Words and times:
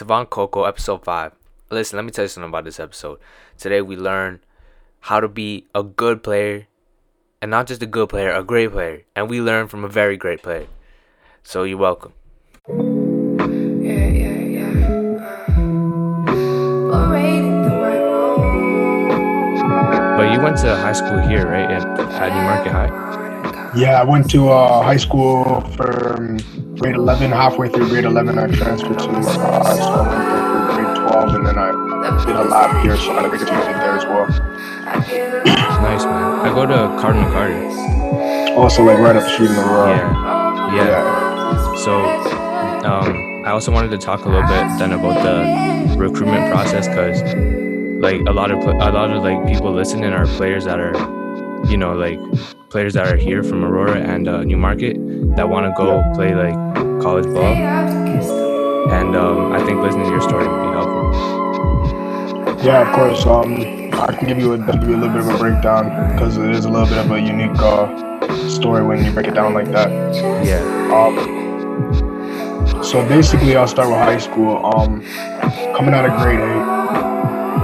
Tevaun 0.00 0.26
Kokko, 0.26 0.66
episode 0.66 1.04
5. 1.04 1.32
Listen, 1.70 1.98
let 1.98 2.06
me 2.06 2.10
tell 2.10 2.24
you 2.24 2.28
something 2.28 2.48
about 2.48 2.64
this 2.64 2.80
episode. 2.80 3.18
Today 3.58 3.82
we 3.82 3.96
learn 3.96 4.40
how 5.00 5.20
to 5.20 5.28
be 5.28 5.66
a 5.74 5.82
good 5.82 6.22
player, 6.22 6.68
and 7.42 7.50
not 7.50 7.66
just 7.66 7.82
a 7.82 7.86
good 7.86 8.08
player, 8.08 8.32
a 8.32 8.42
great 8.42 8.72
player. 8.72 9.02
And 9.14 9.28
we 9.28 9.42
learn 9.42 9.68
from 9.68 9.84
a 9.84 9.88
very 9.88 10.16
great 10.16 10.42
player. 10.42 10.68
So 11.42 11.64
you're 11.64 11.76
welcome. 11.76 12.14
Yeah, 12.66 14.08
yeah, 14.08 14.40
yeah. 14.40 14.72
Wrong? 16.88 17.10
But 20.16 20.32
you 20.32 20.40
went 20.40 20.56
to 20.64 20.76
high 20.76 20.94
school 20.94 21.18
here, 21.18 21.46
right? 21.46 21.70
At, 21.70 21.84
at 22.00 22.32
Newmarket 22.32 22.72
High? 22.72 23.72
Yeah, 23.78 24.00
I 24.00 24.04
went 24.04 24.30
to 24.30 24.48
uh, 24.48 24.82
high 24.82 24.96
school 24.96 25.60
for 25.76 26.16
um, 26.16 26.38
grade 26.80 26.96
11. 26.96 27.30
Halfway 27.30 27.68
through 27.68 27.88
grade 27.88 28.04
11, 28.04 28.38
I 28.38 28.46
transferred 28.48 28.98
to 28.98 29.08
uh, 29.10 29.64
high 29.64 29.76
school 29.76 30.04
grade 30.74 30.96
12, 30.96 31.34
and 31.34 31.46
then 31.46 31.58
I 31.58 32.24
did 32.24 32.34
a 32.34 32.44
lab 32.44 32.82
here, 32.82 32.96
so 32.96 33.12
I 33.12 33.22
got 33.22 33.34
experience 33.34 33.66
there 33.66 33.96
as 33.96 34.04
well. 34.06 34.28
Nice, 35.82 36.04
man. 36.04 36.40
I 36.40 36.54
go 36.54 36.66
to 36.66 37.00
Cardinal 37.00 37.30
Gardens. 37.30 37.76
Also, 38.56 38.82
like 38.82 38.98
right 38.98 39.14
up 39.14 39.22
the 39.22 39.28
street 39.28 39.50
in 39.50 39.56
Aurora. 39.56 39.90
Yeah. 39.90 40.84
Yeah. 40.84 41.76
So, 41.76 42.00
um, 42.86 43.44
I 43.44 43.50
also 43.50 43.72
wanted 43.72 43.90
to 43.90 43.98
talk 43.98 44.24
a 44.24 44.28
little 44.28 44.42
bit 44.42 44.78
then 44.78 44.92
about 44.92 45.22
the 45.22 45.96
recruitment 45.96 46.50
process 46.50 46.88
because, 46.88 47.20
like, 48.00 48.20
a 48.26 48.32
lot 48.32 48.50
of 48.50 48.58
a 48.58 48.90
lot 48.90 49.10
of 49.10 49.22
like 49.22 49.46
people 49.46 49.72
listening 49.72 50.12
are 50.12 50.26
players 50.26 50.64
that 50.64 50.80
are, 50.80 50.94
you 51.66 51.76
know, 51.76 51.94
like 51.94 52.18
players 52.70 52.94
that 52.94 53.12
are 53.12 53.16
here 53.16 53.42
from 53.42 53.64
Aurora 53.64 53.98
and 53.98 54.28
uh, 54.28 54.44
Newmarket 54.44 54.96
that 55.36 55.48
want 55.48 55.66
to 55.66 55.72
go 55.76 56.00
play 56.14 56.34
like 56.34 56.54
college 57.02 57.24
ball, 57.24 57.52
and 58.92 59.16
um, 59.16 59.52
I 59.52 59.58
think 59.66 59.80
listening 59.80 60.04
to 60.04 60.10
your 60.10 60.20
story 60.22 60.46
would 60.46 60.62
be 60.62 60.72
helpful. 60.78 61.10
Yeah, 62.64 62.88
of 62.88 62.94
course. 62.94 63.26
Um, 63.26 63.90
I 63.94 64.14
can 64.14 64.28
give 64.28 64.38
you 64.38 64.52
a, 64.52 64.58
give 64.58 64.88
you 64.88 64.94
a 64.94 64.98
little 64.98 65.08
bit 65.08 65.20
of 65.20 65.28
a 65.28 65.38
breakdown 65.38 66.12
because 66.12 66.36
it 66.36 66.50
is 66.50 66.64
a 66.64 66.70
little 66.70 66.86
bit 66.86 66.98
of 66.98 67.10
a 67.10 67.20
unique 67.20 67.58
uh, 67.58 68.48
story 68.48 68.84
when 68.86 69.04
you 69.04 69.10
break 69.10 69.26
it 69.26 69.34
down 69.34 69.52
like 69.52 69.70
that. 69.72 69.90
Yeah. 70.44 70.62
Um, 70.94 71.38
so 72.84 73.06
basically, 73.08 73.56
I'll 73.56 73.66
start 73.66 73.88
with 73.88 73.98
high 73.98 74.18
school. 74.18 74.64
Um, 74.64 75.02
coming 75.76 75.92
out 75.92 76.04
of 76.08 76.16
grade 76.20 76.38
eight, 76.38 76.66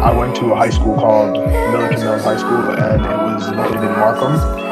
I 0.02 0.12
went 0.16 0.34
to 0.36 0.52
a 0.52 0.56
high 0.56 0.70
school 0.70 0.96
called 0.96 1.32
Milliken 1.34 2.00
Mills 2.00 2.24
High 2.24 2.36
School, 2.38 2.70
and 2.70 3.00
it 3.02 3.16
was 3.34 3.48
located 3.50 3.84
in 3.84 3.92
Markham. 3.92 4.65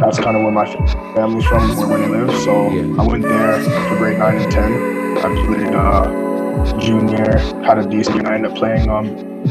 That's 0.00 0.18
kind 0.18 0.36
of 0.36 0.42
where 0.42 0.52
my 0.52 0.66
family's 1.14 1.44
from, 1.46 1.76
where 1.76 1.98
we 1.98 2.06
live. 2.16 2.30
So 2.42 2.70
Yeah. 2.70 3.00
I 3.02 3.06
went 3.06 3.22
there 3.22 3.60
for 3.88 3.96
grade 3.96 4.18
nine 4.18 4.38
and 4.38 4.52
ten. 4.52 4.72
I 5.18 5.46
played 5.46 5.74
uh, 5.74 6.80
junior, 6.80 7.38
had 7.64 7.78
a 7.78 7.86
decent 7.88 8.18
and 8.18 8.28
I 8.28 8.34
ended 8.34 8.50
up 8.52 8.56
playing 8.58 8.88
um, 8.90 9.44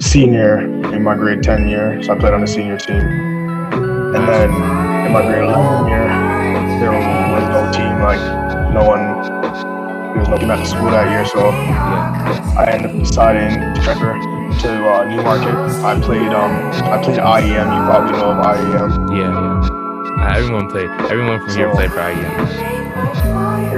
senior 0.00 0.58
in 0.92 1.02
my 1.02 1.14
grade 1.14 1.42
ten 1.42 1.68
year. 1.68 2.02
So 2.02 2.14
I 2.14 2.18
played 2.18 2.34
on 2.34 2.40
the 2.40 2.46
senior 2.46 2.78
team, 2.78 2.98
and 2.98 4.28
then 4.28 4.50
in 5.06 5.12
my 5.12 5.22
grade 5.22 5.44
eleven 5.44 5.88
year, 5.88 6.08
there 6.80 6.90
was 6.92 7.48
no 7.48 7.72
team, 7.72 8.02
like 8.02 8.20
no 8.74 8.84
one, 8.84 9.02
there 10.12 10.20
was 10.20 10.28
no 10.28 10.38
team 10.38 10.50
at 10.50 10.58
the 10.58 10.64
school 10.66 10.90
that 10.90 11.08
year, 11.10 11.24
so 11.24 11.48
I 12.58 12.70
ended 12.72 12.90
up 12.90 12.98
deciding 12.98 13.74
to 13.74 13.80
transfer 13.82 14.12
to 14.60 14.70
uh, 14.88 15.04
Newmarket. 15.04 15.54
I 15.84 16.00
played 16.00 16.32
um 16.32 16.52
I 16.92 17.02
played 17.02 17.18
IEM, 17.18 17.68
you 17.74 17.82
probably 17.86 18.12
know 18.12 18.30
of 18.32 18.44
IEM. 18.44 18.90
Yeah. 19.16 19.18
Yeah. 19.18 20.24
Uh, 20.24 20.36
everyone 20.36 20.68
played. 20.70 20.90
Everyone 21.10 21.38
from 21.40 21.54
here 21.56 21.70
So- 21.70 21.76
played 21.76 21.90
for 21.92 21.98
IEM. 21.98 22.34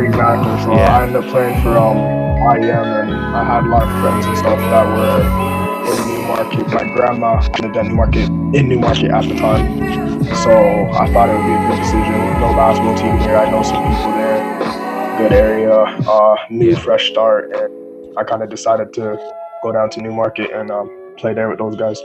Exactly. 0.06 0.62
So 0.64 0.74
Yeah. 0.74 0.96
I 0.98 1.02
ended 1.02 1.16
up 1.24 1.30
playing 1.30 1.62
for 1.62 1.76
um 1.76 1.98
IEM 2.56 2.86
and 3.02 3.12
I 3.12 3.44
had 3.44 3.64
a 3.64 3.68
lot 3.68 3.82
of 3.82 3.90
friends 4.00 4.24
and 4.26 4.36
stuff 4.38 4.58
that 4.58 4.86
were 4.96 5.20
in 5.92 5.98
Newmarket. 6.08 6.66
My 6.72 6.84
grandma 6.96 7.40
lived 7.60 7.76
at 7.76 7.84
Newmarket 7.86 8.28
in 8.58 8.68
Newmarket 8.68 9.10
at 9.10 9.24
the 9.28 9.34
time. 9.36 9.64
So 10.44 10.52
I 11.02 11.04
thought 11.12 11.28
it 11.28 11.36
would 11.36 11.46
be 11.46 11.54
a 11.60 11.68
good 11.68 11.78
decision. 11.84 12.16
No 12.40 12.48
basketball 12.56 12.96
team 12.96 13.18
here. 13.18 13.36
I 13.36 13.50
know 13.50 13.62
some 13.62 13.82
people 13.82 14.12
there. 14.12 15.18
Good 15.18 15.32
area. 15.32 15.74
Uh 16.08 16.36
new 16.48 16.74
fresh 16.76 17.10
start 17.10 17.52
and 17.52 17.70
I 18.18 18.24
kinda 18.24 18.46
decided 18.46 18.92
to 18.94 19.18
go 19.62 19.72
down 19.72 19.90
to 19.90 20.00
Newmarket 20.02 20.50
and 20.52 20.70
um 20.70 21.14
play 21.16 21.34
there 21.34 21.48
with 21.48 21.58
those 21.58 21.76
guys. 21.76 22.00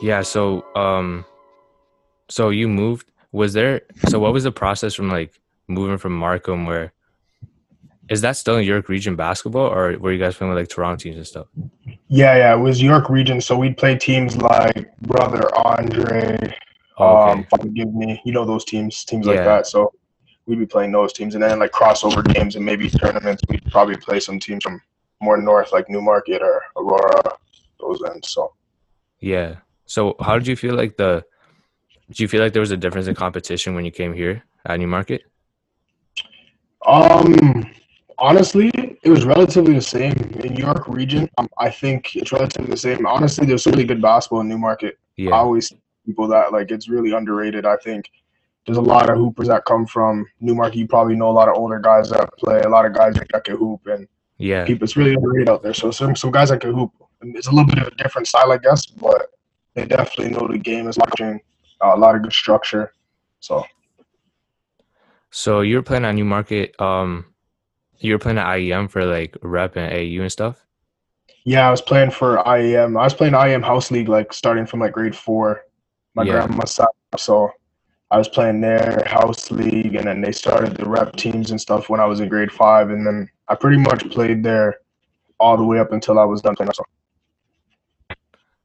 Yeah. 0.00 0.22
So, 0.22 0.64
um, 0.74 1.24
so 2.28 2.50
you 2.50 2.68
moved. 2.68 3.10
Was 3.32 3.52
there? 3.52 3.82
So, 4.08 4.18
what 4.18 4.32
was 4.32 4.44
the 4.44 4.52
process 4.52 4.94
from 4.94 5.08
like 5.08 5.38
moving 5.68 5.96
from 5.98 6.16
Markham? 6.16 6.66
Where 6.66 6.92
is 8.08 8.20
that 8.20 8.36
still 8.36 8.56
in 8.58 8.64
York 8.64 8.88
Region 8.88 9.16
basketball, 9.16 9.72
or 9.72 9.96
were 9.98 10.12
you 10.12 10.18
guys 10.18 10.36
playing 10.36 10.52
with 10.52 10.60
like 10.62 10.68
Toronto 10.68 10.96
teams 11.02 11.16
and 11.16 11.26
stuff? 11.26 11.46
Yeah, 12.08 12.36
yeah, 12.36 12.54
it 12.54 12.58
was 12.58 12.82
York 12.82 13.08
Region, 13.08 13.40
so 13.40 13.56
we'd 13.56 13.78
play 13.78 13.96
teams 13.96 14.36
like 14.36 14.94
Brother 15.00 15.48
Andre, 15.56 16.36
Oh, 16.98 17.30
okay. 17.30 17.46
um, 17.58 17.72
you 17.74 18.32
know 18.32 18.44
those 18.44 18.66
teams, 18.66 19.02
teams 19.04 19.26
like 19.26 19.38
that. 19.38 19.66
So 19.66 19.94
we'd 20.44 20.58
be 20.58 20.66
playing 20.66 20.92
those 20.92 21.14
teams, 21.14 21.34
and 21.34 21.42
then 21.42 21.58
like 21.58 21.70
crossover 21.70 22.22
games 22.34 22.54
and 22.56 22.64
maybe 22.66 22.90
tournaments. 22.90 23.42
We'd 23.48 23.64
probably 23.70 23.96
play 23.96 24.20
some 24.20 24.38
teams 24.38 24.62
from 24.64 24.82
more 25.22 25.36
north, 25.40 25.72
like 25.72 25.88
Newmarket 25.88 26.42
or 26.42 26.62
Aurora, 26.76 27.22
those 27.80 28.02
ends. 28.10 28.28
So 28.32 28.52
Yeah. 29.20 29.56
So, 29.86 30.16
how 30.20 30.38
did 30.38 30.46
you 30.46 30.56
feel 30.56 30.74
like 30.74 30.96
the? 30.96 31.24
Do 32.10 32.22
you 32.22 32.28
feel 32.28 32.42
like 32.42 32.52
there 32.52 32.60
was 32.60 32.70
a 32.70 32.76
difference 32.76 33.06
in 33.06 33.14
competition 33.14 33.74
when 33.74 33.84
you 33.84 33.90
came 33.90 34.12
here 34.12 34.42
at 34.66 34.78
Newmarket? 34.78 35.22
Um, 36.86 37.70
honestly, 38.18 38.70
it 39.02 39.10
was 39.10 39.24
relatively 39.24 39.74
the 39.74 39.80
same 39.82 40.12
in 40.44 40.56
York 40.56 40.88
Region. 40.88 41.28
Um, 41.38 41.48
I 41.58 41.70
think 41.70 42.16
it's 42.16 42.32
relatively 42.32 42.70
the 42.70 42.76
same. 42.76 43.06
Honestly, 43.06 43.46
there's 43.46 43.64
some 43.64 43.72
really 43.72 43.84
good 43.84 44.02
basketball 44.02 44.40
in 44.40 44.48
Newmarket. 44.48 44.98
I 45.18 45.22
Yeah. 45.22 45.30
always 45.30 45.72
people 46.04 46.26
that 46.28 46.52
like 46.52 46.70
it's 46.70 46.88
really 46.88 47.12
underrated. 47.12 47.64
I 47.64 47.76
think 47.76 48.10
there's 48.66 48.78
a 48.78 48.82
lot 48.82 49.08
of 49.10 49.16
hoopers 49.16 49.48
that 49.48 49.64
come 49.64 49.86
from 49.86 50.26
Newmarket. 50.40 50.76
You 50.76 50.86
probably 50.88 51.16
know 51.16 51.30
a 51.30 51.36
lot 51.40 51.48
of 51.48 51.56
older 51.56 51.78
guys 51.78 52.10
that 52.10 52.30
play, 52.38 52.60
a 52.60 52.68
lot 52.68 52.86
of 52.86 52.94
guys 52.94 53.14
that 53.14 53.44
can 53.44 53.56
hoop, 53.56 53.86
and 53.86 54.06
Yeah. 54.42 54.64
people. 54.66 54.84
It's 54.84 54.96
really 54.96 55.14
underrated 55.14 55.48
out 55.48 55.62
there. 55.62 55.74
So 55.74 55.90
some 55.90 56.16
some 56.16 56.30
guys 56.32 56.48
that 56.50 56.60
can 56.60 56.74
hoop. 56.74 56.90
It's 57.22 57.46
a 57.46 57.50
little 57.50 57.66
bit 57.66 57.78
of 57.78 57.86
a 57.86 57.94
different 57.96 58.26
style, 58.26 58.50
I 58.52 58.58
guess, 58.58 58.84
but 58.86 59.28
they 59.74 59.84
definitely 59.86 60.30
know 60.34 60.48
the 60.48 60.58
game 60.58 60.88
is 60.88 60.98
watching. 60.98 61.40
Uh, 61.80 61.92
a 61.94 61.98
lot 61.98 62.14
of 62.16 62.22
good 62.22 62.32
structure. 62.32 62.92
So 63.40 63.64
So 65.30 65.60
you're 65.60 65.82
playing 65.82 66.04
at 66.04 66.14
Newmarket. 66.14 66.78
Um, 66.80 67.26
you 67.98 68.12
were 68.14 68.18
playing 68.18 68.38
at 68.38 68.46
IEM 68.46 68.90
for 68.90 69.04
like 69.04 69.36
rep 69.42 69.76
and 69.76 69.92
AU 69.92 70.22
and 70.22 70.32
stuff. 70.32 70.58
yeah, 71.44 71.66
I 71.66 71.70
was 71.70 71.80
playing 71.80 72.10
for 72.10 72.36
IEM. 72.38 72.98
I 72.98 73.04
was 73.04 73.14
playing 73.14 73.32
IEM 73.34 73.64
House 73.64 73.90
League 73.90 74.08
like 74.08 74.32
starting 74.32 74.66
from 74.66 74.80
like 74.80 74.92
grade 74.92 75.16
four. 75.16 75.62
My 76.14 76.24
Yeah. 76.24 76.32
grandma 76.46 76.64
side, 76.66 76.88
so 77.16 77.50
I 78.10 78.18
was 78.18 78.28
playing 78.28 78.60
their 78.60 79.02
house 79.06 79.50
league, 79.50 79.94
and 79.94 80.06
then 80.06 80.20
they 80.20 80.32
started 80.32 80.76
the 80.76 80.86
rep 80.86 81.16
teams 81.16 81.50
and 81.50 81.58
stuff 81.60 81.88
when 81.88 82.00
I 82.00 82.04
was 82.04 82.20
in 82.20 82.28
grade 82.28 82.52
five, 82.52 82.90
and 82.90 83.06
then 83.06 83.28
I 83.52 83.54
pretty 83.54 83.76
much 83.76 84.08
played 84.10 84.42
there 84.42 84.78
all 85.38 85.58
the 85.58 85.64
way 85.64 85.78
up 85.78 85.92
until 85.92 86.18
I 86.18 86.24
was 86.24 86.40
done 86.40 86.56
playing. 86.56 86.72
So 86.72 86.84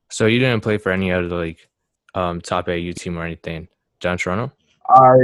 So 0.09 0.25
you 0.28 0.40
didn't 0.40 0.62
play 0.62 0.78
for 0.78 0.92
any 0.94 1.12
other 1.12 1.28
like 1.28 1.68
um 2.16 2.40
top 2.40 2.70
AU 2.70 2.94
team 2.94 3.18
or 3.18 3.24
anything 3.25 3.68
down 4.00 4.18
Toronto. 4.18 4.53
I 4.90 5.16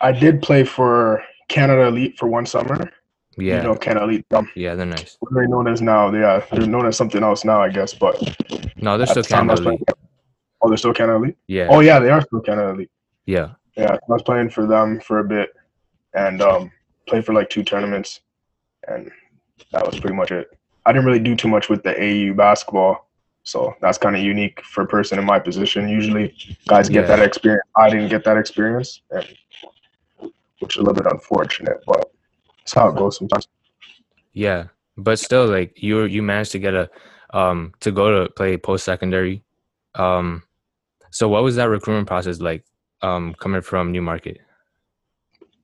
I 0.00 0.10
did 0.12 0.42
play 0.42 0.64
for 0.64 1.22
Canada 1.48 1.82
Elite 1.82 2.18
for 2.18 2.26
one 2.26 2.46
summer. 2.46 2.90
Yeah. 3.36 3.58
You 3.58 3.62
know 3.68 3.76
Canada 3.76 4.04
Elite. 4.06 4.26
Um, 4.32 4.50
Yeah, 4.56 4.74
they're 4.74 4.86
nice. 4.86 5.16
what 5.20 5.30
are 5.32 5.40
they 5.42 5.46
known 5.48 5.68
as 5.68 5.80
now? 5.80 6.12
Yeah, 6.12 6.44
they're 6.50 6.66
known 6.66 6.86
as 6.86 6.96
something 6.96 7.22
else 7.22 7.44
now, 7.44 7.62
I 7.62 7.68
guess. 7.68 7.94
But 7.94 8.14
No, 8.76 8.98
they're 8.98 9.06
still 9.06 9.22
the 9.22 9.28
time 9.28 9.48
I 9.50 9.54
Canada 9.54 9.62
playing- 9.62 9.78
Elite. 9.86 9.98
Oh, 10.60 10.68
they're 10.68 10.76
still 10.76 10.92
Canada 10.92 11.18
Elite. 11.18 11.36
Yeah. 11.46 11.68
Oh 11.70 11.78
yeah, 11.78 12.00
they 12.00 12.10
are 12.10 12.20
still 12.22 12.40
Canada 12.40 12.70
Elite. 12.70 12.90
Yeah. 13.26 13.50
Yeah, 13.76 13.92
I 13.94 13.98
was 14.08 14.22
playing 14.22 14.50
for 14.50 14.66
them 14.66 14.98
for 14.98 15.20
a 15.20 15.24
bit, 15.24 15.50
and 16.14 16.42
um, 16.42 16.72
played 17.06 17.24
for 17.24 17.32
like 17.32 17.48
two 17.48 17.62
tournaments, 17.62 18.20
and 18.88 19.10
that 19.72 19.84
was 19.86 19.98
pretty 20.00 20.16
much 20.16 20.30
it. 20.30 20.48
I 20.86 20.92
didn't 20.92 21.06
really 21.06 21.18
do 21.18 21.36
too 21.36 21.48
much 21.48 21.68
with 21.68 21.82
the 21.82 21.94
AU 22.00 22.34
basketball, 22.34 23.08
so 23.42 23.74
that's 23.80 23.98
kind 23.98 24.16
of 24.16 24.22
unique 24.22 24.62
for 24.64 24.82
a 24.82 24.86
person 24.86 25.18
in 25.18 25.24
my 25.24 25.38
position. 25.38 25.88
Usually, 25.88 26.34
guys 26.66 26.88
get 26.88 27.02
Yeah. 27.02 27.16
that 27.16 27.20
experience. 27.26 27.64
I 27.76 27.90
didn't 27.90 28.08
get 28.08 28.24
that 28.24 28.36
experience, 28.36 29.02
and 29.10 29.26
which 30.60 30.76
is 30.76 30.80
a 30.80 30.82
little 30.82 30.94
bit 31.02 31.10
unfortunate, 31.12 31.78
but 31.86 32.10
that's 32.58 32.72
how 32.74 32.88
it 32.88 32.96
goes 32.96 33.18
sometimes. 33.18 33.46
Yeah. 34.32 34.64
But 34.96 35.18
still 35.18 35.46
like 35.46 35.80
you 35.82 36.04
you 36.04 36.22
managed 36.22 36.52
to 36.52 36.58
get 36.58 36.74
a 36.74 36.90
um 37.32 37.72
to 37.80 37.92
go 37.92 38.24
to 38.24 38.30
play 38.32 38.56
post 38.56 38.84
secondary. 38.84 39.44
Um 39.94 40.42
so 41.10 41.28
what 41.28 41.42
was 41.42 41.56
that 41.56 41.68
recruitment 41.68 42.08
process 42.08 42.40
like 42.40 42.64
um 43.02 43.34
coming 43.34 43.62
from 43.62 43.92
Newmarket? 43.92 44.38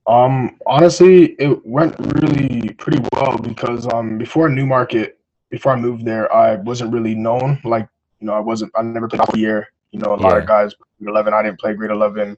Um, 0.07 0.59
honestly, 0.67 1.33
it 1.39 1.65
went 1.67 1.95
really 1.99 2.69
pretty 2.75 3.03
well 3.13 3.39
because 3.39 3.87
um 3.93 4.19
before 4.19 4.49
Newmarket, 4.49 5.19
before 5.51 5.73
I 5.73 5.77
moved 5.77 6.05
there, 6.05 6.33
I 6.35 6.57
wasn't 6.57 6.93
really 6.93 7.15
known. 7.15 7.59
Like, 7.65 7.89
you 8.21 8.27
know, 8.27 8.35
I 8.35 8.41
wasn't 8.41 8.73
I 8.77 8.83
never 8.83 9.09
played 9.09 9.23
a 9.35 9.39
year. 9.39 9.69
You 9.93 10.01
know, 10.01 10.15
a 10.15 10.17
lot 10.17 10.33
Yeah. 10.33 10.39
of 10.39 10.47
guys 10.47 10.75
grade 10.75 11.09
eleven, 11.11 11.33
I 11.33 11.43
didn't 11.43 11.59
play 11.59 11.75
grade 11.75 11.91
eleven. 11.91 12.37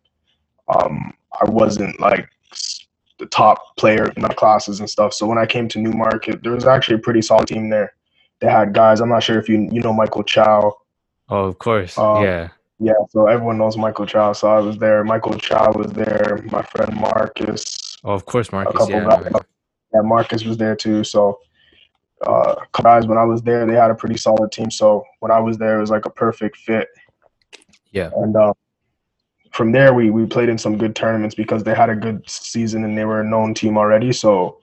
Um, 0.68 1.12
I 1.40 1.48
wasn't 1.50 1.98
like 2.00 2.28
the 3.18 3.26
top 3.26 3.76
player 3.76 4.12
in 4.16 4.22
my 4.22 4.28
classes 4.28 4.80
and 4.80 4.88
stuff. 4.88 5.14
So 5.14 5.26
when 5.26 5.38
I 5.38 5.46
came 5.46 5.68
to 5.68 5.78
Newmarket, 5.80 6.42
there 6.42 6.52
was 6.52 6.66
actually 6.66 6.96
a 6.96 7.00
pretty 7.00 7.22
solid 7.22 7.48
team 7.48 7.68
there. 7.70 7.94
They 8.40 8.50
had 8.50 8.74
guys. 8.74 9.00
I'm 9.00 9.08
not 9.08 9.22
sure 9.22 9.38
if 9.38 9.48
you 9.48 9.68
you 9.72 9.80
know 9.80 9.92
Michael 9.92 10.22
Chow. 10.22 10.76
Oh, 11.28 11.44
of 11.46 11.58
course. 11.58 11.98
Um, 11.98 12.22
yeah. 12.22 12.48
Yeah, 12.78 12.92
so 13.10 13.26
everyone 13.26 13.58
knows 13.58 13.76
Michael 13.76 14.06
Chow. 14.06 14.32
So 14.32 14.48
I 14.48 14.60
was 14.60 14.76
there. 14.78 15.02
Michael 15.02 15.34
Chow 15.38 15.72
was 15.72 15.90
there. 15.92 16.40
My 16.50 16.62
friend 16.62 16.94
Marcus. 16.94 17.96
Oh, 18.04 18.12
of 18.12 18.26
course, 18.26 18.52
Marcus. 18.52 18.76
couple 18.76 18.94
Yeah. 18.94 19.08
guys. 19.08 19.24
man. 19.24 19.42
Yeah, 19.94 20.00
Marcus 20.02 20.44
was 20.44 20.56
there 20.58 20.76
too. 20.76 21.02
So 21.02 21.38
uh, 22.26 22.54
guys, 22.82 23.06
when 23.06 23.18
I 23.18 23.24
was 23.24 23.42
there, 23.42 23.66
they 23.66 23.74
had 23.74 23.90
a 23.90 23.94
pretty 23.94 24.16
solid 24.18 24.52
team. 24.52 24.70
So 24.70 25.04
when 25.20 25.30
I 25.32 25.40
was 25.40 25.56
there, 25.58 25.78
it 25.78 25.80
was 25.80 25.90
like 25.90 26.06
a 26.06 26.10
perfect 26.10 26.56
fit. 26.58 26.88
Yeah. 27.92 28.10
And 28.16 28.36
uh, 28.36 28.52
from 29.52 29.72
there, 29.72 29.94
we 29.94 30.10
we 30.10 30.26
played 30.26 30.50
in 30.50 30.58
some 30.58 30.76
good 30.76 30.94
tournaments 30.94 31.34
because 31.34 31.64
they 31.64 31.74
had 31.74 31.88
a 31.88 31.96
good 31.96 32.28
season 32.28 32.84
and 32.84 32.96
they 32.96 33.06
were 33.06 33.22
a 33.22 33.24
known 33.24 33.54
team 33.54 33.78
already. 33.78 34.12
So 34.12 34.58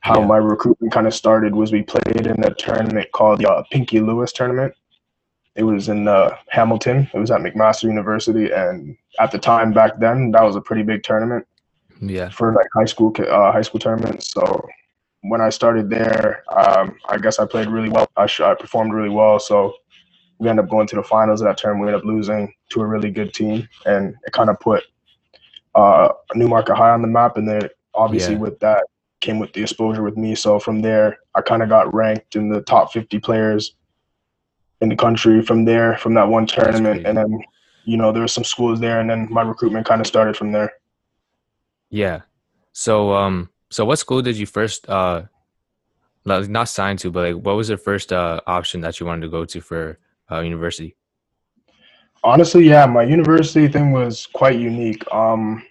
how 0.00 0.20
Yeah. 0.20 0.26
my 0.26 0.36
recruitment 0.38 0.92
kind 0.94 1.06
of 1.06 1.14
started 1.14 1.54
was 1.54 1.72
we 1.72 1.82
played 1.82 2.26
in 2.26 2.42
a 2.42 2.54
tournament 2.54 3.12
called 3.12 3.40
the 3.40 3.50
uh, 3.50 3.62
Pinky 3.70 4.00
Lewis 4.00 4.32
tournament. 4.32 4.72
It 5.56 5.64
was 5.64 5.88
in 5.88 6.06
uh, 6.08 6.36
Hamilton. 6.48 7.10
It 7.12 7.18
was 7.18 7.30
at 7.30 7.40
McMaster 7.40 7.84
University, 7.84 8.50
and 8.52 8.96
at 9.18 9.32
the 9.32 9.38
time 9.38 9.72
back 9.72 9.98
then, 9.98 10.30
that 10.32 10.42
was 10.42 10.56
a 10.56 10.60
pretty 10.60 10.82
big 10.82 11.02
tournament 11.02 11.46
Yeah. 12.00 12.28
for 12.30 12.52
like 12.54 12.66
high 12.74 12.84
school 12.84 13.12
uh, 13.18 13.52
high 13.52 13.62
school 13.62 13.80
tournaments. 13.80 14.32
So 14.32 14.66
when 15.22 15.40
I 15.40 15.50
started 15.50 15.90
there, 15.90 16.44
um, 16.56 16.96
I 17.08 17.18
guess 17.18 17.38
I 17.38 17.46
played 17.46 17.68
really 17.68 17.88
well. 17.88 18.08
I, 18.16 18.26
sh- 18.26 18.40
I 18.40 18.54
performed 18.54 18.94
really 18.94 19.08
well. 19.10 19.38
So 19.40 19.74
we 20.38 20.48
ended 20.48 20.64
up 20.64 20.70
going 20.70 20.86
to 20.86 20.96
the 20.96 21.02
finals 21.02 21.40
of 21.40 21.46
that 21.48 21.58
tournament. 21.58 21.84
We 21.86 21.92
ended 21.92 22.02
up 22.02 22.06
losing 22.06 22.54
to 22.70 22.80
a 22.82 22.86
really 22.86 23.10
good 23.10 23.34
team, 23.34 23.68
and 23.86 24.14
it 24.26 24.32
kind 24.32 24.50
of 24.50 24.58
put 24.60 24.84
uh, 25.74 26.10
Newmarket 26.34 26.76
high 26.76 26.90
on 26.90 27.02
the 27.02 27.08
map. 27.08 27.36
And 27.36 27.48
then 27.48 27.68
obviously 27.94 28.34
Yeah. 28.34 28.40
with 28.40 28.60
that 28.60 28.84
came 29.20 29.38
with 29.40 29.52
the 29.52 29.62
exposure 29.62 30.02
with 30.02 30.16
me. 30.16 30.34
So 30.34 30.58
from 30.58 30.80
there, 30.80 31.18
I 31.34 31.42
kind 31.42 31.62
of 31.62 31.68
got 31.68 31.92
ranked 31.92 32.36
in 32.36 32.48
the 32.48 32.62
top 32.62 32.92
50 32.92 33.18
players 33.18 33.74
in 34.80 34.88
the 34.88 34.96
country 34.96 35.42
from 35.42 35.64
there, 35.64 35.96
from 35.98 36.14
that 36.14 36.28
one 36.28 36.46
tournament. 36.46 37.06
And 37.06 37.16
then, 37.16 37.40
you 37.84 37.96
know, 37.96 38.12
there 38.12 38.22
were 38.22 38.28
some 38.28 38.44
schools 38.44 38.80
there, 38.80 39.00
and 39.00 39.10
then 39.10 39.28
my 39.30 39.42
recruitment 39.42 39.86
kind 39.86 40.00
of 40.00 40.06
started 40.06 40.36
from 40.36 40.52
there. 40.52 40.72
Yeah. 41.90 42.22
So 42.72 43.12
um 43.12 43.50
so 43.70 43.84
what 43.84 43.98
school 43.98 44.22
did 44.22 44.36
you 44.36 44.46
first 44.46 44.88
uh 44.88 45.22
not 46.24 46.68
sign 46.68 46.96
to, 46.98 47.10
but 47.10 47.34
like 47.34 47.44
what 47.44 47.56
was 47.56 47.68
the 47.68 47.76
first 47.76 48.12
uh 48.12 48.40
option 48.46 48.80
that 48.82 49.00
you 49.00 49.06
wanted 49.06 49.22
to 49.22 49.28
go 49.28 49.44
to 49.44 49.60
for 49.60 49.98
uh 50.30 50.40
university? 50.40 50.96
Honestly, 52.22 52.68
yeah, 52.68 52.84
my 52.86 53.02
university 53.02 53.66
thing 53.66 53.92
was 53.92 54.26
quite 54.26 54.58
unique. 54.58 55.02
Um, 55.10 55.62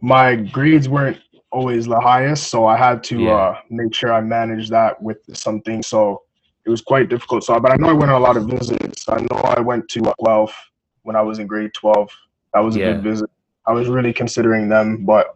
my 0.00 0.36
grades 0.36 0.88
weren't 0.88 1.18
always 1.50 1.86
the 1.86 1.98
highest, 1.98 2.48
so 2.48 2.66
I 2.66 2.76
had 2.76 3.02
to 3.04 3.24
Yeah. 3.24 3.34
uh, 3.34 3.60
make 3.68 3.92
sure 3.92 4.12
I 4.12 4.20
managed 4.20 4.70
that 4.70 5.02
with 5.02 5.18
something. 5.34 5.82
So 5.82 6.22
it 6.68 6.70
was 6.70 6.82
quite 6.82 7.08
difficult. 7.08 7.42
So, 7.44 7.58
but 7.58 7.72
I 7.72 7.76
know 7.76 7.88
I 7.88 7.94
went 7.94 8.10
on 8.12 8.20
a 8.20 8.24
lot 8.24 8.36
of 8.36 8.44
visits. 8.44 9.08
I 9.08 9.16
know 9.30 9.38
I 9.56 9.60
went 9.60 9.88
to 9.88 10.02
uh, 10.04 10.12
Guelph 10.22 10.54
when 11.02 11.16
I 11.16 11.22
was 11.22 11.38
in 11.38 11.46
grade 11.46 11.72
twelve. 11.72 12.10
That 12.52 12.60
was 12.60 12.76
a 12.76 12.80
Yeah. 12.80 12.92
good 12.92 13.02
visit. 13.02 13.30
I 13.66 13.72
was 13.72 13.88
really 13.88 14.12
considering 14.12 14.68
them, 14.68 15.04
but 15.06 15.34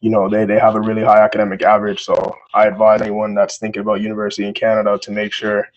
you 0.00 0.10
know 0.10 0.28
they 0.28 0.46
they 0.46 0.58
have 0.58 0.74
a 0.74 0.80
really 0.80 1.02
high 1.04 1.20
academic 1.20 1.62
average. 1.62 2.02
So 2.02 2.14
I 2.54 2.66
advise 2.66 3.02
anyone 3.02 3.34
that's 3.34 3.58
thinking 3.58 3.82
about 3.82 4.00
university 4.00 4.48
in 4.48 4.54
Canada 4.54 4.98
to 5.02 5.10
make 5.10 5.34
sure 5.34 5.68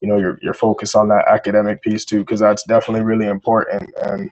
you 0.00 0.06
know 0.08 0.18
you're 0.18 0.38
you're 0.42 0.54
focused 0.54 0.94
on 0.94 1.08
that 1.08 1.26
academic 1.26 1.82
piece 1.82 2.04
too 2.04 2.20
because 2.20 2.38
that's 2.38 2.62
definitely 2.64 3.04
really 3.04 3.26
important 3.26 3.90
and 4.02 4.30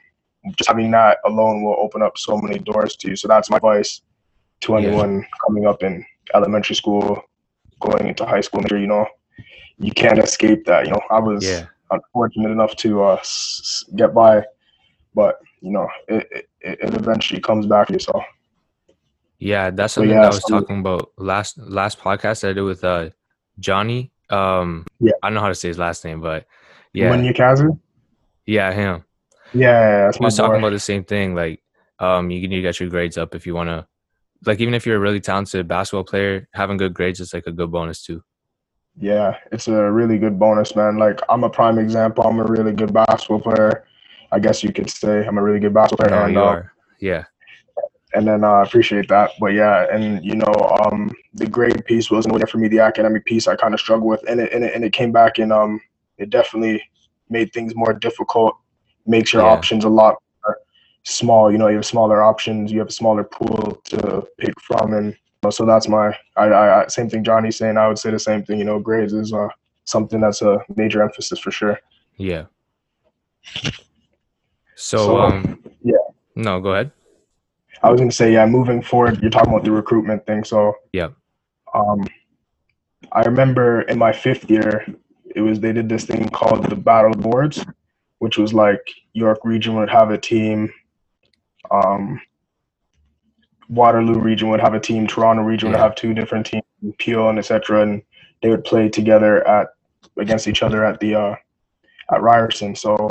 just 0.56 0.68
having 0.68 0.92
that 0.92 1.18
alone 1.24 1.62
will 1.64 1.76
open 1.80 2.02
up 2.02 2.18
so 2.18 2.36
many 2.36 2.58
doors 2.58 2.94
to 2.96 3.08
you 3.10 3.16
so 3.16 3.26
that's 3.28 3.48
my 3.48 3.56
advice 3.56 4.02
to 4.60 4.72
Yeah. 4.72 4.78
anyone 4.80 5.24
coming 5.46 5.66
up 5.66 5.82
in 5.82 6.04
elementary 6.34 6.76
school 6.76 7.22
going 7.80 8.08
into 8.08 8.26
high 8.26 8.40
school 8.40 8.62
you 8.68 8.86
know 8.86 9.06
you 9.82 9.92
can't 9.92 10.18
escape 10.18 10.64
that 10.64 10.86
you 10.86 10.92
know 10.92 11.00
i 11.10 11.18
was 11.18 11.44
Yeah. 11.44 11.66
unfortunate 11.90 12.50
enough 12.50 12.74
to 12.76 13.02
uh, 13.02 13.14
s- 13.16 13.84
get 13.96 14.14
by 14.14 14.42
but 15.14 15.38
you 15.60 15.72
know 15.72 15.86
it, 16.08 16.26
it, 16.30 16.44
it 16.60 16.94
eventually 16.94 17.40
comes 17.40 17.66
back 17.66 17.88
to 17.88 17.94
you 17.94 17.98
so 17.98 18.22
Yeah, 19.38 19.70
that's 19.70 19.94
So, 19.94 20.00
something 20.00 20.14
yeah, 20.14 20.22
that 20.22 20.32
I 20.32 20.34
was 20.34 20.42
so- 20.46 20.60
talking 20.60 20.78
about 20.80 21.10
last 21.18 21.58
last 21.58 21.98
podcast 21.98 22.40
that 22.42 22.50
I 22.50 22.52
did 22.52 22.62
with 22.62 22.84
uh 22.84 23.10
Johnny. 23.58 24.12
Um 24.30 24.86
Yeah. 25.00 25.12
I 25.22 25.26
don't 25.26 25.34
know 25.34 25.40
how 25.40 25.48
to 25.48 25.54
say 25.62 25.68
his 25.68 25.78
last 25.78 26.04
name, 26.04 26.20
but 26.20 26.46
yeah. 26.92 27.10
when 27.10 27.24
you 27.24 27.34
kazu 27.34 27.76
yeah, 28.46 28.72
him. 28.72 29.04
yeah, 29.52 30.04
that's 30.06 30.18
He 30.18 30.24
was 30.24 30.36
talking 30.36 30.58
about 30.58 30.70
the 30.72 30.78
same 30.90 31.04
thing. 31.04 31.34
Like, 31.34 31.62
um, 31.98 32.30
you 32.30 32.38
need 32.48 32.56
to 32.56 32.62
get 32.68 32.78
your 32.80 32.88
grades 32.90 33.16
up 33.18 33.34
if 33.34 33.46
you 33.46 33.54
want 33.54 33.68
to. 33.68 33.86
Like, 34.46 34.58
even 34.60 34.74
if 34.74 34.84
you're 34.86 34.96
a 34.96 35.04
really 35.06 35.20
talented 35.20 35.68
basketball 35.68 36.02
player, 36.04 36.48
having 36.52 36.76
good 36.76 36.92
grades 36.94 37.20
is 37.20 37.32
like 37.34 37.46
a 37.46 37.52
good 37.52 37.70
bonus 37.70 38.02
too. 38.02 38.22
Yeah, 38.98 39.36
it's 39.50 39.68
a 39.68 39.90
really 39.90 40.18
good 40.18 40.38
bonus, 40.38 40.76
man. 40.76 40.98
Like 40.98 41.20
I'm 41.28 41.44
a 41.44 41.50
prime 41.50 41.78
example. 41.78 42.24
I'm 42.24 42.38
a 42.38 42.44
really 42.44 42.72
good 42.72 42.92
basketball 42.92 43.40
player. 43.40 43.84
I 44.30 44.38
guess 44.38 44.62
you 44.62 44.72
could 44.72 44.90
say 44.90 45.26
I'm 45.26 45.38
a 45.38 45.42
really 45.42 45.60
good 45.60 45.74
basketball 45.74 46.08
player. 46.08 46.20
No, 46.20 46.24
and, 46.26 46.34
you 46.34 46.40
uh, 46.40 46.44
are. 46.44 46.72
Yeah, 47.00 47.24
and 48.14 48.26
then 48.26 48.44
uh, 48.44 48.48
I 48.48 48.62
appreciate 48.62 49.08
that. 49.08 49.30
But 49.40 49.52
yeah, 49.54 49.86
and 49.90 50.24
you 50.24 50.34
know, 50.36 50.52
um, 50.84 51.10
the 51.34 51.46
grade 51.46 51.84
piece 51.86 52.10
wasn't 52.10 52.36
there 52.36 52.46
for 52.46 52.58
me. 52.58 52.68
The 52.68 52.80
academic 52.80 53.24
piece 53.24 53.48
I 53.48 53.56
kind 53.56 53.74
of 53.74 53.80
struggled 53.80 54.08
with, 54.10 54.24
and 54.28 54.40
it, 54.40 54.52
and 54.52 54.64
it 54.64 54.74
and 54.74 54.84
it 54.84 54.92
came 54.92 55.12
back 55.12 55.38
and 55.38 55.52
um, 55.52 55.80
it 56.18 56.30
definitely 56.30 56.82
made 57.28 57.52
things 57.52 57.74
more 57.74 57.92
difficult. 57.92 58.56
Makes 59.06 59.32
your 59.32 59.42
Yeah. 59.42 59.48
options 59.48 59.84
a 59.84 59.88
lot 59.88 60.16
more 60.44 60.58
small. 61.02 61.50
You 61.50 61.58
know, 61.58 61.68
you 61.68 61.76
have 61.76 61.86
smaller 61.86 62.22
options. 62.22 62.70
You 62.70 62.78
have 62.80 62.88
a 62.88 62.92
smaller 62.92 63.24
pool 63.24 63.80
to 63.84 64.26
pick 64.38 64.60
from, 64.60 64.94
and 64.94 65.16
so 65.50 65.64
that's 65.66 65.88
my. 65.88 66.16
I, 66.36 66.52
I 66.52 66.86
same 66.86 67.08
thing 67.10 67.24
Johnny's 67.24 67.56
saying. 67.56 67.76
I 67.76 67.88
would 67.88 67.98
say 67.98 68.10
the 68.10 68.18
same 68.18 68.44
thing. 68.44 68.58
You 68.58 68.64
know, 68.64 68.78
grades 68.78 69.12
is 69.12 69.32
uh 69.32 69.48
something 69.84 70.20
that's 70.20 70.42
a 70.42 70.58
major 70.76 71.02
emphasis 71.02 71.38
for 71.40 71.50
sure. 71.50 71.78
yeah. 72.16 72.44
So, 74.76 74.98
So, 74.98 75.20
um, 75.20 75.62
yeah. 75.82 75.94
No, 76.36 76.60
go 76.60 76.72
ahead. 76.72 76.92
I 77.82 77.90
was 77.90 78.00
gonna 78.00 78.12
say, 78.12 78.32
yeah, 78.32 78.46
moving 78.46 78.80
forward, 78.82 79.20
you're 79.20 79.30
talking 79.30 79.52
about 79.52 79.64
the 79.64 79.72
recruitment 79.72 80.24
thing. 80.26 80.44
So, 80.44 80.74
Yeah. 80.92 81.08
um, 81.74 82.06
I 83.10 83.22
remember 83.22 83.82
in 83.82 83.98
my 83.98 84.12
fifth 84.12 84.48
year, 84.50 84.86
it 85.34 85.40
was 85.40 85.58
they 85.60 85.72
did 85.72 85.88
this 85.88 86.04
thing 86.04 86.28
called 86.28 86.64
the 86.70 86.76
Battle 86.76 87.14
Boards, 87.14 87.64
which 88.18 88.38
was 88.38 88.54
like 88.54 88.80
York 89.14 89.40
Region 89.44 89.74
would 89.74 89.90
have 89.90 90.10
a 90.10 90.18
team, 90.18 90.72
um, 91.70 92.20
Waterloo 93.72 94.20
Region 94.20 94.50
would 94.50 94.60
have 94.60 94.74
a 94.74 94.80
team, 94.80 95.06
Toronto 95.06 95.42
Region 95.42 95.70
would 95.70 95.80
have 95.80 95.94
two 95.94 96.12
different 96.12 96.44
teams, 96.44 96.62
Peel 96.98 97.30
and 97.30 97.38
etc. 97.38 97.82
And 97.82 98.02
they 98.42 98.50
would 98.50 98.64
play 98.64 98.88
together 98.90 99.46
at 99.48 99.68
against 100.18 100.46
each 100.46 100.62
other 100.62 100.84
at 100.84 101.00
the 101.00 101.14
uh, 101.14 101.36
at 102.12 102.20
Ryerson. 102.20 102.74
So 102.76 103.08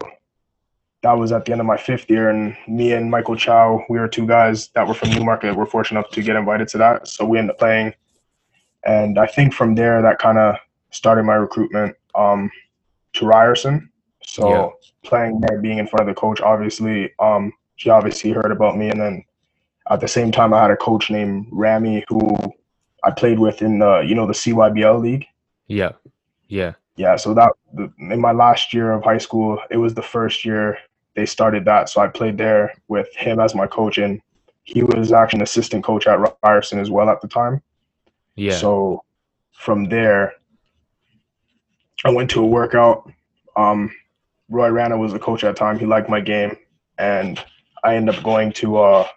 that 1.02 1.14
was 1.14 1.32
at 1.32 1.46
the 1.46 1.52
end 1.52 1.62
of 1.62 1.68
my 1.68 1.78
fifth 1.78 2.08
year, 2.12 2.30
and 2.30 2.56
me 2.68 2.92
and 2.94 3.10
Michael 3.10 3.36
Chow, 3.36 3.84
we 3.90 3.98
were 3.98 4.08
two 4.08 4.28
guys 4.28 4.68
that 4.76 4.88
were 4.88 4.94
from 4.94 5.10
Newmarket 5.10 5.56
were 5.56 5.66
fortunate 5.66 6.02
enough 6.02 6.12
to 6.12 6.22
get 6.22 6.36
invited 6.36 6.68
to 6.70 6.78
that. 6.78 7.08
So 7.08 7.26
we 7.26 7.40
ended 7.40 7.56
up 7.56 7.58
playing, 7.58 7.96
and 8.86 9.18
I 9.18 9.26
think 9.26 9.56
from 9.56 9.74
there 9.74 10.04
that 10.04 10.20
kind 10.20 10.38
of 10.38 10.58
started 10.92 11.24
my 11.24 11.34
recruitment 11.34 11.96
um, 12.14 12.52
to 13.14 13.26
Ryerson. 13.26 13.90
So 14.24 14.48
Yeah. 14.48 14.70
playing 15.10 15.42
there, 15.42 15.60
being 15.60 15.80
in 15.80 15.88
front 15.88 16.08
of 16.08 16.16
the 16.16 16.20
coach, 16.20 16.40
obviously, 16.40 17.12
um, 17.18 17.52
she 17.78 17.90
obviously 17.90 18.32
heard 18.32 18.52
about 18.52 18.78
me, 18.78 18.90
and 18.90 19.02
then 19.02 19.24
at 19.92 20.00
the 20.00 20.08
same 20.08 20.32
time, 20.32 20.54
I 20.54 20.62
had 20.62 20.72
a 20.72 20.78
coach 20.78 21.12
named 21.12 21.48
Rami 21.52 22.06
who 22.08 22.36
I 23.04 23.12
played 23.12 23.40
with 23.40 23.62
in 23.62 23.80
the 23.80 24.00
you 24.00 24.16
know 24.16 24.26
the 24.26 24.34
CYBL 24.34 25.02
league. 25.02 25.26
Yeah, 25.68 25.92
yeah, 26.48 26.74
Yeah, 26.96 27.16
so 27.18 27.34
that 27.34 27.52
in 27.78 28.20
my 28.20 28.32
last 28.32 28.74
year 28.74 28.94
of 28.94 29.04
high 29.04 29.18
school, 29.18 29.60
it 29.70 29.78
was 29.78 29.94
the 29.94 30.02
first 30.02 30.46
year 30.46 30.78
they 31.16 31.26
started 31.26 31.66
that. 31.66 31.90
So 31.90 32.02
I 32.02 32.08
played 32.08 32.38
there 32.38 32.74
with 32.88 33.14
him 33.16 33.40
as 33.40 33.54
my 33.54 33.68
coach, 33.68 33.98
and 33.98 34.22
he 34.64 34.82
was 34.82 35.12
actually 35.12 35.40
an 35.40 35.44
assistant 35.44 35.84
coach 35.84 36.08
at 36.08 36.20
Ryerson 36.44 36.80
as 36.80 36.90
well 36.90 37.10
at 37.10 37.22
the 37.22 37.28
time. 37.28 37.62
yeah. 38.36 38.56
So 38.56 39.04
from 39.52 39.86
there, 39.86 40.34
I 42.06 42.12
went 42.12 42.30
to 42.32 42.42
a 42.42 42.48
workout. 42.48 43.12
Um, 43.58 43.92
Roy 44.50 44.70
Rana 44.70 44.98
was 44.98 45.12
the 45.12 45.20
coach 45.20 45.44
at 45.44 45.56
the 45.56 45.60
time. 45.60 45.78
He 45.78 45.86
liked 45.86 46.10
my 46.10 46.22
game, 46.22 46.56
and 46.98 47.44
I 47.84 47.96
ended 47.96 48.16
up 48.16 48.24
going 48.24 48.54
to 48.54 48.78
uh, 48.78 49.08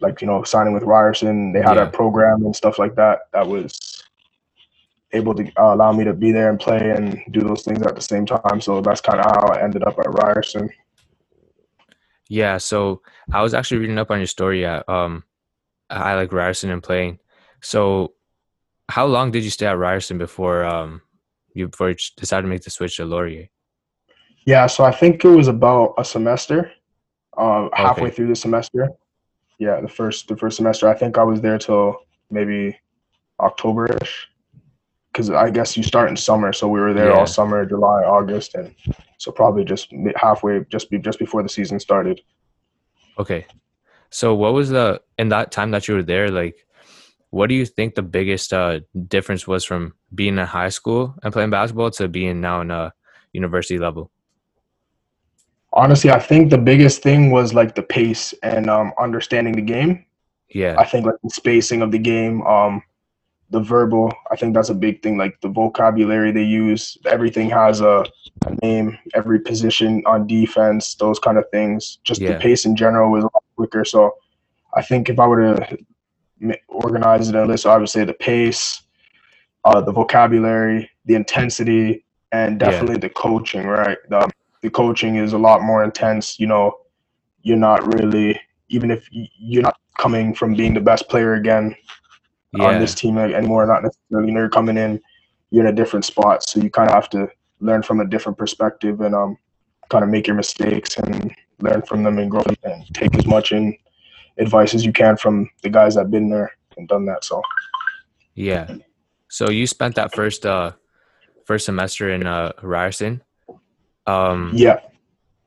like 0.00 0.20
you 0.20 0.26
know 0.26 0.42
signing 0.42 0.74
with 0.74 0.82
Ryerson. 0.82 1.52
They 1.52 1.60
had 1.62 1.76
Yeah. 1.76 1.84
a 1.84 1.90
program 1.90 2.44
and 2.44 2.54
stuff 2.54 2.78
like 2.78 2.94
that 2.96 3.20
that 3.32 3.46
was 3.46 4.02
able 5.12 5.34
to 5.34 5.44
uh, 5.56 5.74
allow 5.74 5.92
me 5.92 6.04
to 6.04 6.12
be 6.12 6.32
there 6.32 6.50
and 6.50 6.58
play 6.58 6.90
and 6.90 7.20
do 7.30 7.40
those 7.40 7.62
things 7.62 7.80
at 7.82 7.94
the 7.94 8.02
same 8.02 8.26
time. 8.26 8.60
So 8.60 8.80
that's 8.80 9.00
kind 9.00 9.20
of 9.20 9.26
how 9.26 9.46
I 9.48 9.62
ended 9.62 9.84
up 9.84 9.98
at 9.98 10.10
Ryerson. 10.12 10.68
Yeah, 12.28 12.58
so 12.58 13.02
I 13.32 13.42
was 13.42 13.54
actually 13.54 13.78
reading 13.78 13.98
up 13.98 14.10
on 14.10 14.18
your 14.18 14.26
story 14.26 14.66
at 14.66 14.88
um 14.88 15.24
I 15.88 16.14
like 16.14 16.32
Ryerson 16.32 16.70
and 16.70 16.82
playing. 16.82 17.20
So 17.62 18.14
how 18.88 19.06
long 19.06 19.30
did 19.30 19.44
you 19.44 19.50
stay 19.50 19.66
at 19.66 19.78
Ryerson 19.78 20.18
before 20.18 20.64
um 20.64 21.02
you 21.54 21.68
before 21.68 21.90
you 21.90 21.96
decided 22.16 22.42
to 22.42 22.48
make 22.48 22.62
the 22.62 22.70
switch 22.70 22.96
to 22.96 23.04
Laurier? 23.04 23.48
Yeah, 24.44 24.66
so 24.66 24.84
I 24.84 24.92
think 24.92 25.24
it 25.24 25.28
was 25.28 25.48
about 25.48 25.94
a 25.98 26.04
semester, 26.04 26.70
uh, 27.36 27.68
halfway 27.72 28.04
Okay. 28.08 28.14
through 28.14 28.28
the 28.28 28.36
semester. 28.36 28.90
Yeah, 29.58 29.80
the 29.80 29.88
first 29.88 30.28
the 30.28 30.36
first 30.36 30.56
semester. 30.56 30.88
I 30.88 30.94
think 30.94 31.18
I 31.18 31.22
was 31.22 31.40
there 31.40 31.58
till 31.58 31.96
maybe 32.30 32.78
October-ish. 33.40 34.28
Because 35.12 35.30
I 35.30 35.48
guess 35.48 35.78
you 35.78 35.82
start 35.82 36.10
in 36.10 36.16
summer, 36.16 36.52
so 36.52 36.68
we 36.68 36.78
were 36.78 36.92
there 36.92 37.08
Yeah. 37.08 37.20
all 37.20 37.26
summer, 37.26 37.64
July, 37.64 38.02
August, 38.02 38.54
and 38.54 38.74
so 39.16 39.32
probably 39.32 39.64
just 39.64 39.90
halfway, 40.14 40.62
just 40.70 40.90
be 40.90 40.98
just 40.98 41.18
before 41.18 41.42
the 41.42 41.48
season 41.48 41.80
started. 41.80 42.20
Okay. 43.18 43.46
So 44.10 44.34
what 44.34 44.52
was 44.52 44.68
the 44.68 45.00
in 45.18 45.30
that 45.30 45.52
time 45.52 45.70
that 45.70 45.88
you 45.88 45.94
were 45.94 46.02
there, 46.02 46.30
like 46.30 46.66
what 47.30 47.48
do 47.48 47.54
you 47.54 47.64
think 47.66 47.94
the 47.94 48.02
biggest 48.02 48.52
uh 48.52 48.80
difference 49.08 49.46
was 49.46 49.64
from 49.64 49.94
being 50.14 50.38
in 50.38 50.46
high 50.46 50.68
school 50.68 51.14
and 51.22 51.32
playing 51.32 51.50
basketball 51.50 51.90
to 51.92 52.08
being 52.08 52.40
now 52.40 52.60
in 52.60 52.70
a 52.70 52.92
university 53.32 53.78
level? 53.78 54.10
Honestly, 55.76 56.10
I 56.10 56.18
think 56.18 56.48
the 56.50 56.56
biggest 56.58 57.02
thing 57.02 57.30
was 57.30 57.52
like 57.52 57.74
the 57.74 57.82
pace 57.82 58.32
and 58.42 58.70
um, 58.70 58.92
understanding 58.98 59.54
the 59.54 59.60
game. 59.62 60.06
Yeah. 60.48 60.74
I 60.78 60.86
think 60.86 61.04
like 61.04 61.16
the 61.22 61.28
spacing 61.28 61.82
of 61.82 61.92
the 61.92 61.98
game, 61.98 62.40
um, 62.46 62.82
the 63.50 63.60
verbal. 63.60 64.10
I 64.30 64.36
think 64.36 64.54
that's 64.54 64.70
a 64.70 64.74
big 64.74 65.02
thing. 65.02 65.18
Like 65.18 65.38
the 65.42 65.48
vocabulary 65.48 66.32
they 66.32 66.44
use, 66.44 66.96
everything 67.04 67.50
has 67.50 67.82
a, 67.82 68.06
a 68.46 68.54
name. 68.62 68.96
Every 69.14 69.38
position 69.38 70.02
on 70.06 70.26
defense, 70.26 70.94
those 70.94 71.18
kind 71.18 71.36
of 71.36 71.44
things. 71.50 71.98
Just 72.04 72.22
Yeah. 72.22 72.32
the 72.32 72.38
pace 72.38 72.64
in 72.64 72.74
general 72.74 73.12
was 73.12 73.24
a 73.24 73.26
lot 73.34 73.44
quicker. 73.56 73.84
So 73.84 74.14
I 74.74 74.80
think 74.80 75.10
if 75.10 75.18
I 75.20 75.26
were 75.26 75.56
to 75.56 75.78
organize 76.68 77.28
it 77.28 77.34
in 77.34 77.42
a 77.42 77.44
list, 77.44 77.66
I 77.66 77.76
would 77.76 77.90
say 77.90 78.04
the 78.04 78.14
pace, 78.14 78.82
uh, 79.64 79.82
the 79.82 79.92
vocabulary, 79.92 80.90
the 81.04 81.16
intensity, 81.16 82.04
and 82.32 82.58
Yeah. 82.60 82.70
definitely 82.70 82.96
the 82.98 83.10
coaching. 83.10 83.66
Right, 83.66 83.98
the, 84.08 84.30
the 84.66 84.70
coaching 84.70 85.14
is 85.14 85.32
a 85.32 85.38
lot 85.38 85.62
more 85.62 85.84
intense. 85.84 86.40
You 86.40 86.48
know, 86.48 86.76
you're 87.42 87.56
not 87.56 87.94
really 87.94 88.40
even 88.68 88.90
if 88.90 89.08
you're 89.12 89.62
not 89.62 89.78
coming 89.96 90.34
from 90.34 90.54
being 90.54 90.74
the 90.74 90.80
best 90.80 91.08
player 91.08 91.34
again 91.34 91.76
on 92.58 92.80
this 92.80 92.92
team 92.92 93.16
anymore, 93.16 93.64
not 93.64 93.84
necessarily. 93.84 94.26
You 94.26 94.34
know, 94.34 94.40
you're 94.40 94.48
coming 94.48 94.76
in, 94.76 95.00
you're 95.50 95.64
in 95.64 95.72
a 95.72 95.76
different 95.76 96.04
spot, 96.04 96.42
so 96.42 96.60
you 96.60 96.68
kind 96.68 96.88
of 96.88 96.94
have 96.96 97.08
to 97.10 97.28
learn 97.60 97.84
from 97.84 98.00
a 98.00 98.04
different 98.04 98.36
perspective 98.38 99.02
and 99.02 99.14
um, 99.14 99.38
kind 99.88 100.02
of 100.02 100.10
make 100.10 100.26
your 100.26 100.34
mistakes 100.34 100.96
and 100.96 101.32
learn 101.60 101.82
from 101.82 102.02
them 102.02 102.18
and 102.18 102.28
grow 102.28 102.42
and 102.64 102.92
take 102.92 103.14
as 103.14 103.24
much 103.24 103.52
in 103.52 103.72
advice 104.36 104.74
as 104.74 104.84
you 104.84 104.92
can 104.92 105.16
from 105.16 105.48
the 105.62 105.70
guys 105.70 105.94
that've 105.94 106.10
been 106.10 106.28
there 106.28 106.50
and 106.76 106.88
done 106.88 107.06
that. 107.06 107.22
So 107.22 107.40
Yeah. 108.34 108.78
So 109.28 109.48
you 109.48 109.68
spent 109.68 109.94
that 109.94 110.12
first 110.12 110.44
uh 110.44 110.72
first 111.44 111.66
semester 111.66 112.10
in 112.10 112.26
uh 112.26 112.50
Ryerson. 112.62 113.22
Um 114.06 114.52
yeah, 114.54 114.80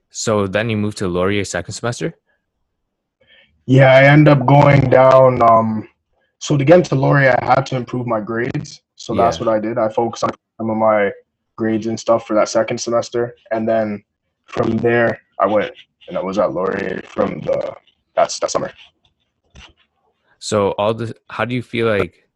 so 0.09 0.47
then 0.47 0.69
you 0.69 0.77
moved 0.77 0.97
to 0.99 1.07
Laurier 1.07 1.45
second 1.45 1.73
semester? 1.73 2.15
yeah, 3.65 3.93
I 3.93 4.03
end 4.05 4.27
up 4.27 4.45
going 4.45 4.89
down. 4.89 5.41
Um, 5.43 5.87
so 6.39 6.57
to 6.57 6.65
get 6.65 6.77
into 6.79 6.95
Laurier, 6.95 7.35
I 7.39 7.45
had 7.45 7.65
to 7.67 7.75
improve 7.75 8.07
my 8.07 8.19
grades. 8.19 8.81
So 8.95 9.13
that's 9.13 9.37
Yeah. 9.39 9.45
what 9.45 9.55
I 9.55 9.59
did. 9.59 9.77
I 9.77 9.89
focused 9.89 10.23
on 10.23 10.31
some 10.57 10.69
of 10.71 10.77
my 10.77 11.11
grades 11.55 11.85
and 11.87 11.99
stuff 11.99 12.25
for 12.25 12.33
that 12.35 12.49
second 12.49 12.79
semester, 12.79 13.35
and 13.51 13.67
then 13.67 14.03
from 14.45 14.77
there 14.77 15.21
I 15.39 15.45
went 15.45 15.71
and 16.07 16.17
I 16.17 16.21
was 16.23 16.37
at 16.39 16.51
Laurier 16.51 17.01
from 17.05 17.39
the 17.41 17.75
that's 18.15 18.39
that 18.39 18.49
summer. 18.51 18.71
So 20.39 20.71
all 20.71 20.93
the 20.93 21.13
how 21.29 21.45
do 21.45 21.53
you 21.53 21.61
feel 21.61 21.87
like 21.87 22.27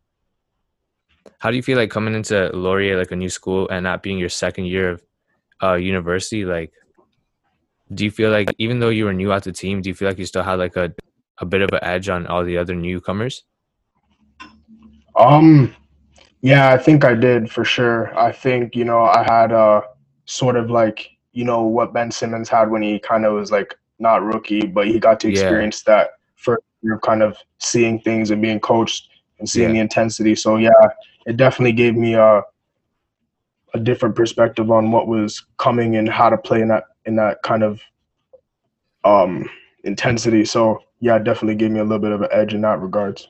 how 1.39 1.50
do 1.50 1.56
you 1.58 1.63
feel 1.63 1.77
like 1.77 1.89
coming 1.89 2.13
into 2.13 2.50
Laurier 2.53 2.98
like 2.98 3.12
a 3.12 3.15
new 3.15 3.30
school 3.30 3.68
and 3.70 3.86
that 3.86 4.03
being 4.03 4.20
your 4.20 4.30
second 4.30 4.65
year 4.65 4.89
of 4.92 5.03
uh 5.63 5.74
university 5.74 6.43
like 6.46 6.72
do 7.93 8.03
you 8.03 8.12
feel 8.12 8.32
like 8.32 8.53
even 8.58 8.79
though 8.79 8.89
you 8.89 9.05
were 9.05 9.13
new 9.13 9.32
at 9.32 9.43
the 9.43 9.51
team 9.51 9.82
do 9.82 9.89
you 9.89 9.93
feel 9.96 10.08
like 10.08 10.17
you 10.20 10.25
still 10.25 10.43
had 10.43 10.60
like 10.60 10.75
a 10.75 10.93
a 11.39 11.46
bit 11.46 11.62
of 11.62 11.70
an 11.74 11.79
edge 11.84 12.10
on 12.10 12.27
all 12.27 12.43
the 12.43 12.58
other 12.58 12.75
newcomers? 12.75 13.43
Um, 15.15 15.75
yeah, 16.41 16.72
I 16.72 16.77
think 16.77 17.03
I 17.05 17.13
did 17.15 17.51
for 17.51 17.63
sure. 17.63 18.17
I 18.17 18.32
think 18.32 18.75
you 18.75 18.86
know 18.86 19.01
I 19.03 19.24
had 19.24 19.51
a 19.51 19.84
sort 20.25 20.55
of 20.55 20.70
like 20.70 21.10
you 21.32 21.46
know 21.46 21.63
what 21.63 21.93
Ben 21.93 22.12
Simmons 22.12 22.50
had 22.50 22.70
when 22.70 22.82
he 22.82 23.00
kind 23.00 23.25
of 23.25 23.34
was 23.34 23.51
like 23.51 23.74
not 24.00 24.24
rookie, 24.24 24.65
but 24.65 24.88
he 24.88 25.00
got 25.00 25.20
to 25.22 25.27
Yeah. 25.27 25.32
experience 25.34 25.84
that 25.84 26.12
first 26.36 26.63
year 26.82 26.96
of 26.96 27.01
kind 27.01 27.24
of 27.24 27.38
seeing 27.60 28.00
things 28.00 28.32
and 28.32 28.41
being 28.41 28.60
coached 28.60 29.10
and 29.39 29.50
seeing 29.50 29.70
Yeah. 29.70 29.74
the 29.74 29.79
intensity. 29.79 30.36
So 30.36 30.58
yeah, 30.58 30.72
it 31.25 31.38
definitely 31.38 31.74
gave 31.74 31.96
me 31.96 32.15
a 32.15 32.43
a 33.74 33.80
different 33.80 34.15
perspective 34.15 34.70
on 34.70 34.92
what 34.92 35.08
was 35.08 35.46
coming 35.58 35.96
and 35.96 36.08
how 36.08 36.30
to 36.30 36.38
play 36.38 36.62
in 36.62 36.68
that 36.68 36.86
in 37.06 37.15
that 37.15 37.42
kind 37.44 37.63
of 37.63 37.82
um 39.03 39.50
intensity. 39.84 40.46
So 40.46 40.80
yeah, 41.00 41.20
definitely 41.20 41.56
gave 41.56 41.72
me 41.72 41.80
a 41.80 41.84
little 41.84 42.00
bit 42.00 42.12
of 42.12 42.22
an 42.22 42.30
edge 42.32 42.53
in 42.53 42.62
that 42.62 42.80
regards. 42.80 43.27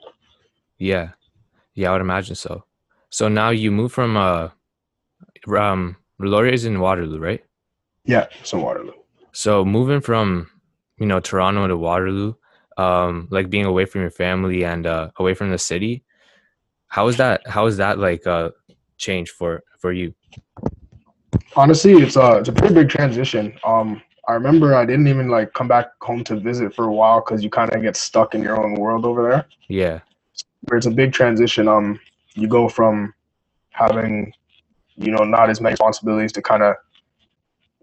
Yeah. 0.77 1.09
Yeah, 1.73 1.89
I 1.89 1.93
would 1.93 2.01
imagine 2.01 2.35
so. 2.35 2.65
So 3.09 3.27
now 3.27 3.49
you 3.49 3.71
move 3.71 3.91
from 3.91 4.17
uh 4.17 4.49
um 5.55 5.97
Laurier 6.19 6.53
is 6.53 6.65
in 6.65 6.79
Waterloo, 6.79 7.19
right? 7.19 7.43
Yeah, 8.05 8.27
so 8.43 8.59
Waterloo. 8.59 8.93
So 9.31 9.65
moving 9.65 10.01
from 10.01 10.49
you 10.97 11.05
know 11.05 11.19
Toronto 11.19 11.67
to 11.67 11.77
Waterloo, 11.77 12.35
um, 12.77 13.27
like 13.31 13.49
being 13.49 13.65
away 13.65 13.85
from 13.85 14.01
your 14.01 14.11
family 14.11 14.63
and 14.63 14.85
uh, 14.85 15.09
away 15.17 15.33
from 15.33 15.49
the 15.49 15.57
city, 15.57 16.03
how 16.87 17.07
is 17.07 17.17
that? 17.17 17.47
How 17.47 17.65
is 17.65 17.77
that 17.77 17.97
like 17.97 18.27
uh 18.27 18.51
change 19.03 19.31
for 19.31 19.63
for 19.79 19.91
you? 19.91 20.13
Honestly, 21.55 21.93
it's 21.93 22.15
a 22.15 22.37
it's 22.37 22.49
a 22.49 22.53
pretty 22.53 22.73
big 22.73 22.89
transition. 22.89 23.53
Um, 23.63 24.01
I 24.27 24.33
remember 24.33 24.73
I 24.75 24.85
didn't 24.85 25.07
even 25.07 25.27
like 25.27 25.53
come 25.53 25.67
back 25.67 25.87
home 26.01 26.23
to 26.25 26.39
visit 26.39 26.73
for 26.73 26.85
a 26.85 26.93
while 26.93 27.19
because 27.19 27.43
you 27.43 27.49
kind 27.49 27.73
of 27.73 27.81
get 27.81 27.95
stuck 27.95 28.35
in 28.35 28.41
your 28.41 28.63
own 28.63 28.75
world 28.75 29.05
over 29.05 29.29
there. 29.29 29.45
Yeah, 29.67 29.99
Where 30.61 30.77
it's 30.77 30.87
a 30.87 30.91
big 30.91 31.11
transition. 31.11 31.67
Um, 31.67 31.99
you 32.35 32.47
go 32.47 32.69
from 32.69 33.13
having, 33.71 34.33
you 34.95 35.11
know, 35.11 35.23
not 35.25 35.49
as 35.49 35.59
many 35.59 35.73
responsibilities 35.73 36.31
to 36.33 36.41
kind 36.41 36.63
of 36.63 36.75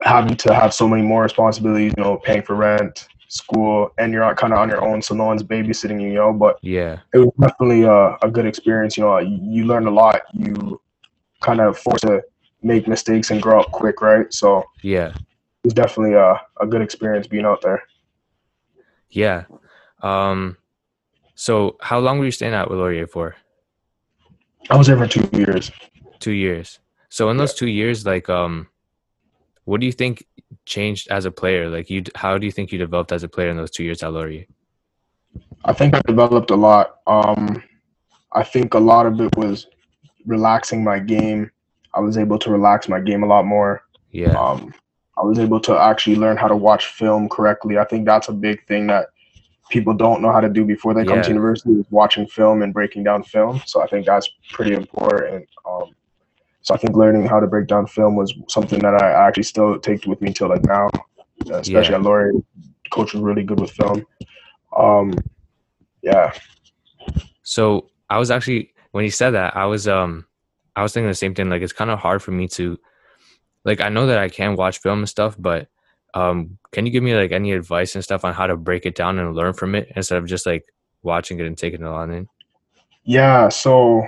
having 0.02 0.36
to 0.36 0.54
have 0.54 0.72
so 0.72 0.88
many 0.88 1.02
more 1.02 1.22
responsibilities. 1.22 1.92
You 1.96 2.02
know, 2.02 2.16
paying 2.16 2.42
for 2.42 2.54
rent, 2.54 3.08
school, 3.28 3.92
and 3.98 4.12
you're 4.12 4.34
kind 4.34 4.52
of 4.52 4.58
on 4.58 4.68
your 4.68 4.82
own, 4.82 5.02
so 5.02 5.14
no 5.14 5.24
one's 5.24 5.42
babysitting 5.42 6.00
you. 6.00 6.08
You 6.08 6.14
know, 6.14 6.32
but 6.32 6.58
yeah, 6.62 7.00
it 7.12 7.18
was 7.18 7.32
definitely 7.38 7.82
a, 7.82 8.16
a 8.22 8.30
good 8.30 8.46
experience. 8.46 8.96
You 8.96 9.04
know, 9.04 9.18
you, 9.18 9.38
you 9.42 9.64
learn 9.66 9.86
a 9.86 9.90
lot. 9.90 10.22
You 10.32 10.80
kind 11.40 11.60
of 11.60 11.78
forced 11.78 12.04
to 12.04 12.22
make 12.62 12.86
mistakes 12.86 13.30
and 13.30 13.42
grow 13.42 13.60
up 13.60 13.70
quick, 13.72 14.00
right? 14.02 14.32
So 14.32 14.64
yeah, 14.82 15.08
it 15.08 15.64
was 15.64 15.74
definitely 15.74 16.14
a, 16.14 16.40
a 16.60 16.66
good 16.66 16.82
experience 16.82 17.26
being 17.26 17.44
out 17.44 17.62
there. 17.62 17.82
yeah. 19.10 19.44
Um, 20.02 20.56
so 21.34 21.76
how 21.80 21.98
long 21.98 22.18
were 22.18 22.26
you 22.26 22.30
staying 22.30 22.54
at 22.54 22.68
with 22.70 22.78
Laurier 22.78 23.06
for? 23.06 23.36
I 24.68 24.76
was 24.76 24.86
there 24.86 24.96
for 24.98 25.06
two 25.06 25.28
years. 25.32 25.70
Two 26.18 26.32
years. 26.32 26.78
So 27.08 27.30
in 27.30 27.36
those 27.36 27.54
two 27.54 27.66
years, 27.66 28.06
like, 28.06 28.28
um, 28.28 28.68
what 29.64 29.80
do 29.80 29.86
you 29.86 29.92
think 29.92 30.26
changed 30.66 31.08
as 31.10 31.24
a 31.24 31.30
player? 31.30 31.68
Like, 31.68 31.90
you, 31.90 32.02
how 32.14 32.38
do 32.38 32.46
you 32.46 32.52
think 32.52 32.72
you 32.72 32.78
developed 32.78 33.12
as 33.12 33.22
a 33.22 33.28
player 33.28 33.48
in 33.48 33.56
those 33.56 33.70
two 33.70 33.84
years 33.84 34.02
at 34.02 34.12
Laurier? 34.12 34.44
I 35.64 35.72
think 35.72 35.94
I 35.94 36.00
developed 36.06 36.50
a 36.50 36.56
lot. 36.56 36.98
Um, 37.06 37.62
I 38.32 38.42
think 38.42 38.74
a 38.74 38.78
lot 38.78 39.06
of 39.06 39.20
it 39.20 39.34
was 39.36 39.66
relaxing 40.26 40.82
my 40.84 40.98
game. 40.98 41.50
I 41.94 42.00
was 42.00 42.16
able 42.18 42.38
to 42.38 42.50
relax 42.50 42.88
my 42.88 43.00
game 43.00 43.22
a 43.22 43.26
lot 43.26 43.44
more. 43.46 43.82
Yeah, 44.10 44.32
Um, 44.38 44.72
I 45.18 45.22
was 45.24 45.38
able 45.38 45.60
to 45.60 45.78
actually 45.78 46.16
learn 46.16 46.36
how 46.36 46.48
to 46.48 46.56
watch 46.56 46.86
film 46.86 47.28
correctly. 47.28 47.78
I 47.78 47.84
think 47.84 48.06
that's 48.06 48.28
a 48.28 48.32
big 48.32 48.66
thing 48.66 48.86
that 48.88 49.08
people 49.70 49.94
don't 49.94 50.20
know 50.22 50.32
how 50.32 50.40
to 50.40 50.48
do 50.48 50.64
before 50.64 50.94
they 50.94 51.04
come 51.04 51.22
to 51.22 51.28
university 51.28 51.72
is 51.72 51.86
watching 51.90 52.26
film 52.26 52.62
and 52.62 52.72
breaking 52.74 53.04
down 53.04 53.22
film. 53.22 53.60
So 53.66 53.82
I 53.82 53.86
think 53.86 54.06
that's 54.06 54.28
pretty 54.50 54.74
important. 54.74 55.46
Um, 55.68 55.90
so 56.62 56.74
I 56.74 56.78
think 56.78 56.96
learning 56.96 57.26
how 57.26 57.38
to 57.38 57.46
break 57.46 57.66
down 57.68 57.86
film 57.86 58.16
was 58.16 58.34
something 58.48 58.80
that 58.80 58.94
I 59.00 59.10
actually 59.12 59.44
still 59.44 59.78
take 59.78 60.06
with 60.06 60.20
me 60.20 60.32
till 60.32 60.48
like 60.48 60.64
now, 60.64 60.88
especially 61.50 61.92
Yeah. 61.92 61.98
at 61.98 62.02
Laurier. 62.02 62.32
Coach 62.90 63.14
was 63.14 63.22
really 63.22 63.44
good 63.44 63.60
with 63.60 63.70
film. 63.70 64.04
Um, 64.76 65.14
yeah, 66.02 66.32
So 67.42 67.88
I 68.08 68.18
was 68.18 68.30
actually 68.30 68.72
when 68.92 69.04
you 69.04 69.10
said 69.10 69.30
that, 69.30 69.56
I 69.56 69.66
was 69.66 69.88
um 69.88 70.26
I 70.76 70.82
was 70.82 70.92
thinking 70.92 71.08
the 71.08 71.14
same 71.14 71.34
thing. 71.34 71.50
Like 71.50 71.62
it's 71.62 71.72
kind 71.72 71.90
of 71.90 71.98
hard 71.98 72.22
for 72.22 72.30
me 72.30 72.48
to 72.48 72.78
like 73.64 73.80
I 73.80 73.88
know 73.88 74.06
that 74.06 74.18
I 74.18 74.28
can 74.28 74.56
watch 74.56 74.78
film 74.78 75.00
and 75.00 75.08
stuff, 75.08 75.36
but 75.38 75.68
um 76.14 76.58
can 76.72 76.86
you 76.86 76.92
give 76.92 77.02
me 77.02 77.14
like 77.14 77.32
any 77.32 77.52
advice 77.52 77.94
and 77.94 78.04
stuff 78.04 78.24
on 78.24 78.34
how 78.34 78.46
to 78.46 78.56
break 78.56 78.86
it 78.86 78.94
down 78.94 79.18
and 79.18 79.34
learn 79.34 79.52
from 79.52 79.74
it 79.74 79.92
instead 79.96 80.18
of 80.18 80.26
just 80.26 80.46
like 80.46 80.64
watching 81.02 81.38
it 81.40 81.46
and 81.46 81.56
taking 81.56 81.82
it 81.82 81.86
on 81.86 82.10
in? 82.10 82.28
Yeah, 83.04 83.48
so 83.48 84.06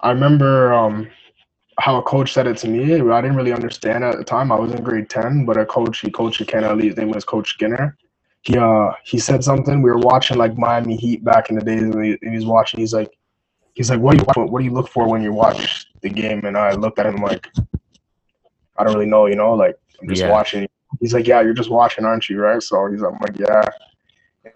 I 0.00 0.10
remember 0.10 0.72
um, 0.72 1.08
how 1.78 1.96
a 1.96 2.02
coach 2.02 2.32
said 2.32 2.46
it 2.46 2.56
to 2.58 2.68
me. 2.68 2.94
I 2.94 3.20
didn't 3.20 3.36
really 3.36 3.52
understand 3.52 4.04
at 4.04 4.18
the 4.18 4.24
time. 4.24 4.52
I 4.52 4.56
was 4.56 4.72
in 4.72 4.82
grade 4.82 5.08
ten, 5.08 5.44
but 5.44 5.56
a 5.56 5.64
coach 5.64 6.00
he 6.00 6.10
coached 6.10 6.40
at 6.40 6.48
Canada 6.48 6.72
Elite. 6.72 6.90
His 6.90 6.96
name 6.96 7.10
was 7.10 7.24
Coach 7.24 7.50
Skinner. 7.50 7.96
He 8.42 8.56
uh 8.56 8.92
he 9.04 9.18
said 9.18 9.42
something. 9.42 9.82
We 9.82 9.90
were 9.90 9.98
watching 9.98 10.38
like 10.38 10.56
Miami 10.56 10.96
Heat 10.96 11.24
back 11.24 11.50
in 11.50 11.56
the 11.56 11.64
days, 11.64 11.82
and 11.82 12.04
he, 12.04 12.18
he 12.22 12.36
was 12.36 12.46
watching. 12.46 12.80
He's 12.80 12.94
like, 12.94 13.10
he's 13.76 13.90
like, 13.90 14.00
what 14.00 14.16
do 14.16 14.24
you 14.24 14.46
what 14.46 14.58
do 14.58 14.64
you 14.64 14.72
look 14.72 14.88
for 14.88 15.06
when 15.06 15.22
you 15.22 15.32
watch 15.32 15.86
the 16.00 16.08
game? 16.08 16.44
And 16.44 16.56
I 16.56 16.72
looked 16.72 16.98
at 16.98 17.06
him 17.06 17.16
like, 17.16 17.46
I 18.76 18.82
don't 18.82 18.94
really 18.94 19.06
know, 19.06 19.26
you 19.26 19.36
know, 19.36 19.52
like 19.54 19.76
I'm 20.00 20.08
just 20.08 20.22
Yeah. 20.22 20.30
watching. 20.30 20.66
He's 21.00 21.12
like, 21.14 21.26
yeah, 21.26 21.42
you're 21.42 21.52
just 21.52 21.70
watching, 21.70 22.04
aren't 22.04 22.28
you? 22.28 22.40
Right? 22.40 22.62
So 22.62 22.90
he's 22.90 23.02
like, 23.02 23.12
I'm 23.12 23.18
like, 23.20 23.38
yeah. 23.38 23.62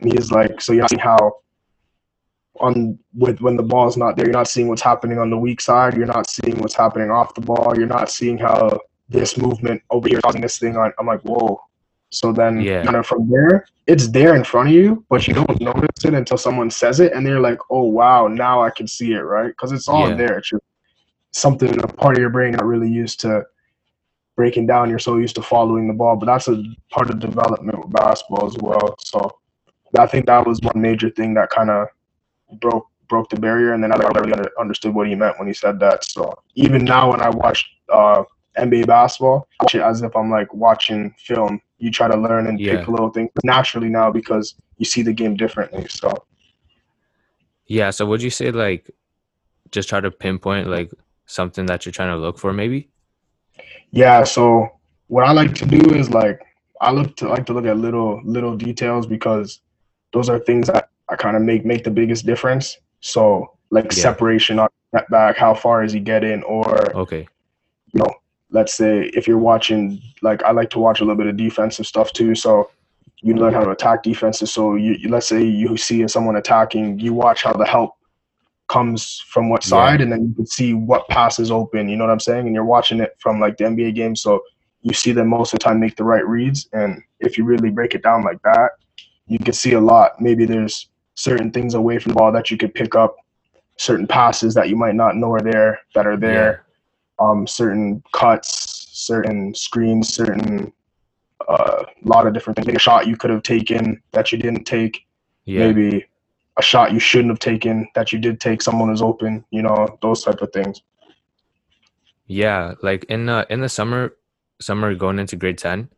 And 0.01 0.13
he's 0.13 0.33
like, 0.33 0.61
so 0.61 0.73
you're 0.73 0.83
not 0.83 0.91
seeing 0.91 1.01
how 1.01 1.19
on 2.61 2.99
with 3.15 3.41
when 3.41 3.57
the 3.57 3.63
ball's 3.63 3.97
not 3.97 4.17
there, 4.17 4.27
you're 4.27 4.33
not 4.33 4.49
seeing 4.49 4.69
what's 4.69 4.83
happening 4.83 5.19
on 5.19 5.31
the 5.31 5.39
weak 5.39 5.61
side. 5.61 5.97
You're 5.97 6.07
not 6.07 6.29
seeing 6.29 6.59
what's 6.59 6.75
happening 6.75 7.11
off 7.11 7.35
the 7.35 7.41
ball. 7.43 7.75
You're 7.77 7.87
not 7.87 8.11
seeing 8.11 8.39
how 8.39 8.79
this 9.09 9.37
movement 9.37 9.83
over 9.91 10.09
here 10.09 10.21
causing 10.23 10.41
this 10.41 10.59
thing 10.59 10.77
on. 10.77 10.93
I'm 10.99 11.07
like, 11.07 11.21
whoa. 11.23 11.61
So 12.11 12.33
then, 12.33 12.61
Yeah. 12.61 12.85
kind 12.85 12.97
of 12.97 13.07
from 13.07 13.29
there, 13.31 13.65
it's 13.87 14.09
there 14.09 14.35
in 14.37 14.45
front 14.45 14.69
of 14.69 14.75
you, 14.75 15.05
but 15.09 15.27
you 15.27 15.35
don't 15.35 15.61
notice 15.61 16.05
it 16.05 16.15
until 16.15 16.37
someone 16.39 16.71
says 16.71 17.01
it, 17.01 17.13
and 17.13 17.25
they're 17.27 17.41
like, 17.41 17.59
"Oh 17.71 17.85
wow, 17.85 18.27
now 18.29 18.63
I 18.63 18.71
can 18.71 18.87
see 18.87 19.13
it, 19.15 19.21
right?" 19.21 19.49
Because 19.49 19.73
it's 19.73 19.89
all 19.89 20.09
Yeah. 20.09 20.15
there. 20.15 20.39
It's 20.39 20.51
just 20.51 20.63
something 21.33 21.71
a 21.83 21.87
part 21.87 22.17
of 22.17 22.21
your 22.21 22.31
brain 22.31 22.53
not 22.53 22.65
really 22.65 22.89
used 22.91 23.21
to 23.21 23.45
breaking 24.37 24.67
down. 24.67 24.91
You're 24.91 24.99
so 24.99 25.17
used 25.17 25.37
to 25.37 25.43
following 25.43 25.87
the 25.87 25.95
ball, 25.95 26.17
but 26.17 26.27
that's 26.27 26.49
a 26.49 26.63
part 26.91 27.11
of 27.11 27.21
development 27.21 27.79
with 27.79 27.93
basketball 27.93 28.47
as 28.47 28.57
well. 28.59 28.95
So 29.01 29.31
I 29.99 30.07
think 30.07 30.27
that 30.27 30.47
was 30.47 30.61
one 30.63 30.81
major 30.81 31.11
thing 31.11 31.35
that 31.35 31.51
kind 31.51 31.71
of 31.71 31.89
broke 32.61 32.87
broke 33.09 33.29
the 33.29 33.41
barrier, 33.41 33.73
and 33.73 33.83
then 33.83 33.93
I 33.93 33.97
really 33.97 34.33
under, 34.33 34.51
understood 34.59 34.95
what 34.95 35.09
he 35.09 35.15
meant 35.15 35.39
when 35.39 35.49
he 35.49 35.55
said 35.55 35.81
that. 35.81 36.05
So 36.05 36.33
even 36.55 36.85
now, 36.85 37.11
when 37.11 37.21
I 37.21 37.29
watch 37.29 37.69
uh, 37.93 38.23
NBA 38.59 38.87
basketball, 38.87 39.49
I 39.61 39.65
watch 39.65 39.75
it 39.75 39.83
as 39.83 40.03
if 40.03 40.15
I'm 40.17 40.31
like 40.31 40.53
watching 40.53 41.15
film. 41.19 41.61
You 41.79 41.91
try 41.91 42.09
to 42.09 42.17
learn 42.17 42.47
and 42.47 42.61
Yeah. 42.61 42.79
pick 42.79 42.89
little 42.89 43.11
things 43.11 43.31
naturally 43.45 43.89
now 43.89 44.11
because 44.11 44.55
you 44.79 44.85
see 44.85 45.03
the 45.03 45.13
game 45.13 45.37
differently. 45.37 45.87
So 45.89 46.13
Yeah. 47.67 47.91
So 47.91 48.07
would 48.07 48.23
you 48.23 48.31
say 48.31 48.51
like 48.51 48.91
just 49.71 49.89
try 49.89 50.01
to 50.01 50.11
pinpoint 50.11 50.69
like 50.69 50.91
something 51.27 51.67
that 51.67 51.87
you're 51.87 51.93
trying 51.93 52.11
to 52.11 52.17
look 52.19 52.39
for 52.39 52.53
maybe? 52.53 52.91
yeah, 53.93 54.23
so 54.25 54.69
what 55.09 55.25
I 55.25 55.33
like 55.33 55.55
to 55.57 55.67
do 55.67 55.95
is 55.95 56.11
like 56.11 56.41
I 56.81 56.93
look 56.93 57.17
to 57.17 57.29
like 57.29 57.47
to 57.47 57.53
look 57.53 57.67
at 57.67 57.77
little 57.77 58.21
little 58.25 58.57
details 58.57 59.07
because 59.07 59.61
those 60.13 60.29
are 60.29 60.39
things 60.39 60.67
that 60.69 60.91
I 61.09 61.17
kind 61.17 61.37
of 61.37 61.43
make 61.43 61.65
make 61.65 61.85
the 61.85 61.91
biggest 61.91 62.27
difference. 62.27 62.79
So 63.01 63.57
like 63.71 63.87
Yeah. 63.87 63.91
separation 64.03 64.59
on 64.59 64.69
that 64.93 65.09
back, 65.11 65.37
how 65.37 65.55
far 65.55 65.83
is 65.85 65.93
he 65.93 66.01
getting, 66.01 66.43
or 66.45 66.95
Okay. 66.97 67.27
you 67.93 67.99
know, 68.01 68.13
let's 68.51 68.75
say 68.75 69.11
if 69.15 69.27
you're 69.29 69.39
watching, 69.39 70.01
like 70.23 70.43
I 70.43 70.51
like 70.51 70.71
to 70.71 70.79
watch 70.79 71.01
a 71.01 71.05
little 71.05 71.17
bit 71.17 71.27
of 71.27 71.37
defensive 71.37 71.87
stuff 71.87 72.13
too. 72.13 72.35
So 72.35 72.71
you 73.23 73.35
learn 73.35 73.53
how 73.53 73.65
to 73.65 73.71
attack 73.71 74.03
defenses. 74.03 74.53
So 74.53 74.77
you, 74.77 75.09
let's 75.09 75.27
say 75.27 75.43
you 75.43 75.77
see 75.77 76.07
someone 76.09 76.37
attacking, 76.37 76.99
you 76.99 77.13
watch 77.13 77.43
how 77.43 77.53
the 77.53 77.67
help 77.67 77.95
comes 78.69 79.23
from 79.29 79.49
what 79.51 79.65
Yeah. 79.65 79.71
side, 79.71 80.01
and 80.01 80.11
then 80.13 80.29
you 80.29 80.35
can 80.35 80.47
see 80.47 80.75
what 80.75 81.09
passes 81.09 81.51
open. 81.51 81.89
You 81.89 81.97
know 81.97 82.05
what 82.05 82.13
I'm 82.13 82.21
saying? 82.21 82.47
And 82.47 82.55
you're 82.55 82.65
watching 82.65 83.01
it 83.01 83.17
from 83.19 83.41
like 83.41 83.57
the 83.57 83.65
NBA 83.65 83.95
game, 83.95 84.17
so 84.17 84.41
you 84.83 84.95
see 84.95 85.13
them 85.13 85.29
most 85.29 85.53
of 85.53 85.59
the 85.59 85.65
time 85.65 85.81
make 85.81 85.97
the 85.97 86.05
right 86.05 86.27
reads. 86.27 86.69
And 86.73 87.03
if 87.19 87.37
you 87.37 87.45
really 87.45 87.71
break 87.71 87.95
it 87.95 88.03
down 88.03 88.23
like 88.23 88.41
that, 88.43 88.71
you 89.27 89.39
can 89.39 89.53
see 89.53 89.73
a 89.73 89.81
lot. 89.81 90.21
Maybe 90.21 90.47
there's 90.47 90.89
certain 91.15 91.51
things 91.51 91.75
away 91.75 91.99
from 91.99 92.13
the 92.13 92.17
ball 92.17 92.33
that 92.33 92.51
you 92.51 92.57
could 92.57 92.75
pick 92.75 92.95
up, 92.95 93.17
certain 93.77 94.07
passes 94.07 94.55
that 94.55 94.69
you 94.71 94.77
might 94.77 94.95
not 94.95 95.17
know 95.17 95.33
are 95.33 95.43
there 95.43 95.81
that 95.95 96.07
are 96.07 96.17
there 96.17 96.65
um, 97.21 97.47
certain 97.47 98.03
cuts, 98.13 98.89
certain 98.93 99.55
screens, 99.55 100.13
certain 100.13 100.73
a 101.49 101.53
uh, 101.53 101.85
lot 102.05 102.27
of 102.27 102.35
different 102.35 102.57
things. 102.57 102.67
Maybe 102.67 102.77
a 102.77 102.81
shot 102.81 103.07
you 103.07 103.17
could 103.17 103.31
have 103.31 103.43
taken 103.43 104.03
that 104.13 104.31
you 104.31 104.39
didn't 104.39 104.65
take. 104.65 105.07
Yeah. 105.45 105.67
Maybe 105.67 106.07
a 106.57 106.63
shot 106.63 106.93
you 106.93 107.01
shouldn't 107.01 107.31
have 107.31 107.39
taken 107.39 107.89
that 107.95 108.13
you 108.13 108.19
did 108.19 108.41
take. 108.41 108.63
Someone 108.63 108.91
was 108.91 109.03
open. 109.03 109.45
You 109.51 109.63
know 109.63 109.99
those 110.03 110.23
type 110.23 110.43
of 110.43 110.53
things. 110.53 110.83
Yeah, 112.27 112.75
like 112.83 113.05
in 113.05 113.29
uh, 113.29 113.45
in 113.51 113.61
the 113.61 113.69
summer, 113.69 114.17
summer 114.61 114.95
going 114.95 115.19
into 115.19 115.37
grade 115.37 115.59
ten, 115.59 115.89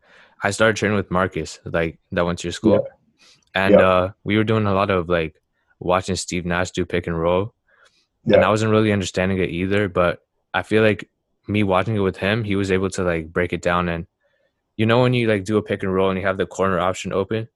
I 0.43 0.51
started 0.51 0.77
training 0.77 0.97
with 0.97 1.11
Marcus, 1.11 1.61
like 1.65 1.99
that 2.13 2.25
went 2.25 2.39
to 2.41 2.49
your 2.49 2.53
school, 2.53 2.87
and 3.55 3.75
Yeah. 3.75 3.81
uh, 3.81 4.11
we 4.25 4.37
were 4.37 4.45
doing 4.45 4.67
a 4.67 4.75
lot 4.75 4.91
of 4.91 5.09
like 5.09 5.35
watching 5.79 6.17
Steve 6.17 6.47
Nash 6.47 6.71
do 6.71 6.87
pick 6.87 7.07
and 7.07 7.19
roll, 7.19 7.55
and 8.25 8.45
I 8.45 8.49
wasn't 8.49 8.73
really 8.73 8.93
understanding 8.93 9.39
it 9.39 9.51
either. 9.51 9.89
But 9.89 10.21
I 10.55 10.63
feel 10.63 10.83
like 10.83 11.09
me 11.49 11.63
watching 11.63 11.97
it 11.97 12.01
with 12.01 12.17
him, 12.17 12.45
he 12.45 12.57
was 12.57 12.71
able 12.71 12.91
to 12.91 13.03
like 13.03 13.33
break 13.33 13.53
it 13.53 13.63
down, 13.63 13.89
and 13.89 14.07
you 14.77 14.87
know 14.87 15.03
when 15.03 15.15
you 15.15 15.27
like 15.29 15.45
do 15.45 15.57
a 15.57 15.63
pick 15.63 15.83
and 15.83 15.93
roll 15.95 16.11
and 16.11 16.19
you 16.21 16.27
have 16.27 16.39
the 16.39 16.47
corner 16.47 16.79
option 16.81 17.13
open, 17.13 17.49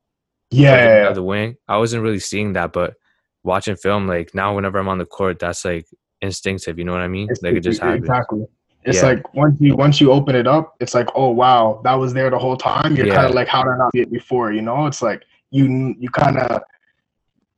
Yeah, 0.50 0.70
like, 0.72 0.80
you 0.80 0.86
yeah, 0.88 1.04
have 1.04 1.14
the 1.14 1.22
wing. 1.22 1.56
I 1.68 1.76
wasn't 1.78 2.02
really 2.02 2.18
seeing 2.20 2.52
that, 2.54 2.72
but 2.72 2.94
watching 3.42 3.76
film, 3.76 4.06
like 4.06 4.34
now 4.34 4.54
whenever 4.54 4.78
I'm 4.78 4.88
on 4.88 4.98
the 4.98 5.06
court, 5.06 5.38
that's 5.38 5.64
like 5.64 5.86
instinctive. 6.22 6.78
You 6.78 6.84
know 6.84 6.92
what 6.92 7.02
I 7.02 7.08
mean? 7.08 7.24
It's- 7.30 7.42
like 7.42 7.54
it 7.54 7.60
just 7.60 7.80
happens. 7.80 8.00
Exactly. 8.02 8.46
It's 8.84 8.98
Yeah. 9.02 9.08
like 9.08 9.34
once 9.34 9.56
you 9.60 9.74
once 9.76 10.00
you 10.00 10.12
open 10.12 10.36
it 10.36 10.46
up, 10.46 10.74
it's 10.80 10.94
like, 10.94 11.08
oh 11.16 11.30
wow, 11.30 11.80
that 11.84 11.94
was 11.94 12.14
there 12.14 12.30
the 12.30 12.38
whole 12.38 12.56
time. 12.56 12.94
You're 12.96 13.06
Yeah. 13.08 13.14
kind 13.16 13.26
of 13.26 13.34
like, 13.34 13.48
how 13.48 13.62
did 13.64 13.70
I 13.72 13.78
not 13.78 13.92
see 13.92 14.00
it 14.00 14.12
before? 14.12 14.52
You 14.52 14.62
know, 14.62 14.86
it's 14.86 15.02
like 15.02 15.24
you 15.50 15.94
you 15.98 16.08
kind 16.08 16.38
of 16.38 16.62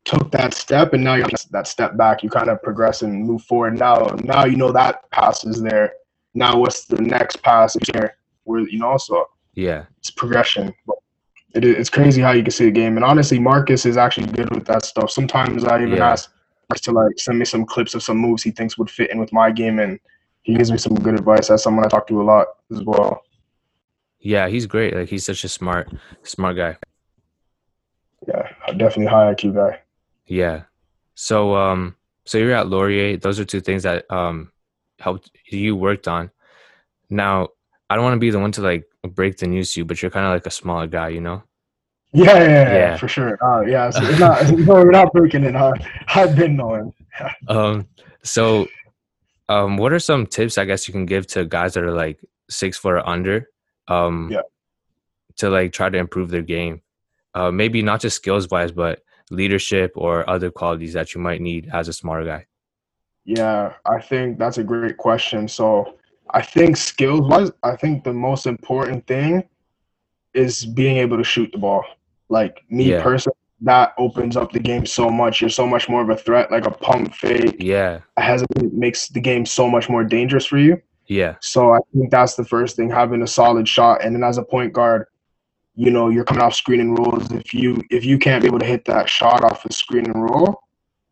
took 0.08 0.30
that 0.32 0.54
step, 0.54 0.94
and 0.94 1.04
now 1.04 1.14
you're 1.14 1.28
that 1.50 1.68
step 1.68 1.96
back. 1.96 2.22
You 2.22 2.30
kind 2.30 2.48
of 2.48 2.62
progress 2.62 3.02
and 3.02 3.24
move 3.24 3.42
forward. 3.42 3.78
Now 3.78 4.16
now 4.24 4.44
you 4.46 4.56
know 4.56 4.72
that 4.72 5.08
pass 5.10 5.44
is 5.44 5.60
there. 5.62 5.92
Now 6.34 6.58
what's 6.58 6.86
the 6.86 7.00
next 7.00 7.42
pass 7.42 7.76
here? 7.92 8.16
Where 8.44 8.60
you 8.60 8.78
know, 8.78 8.96
so 8.96 9.26
Yeah. 9.54 9.84
it's 9.98 10.10
progression. 10.10 10.72
But 10.86 10.96
it, 11.54 11.64
it's 11.64 11.90
crazy 11.90 12.22
how 12.22 12.32
you 12.32 12.42
can 12.42 12.50
see 12.50 12.64
the 12.66 12.70
game. 12.70 12.96
And 12.96 13.04
honestly, 13.04 13.38
Marcus 13.38 13.84
is 13.86 13.96
actually 13.96 14.28
good 14.32 14.50
with 14.54 14.64
that 14.66 14.84
stuff. 14.84 15.10
Sometimes 15.10 15.64
I 15.64 15.82
even 15.82 15.98
Yeah. 15.98 16.10
ask 16.12 16.30
Marcus 16.70 16.80
to 16.82 16.92
like 16.92 17.18
send 17.18 17.38
me 17.38 17.44
some 17.44 17.64
clips 17.66 17.94
of 17.94 18.02
some 18.02 18.16
moves 18.16 18.42
he 18.42 18.50
thinks 18.50 18.78
would 18.78 18.90
fit 18.90 19.10
in 19.10 19.18
with 19.18 19.32
my 19.32 19.50
game, 19.50 19.78
and 19.78 20.00
he 20.42 20.54
gives 20.54 20.72
me 20.72 20.78
some 20.78 20.94
good 20.94 21.14
advice. 21.14 21.48
That's 21.48 21.62
someone 21.62 21.84
I 21.84 21.88
talk 21.88 22.06
to 22.08 22.22
a 22.22 22.24
lot 22.24 22.46
as 22.72 22.82
well. 22.82 23.20
Yeah, 24.20 24.48
he's 24.48 24.66
great. 24.66 24.94
Like 24.94 25.08
he's 25.08 25.24
such 25.26 25.44
a 25.44 25.48
smart, 25.48 25.92
smart 26.22 26.56
guy. 26.56 26.76
Yeah, 28.26 28.48
definitely 28.76 29.06
high 29.06 29.32
IQ 29.34 29.54
guy. 29.54 29.80
Yeah. 30.28 30.64
So 31.14 31.56
um 31.56 31.96
so 32.26 32.38
you're 32.38 32.52
at 32.54 32.68
Laurier. 32.68 33.16
Those 33.16 33.40
are 33.40 33.44
two 33.44 33.60
things 33.60 33.82
that 33.82 34.10
um 34.10 34.52
helped 35.00 35.30
you 35.50 35.74
worked 35.74 36.06
on. 36.06 36.30
Now, 37.10 37.48
I 37.88 37.94
don't 37.94 38.04
want 38.04 38.14
to 38.14 38.20
be 38.20 38.30
the 38.30 38.38
one 38.38 38.52
to 38.52 38.60
like 38.62 38.84
break 39.02 39.38
the 39.38 39.46
news 39.46 39.72
to 39.72 39.80
you, 39.80 39.84
but 39.84 40.00
you're 40.02 40.10
kind 40.10 40.26
of 40.26 40.32
like 40.32 40.46
a 40.46 40.50
smaller 40.50 40.86
guy, 40.86 41.08
you 41.08 41.22
know? 41.22 41.42
Yeah, 42.12 42.38
yeah, 42.38 42.48
yeah, 42.48 42.72
yeah, 42.74 42.96
for 42.96 43.08
sure. 43.08 43.38
Uh, 43.42 43.62
yeah, 43.62 43.90
so 43.90 44.02
it's 44.02 44.18
not. 44.18 44.50
no, 44.50 44.74
we're 44.74 44.90
not 44.90 45.12
breaking 45.12 45.44
it. 45.44 45.54
Huh? 45.54 45.72
I've 46.08 46.36
been 46.36 46.56
knowing. 46.56 46.92
Um 47.48 47.88
so 48.22 48.66
um 49.48 49.76
what 49.78 49.92
are 49.92 49.98
some 49.98 50.26
tips 50.26 50.58
I 50.58 50.64
guess 50.66 50.86
you 50.86 50.92
can 50.92 51.06
give 51.06 51.26
to 51.28 51.44
guys 51.46 51.74
that 51.74 51.82
are 51.82 51.92
like 51.92 52.20
six 52.50 52.76
foot 52.76 52.94
or 52.94 53.08
under? 53.08 53.48
Um 53.88 54.28
Yeah. 54.30 54.42
to 55.36 55.48
like 55.50 55.72
try 55.72 55.88
to 55.88 55.98
improve 55.98 56.28
their 56.30 56.42
game. 56.42 56.82
Uh 57.34 57.50
maybe 57.50 57.82
not 57.82 58.00
just 58.00 58.16
skills 58.16 58.48
wise, 58.50 58.70
but 58.72 59.02
leadership 59.30 59.92
or 59.94 60.28
other 60.28 60.50
qualities 60.50 60.92
that 60.94 61.14
you 61.14 61.20
might 61.20 61.40
need 61.40 61.68
as 61.72 61.88
a 61.88 61.92
smaller 61.92 62.24
guy. 62.24 62.46
Yeah, 63.24 63.74
I 63.84 64.00
think 64.00 64.38
that's 64.38 64.58
a 64.58 64.64
great 64.64 64.96
question. 64.96 65.48
So 65.48 65.96
I 66.30 66.42
think 66.42 66.76
skills 66.76 67.28
wise, 67.28 67.50
I 67.62 67.76
think 67.76 68.04
the 68.04 68.12
most 68.12 68.46
important 68.46 69.06
thing 69.06 69.44
is 70.34 70.64
being 70.64 70.96
able 70.98 71.16
to 71.16 71.24
shoot 71.24 71.50
the 71.52 71.58
ball. 71.58 71.84
Like 72.28 72.62
me 72.70 72.90
Yeah. 72.92 73.02
personally, 73.02 73.36
that 73.62 73.92
opens 73.98 74.36
up 74.36 74.52
the 74.52 74.60
game 74.60 74.86
so 74.86 75.10
much. 75.10 75.40
You're 75.40 75.50
so 75.50 75.66
much 75.66 75.88
more 75.88 76.02
of 76.02 76.10
a 76.10 76.16
threat, 76.16 76.50
like 76.50 76.66
a 76.66 76.70
pump 76.70 77.14
fake. 77.14 77.56
Yeah. 77.58 78.00
Has 78.16 78.42
it 78.42 78.72
makes 78.72 79.08
the 79.08 79.20
game 79.20 79.44
so 79.44 79.68
much 79.68 79.88
more 79.88 80.04
dangerous 80.04 80.46
for 80.46 80.58
you. 80.58 80.80
Yeah. 81.06 81.36
So 81.40 81.72
I 81.72 81.78
think 81.92 82.10
that's 82.10 82.34
the 82.34 82.44
first 82.44 82.76
thing, 82.76 82.90
having 82.90 83.22
a 83.22 83.26
solid 83.26 83.66
shot. 83.66 84.04
And 84.04 84.14
then 84.14 84.22
as 84.22 84.38
a 84.38 84.42
point 84.42 84.72
guard, 84.72 85.06
you 85.80 85.92
know, 85.92 86.08
you're 86.08 86.24
coming 86.24 86.42
off 86.42 86.54
screen 86.54 86.80
and 86.80 86.98
rolls. 86.98 87.30
If 87.30 87.54
you 87.54 87.80
if 87.90 88.04
you 88.04 88.18
can't 88.18 88.42
be 88.42 88.48
able 88.48 88.58
to 88.58 88.66
hit 88.66 88.84
that 88.86 89.08
shot 89.08 89.44
off 89.44 89.64
a 89.64 89.72
screen 89.72 90.06
and 90.06 90.20
roll, 90.28 90.60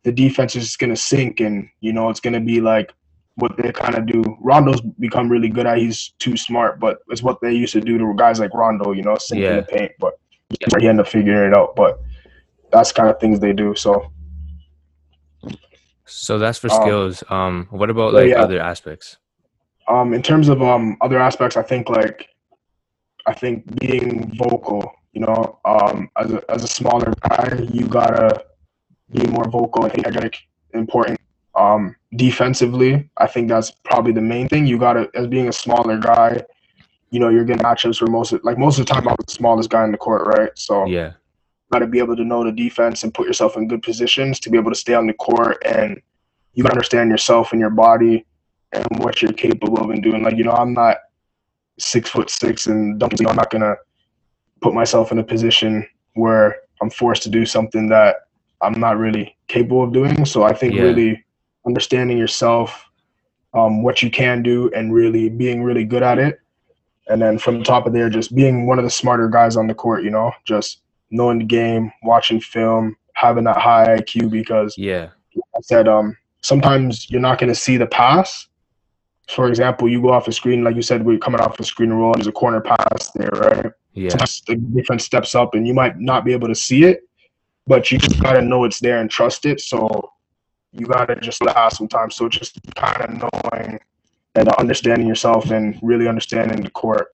the 0.03 0.11
defense 0.11 0.57
is 0.57 0.65
just 0.65 0.79
gonna 0.79 0.95
sink 1.11 1.39
and 1.39 1.69
you 1.79 1.93
know 1.93 2.09
it's 2.09 2.19
gonna 2.19 2.41
be 2.41 2.59
like 2.59 2.93
what 3.35 3.55
they 3.55 3.71
kind 3.71 3.95
of 3.95 4.05
do. 4.05 4.21
Rondo's 4.41 4.81
become 4.99 5.29
really 5.29 5.47
good 5.47 5.65
at. 5.67 5.77
He's 5.77 6.09
too 6.19 6.35
smart, 6.35 6.81
but 6.81 6.99
it's 7.07 7.23
what 7.23 7.39
they 7.41 7.53
used 7.53 7.71
to 7.73 7.81
do 7.81 7.97
to 7.97 8.13
guys 8.17 8.41
like 8.41 8.53
Rondo. 8.53 8.91
You 8.91 9.03
know, 9.03 9.15
sink 9.17 9.37
in 9.39 9.43
Yeah. 9.53 9.55
the 9.61 9.63
paint. 9.63 9.91
But 9.99 10.13
he 10.81 10.87
ended 10.87 11.05
up 11.05 11.11
figuring 11.11 11.51
it 11.51 11.57
out. 11.57 11.73
But 11.77 12.01
that's 12.71 12.91
kind 12.91 13.09
of 13.09 13.19
things 13.21 13.39
they 13.39 13.53
do. 13.53 13.73
So 13.75 14.11
So 16.05 16.37
that's 16.39 16.57
for 16.57 16.71
Um, 16.71 16.81
skills. 16.81 17.23
Um, 17.29 17.67
what 17.69 17.89
about 17.89 18.13
like 18.13 18.29
yeah. 18.29 18.41
other 18.41 18.59
aspects? 18.59 19.17
um, 19.89 20.13
in 20.13 20.21
terms 20.21 20.49
of 20.49 20.61
um 20.61 20.97
other 20.99 21.19
aspects, 21.19 21.55
I 21.55 21.63
think 21.63 21.89
like 21.89 22.27
I 23.27 23.33
think 23.33 23.79
being 23.79 24.35
vocal. 24.37 24.91
You 25.13 25.21
know, 25.21 25.59
um, 25.65 26.09
as 26.15 26.31
a 26.31 26.51
as 26.51 26.63
a 26.63 26.67
smaller 26.67 27.13
guy, 27.29 27.59
you 27.71 27.87
gotta 27.87 28.45
be 29.11 29.25
more 29.27 29.45
vocal 29.49 29.85
and 29.85 29.93
energetic. 29.97 30.37
Important. 30.73 31.19
Um, 31.55 31.95
defensively, 32.15 33.09
I 33.17 33.27
think 33.27 33.49
that's 33.49 33.71
probably 33.83 34.11
the 34.11 34.21
main 34.21 34.47
thing. 34.47 34.67
You 34.67 34.77
gotta, 34.77 35.09
as 35.15 35.27
being 35.27 35.47
a 35.47 35.53
smaller 35.53 35.97
guy, 35.97 36.43
you 37.09 37.19
know, 37.19 37.29
you're 37.29 37.45
getting 37.45 37.63
matchups 37.63 37.97
for 37.97 38.07
most 38.07 38.31
of, 38.31 38.43
like 38.43 38.57
most 38.57 38.79
of 38.79 38.85
the 38.85 38.93
time, 38.93 39.07
I'm 39.07 39.15
the 39.25 39.31
smallest 39.31 39.69
guy 39.69 39.83
in 39.83 39.91
the 39.91 39.97
court, 39.97 40.27
right? 40.27 40.51
So 40.55 40.85
Yeah, 40.85 41.13
got 41.71 41.79
to 41.79 41.87
be 41.87 41.99
able 41.99 42.15
to 42.15 42.23
know 42.23 42.43
the 42.43 42.51
defense 42.51 43.03
and 43.03 43.13
put 43.13 43.27
yourself 43.27 43.57
in 43.57 43.67
good 43.67 43.81
positions 43.81 44.39
to 44.41 44.49
be 44.49 44.57
able 44.57 44.71
to 44.71 44.77
stay 44.77 44.93
on 44.93 45.07
the 45.07 45.13
court 45.13 45.57
and 45.65 45.99
you 46.53 46.63
got 46.63 46.69
to 46.69 46.75
understand 46.75 47.09
yourself 47.09 47.51
and 47.51 47.59
your 47.59 47.69
body 47.69 48.25
and 48.71 48.85
what 48.99 49.21
you're 49.21 49.33
capable 49.33 49.77
of 49.79 49.89
and 49.89 50.03
doing. 50.03 50.23
Like, 50.23 50.37
you 50.37 50.43
know, 50.43 50.51
I'm 50.51 50.73
not 50.73 50.97
six 51.79 52.09
foot 52.09 52.29
six 52.29 52.67
and 52.67 52.99
don't, 52.99 53.13
I'm 53.27 53.35
not 53.35 53.51
to 53.51 53.75
put 54.61 54.73
myself 54.73 55.11
in 55.11 55.19
a 55.19 55.23
position 55.23 55.87
where 56.13 56.57
I'm 56.81 56.89
forced 56.89 57.23
to 57.23 57.29
do 57.29 57.45
something 57.45 57.89
that 57.89 58.17
I'm 58.61 58.79
not 58.79 58.97
really 58.97 59.35
capable 59.47 59.83
of 59.83 59.93
doing. 59.93 60.25
So 60.25 60.43
I 60.43 60.53
think 60.53 60.73
Yeah. 60.73 60.83
really 60.83 61.23
understanding 61.65 62.17
yourself, 62.17 62.83
um, 63.53 63.83
what 63.83 64.01
you 64.01 64.09
can 64.09 64.41
do, 64.41 64.71
and 64.75 64.93
really 64.93 65.29
being 65.29 65.63
really 65.63 65.83
good 65.83 66.03
at 66.03 66.17
it. 66.17 66.39
And 67.09 67.21
then 67.21 67.37
from 67.37 67.59
the 67.59 67.65
top 67.65 67.85
of 67.85 67.93
there, 67.93 68.09
just 68.09 68.35
being 68.35 68.65
one 68.67 68.79
of 68.79 68.83
the 68.83 68.89
smarter 68.91 69.29
guys 69.29 69.55
on 69.55 69.67
the 69.67 69.73
court, 69.73 70.03
you 70.03 70.09
know, 70.09 70.31
just 70.45 70.81
knowing 71.11 71.39
the 71.39 71.45
game, 71.45 71.91
watching 72.03 72.39
film, 72.41 72.95
having 73.13 73.45
that 73.45 73.57
high 73.57 73.97
IQ 73.97 74.29
because 74.29 74.75
Yeah. 74.77 75.09
I 75.55 75.61
said, 75.61 75.87
um, 75.87 76.17
sometimes 76.41 77.09
you're 77.09 77.21
not 77.21 77.39
going 77.39 77.49
to 77.49 77.55
see 77.55 77.77
the 77.77 77.87
pass. 77.87 78.47
For 79.29 79.49
example, 79.49 79.89
you 79.89 80.01
go 80.01 80.11
off 80.11 80.27
a 80.27 80.31
screen, 80.31 80.63
like 80.63 80.75
you 80.75 80.81
said, 80.81 81.03
we're 81.05 81.17
coming 81.17 81.41
off 81.41 81.59
a 81.59 81.63
screen 81.63 81.91
and 81.91 81.99
roll. 81.99 82.13
There's 82.13 82.27
a 82.27 82.31
corner 82.31 82.61
pass 82.61 83.11
there, 83.13 83.29
right? 83.29 83.71
Yeah. 83.93 84.09
Sometimes 84.09 84.41
the 84.47 84.55
different 84.55 85.01
steps 85.01 85.35
up, 85.35 85.53
and 85.53 85.67
you 85.67 85.73
might 85.73 85.99
not 85.99 86.23
be 86.23 86.31
able 86.31 86.47
to 86.47 86.55
see 86.55 86.85
it, 86.85 87.01
but 87.65 87.91
you 87.91 87.97
just 87.97 88.21
gotta 88.21 88.41
know 88.41 88.63
it's 88.63 88.79
there 88.79 88.99
and 88.99 89.11
trust 89.11 89.45
it. 89.45 89.59
So 89.59 90.11
you 90.71 90.85
gotta 90.85 91.15
just 91.17 91.41
pass 91.41 91.77
sometimes. 91.77 92.15
So 92.15 92.29
just 92.29 92.57
kind 92.75 93.01
of 93.01 93.31
knowing 93.51 93.79
and 94.35 94.49
understanding 94.49 95.07
yourself 95.07 95.51
and 95.51 95.77
really 95.81 96.07
understanding 96.07 96.61
the 96.61 96.69
court. 96.69 97.07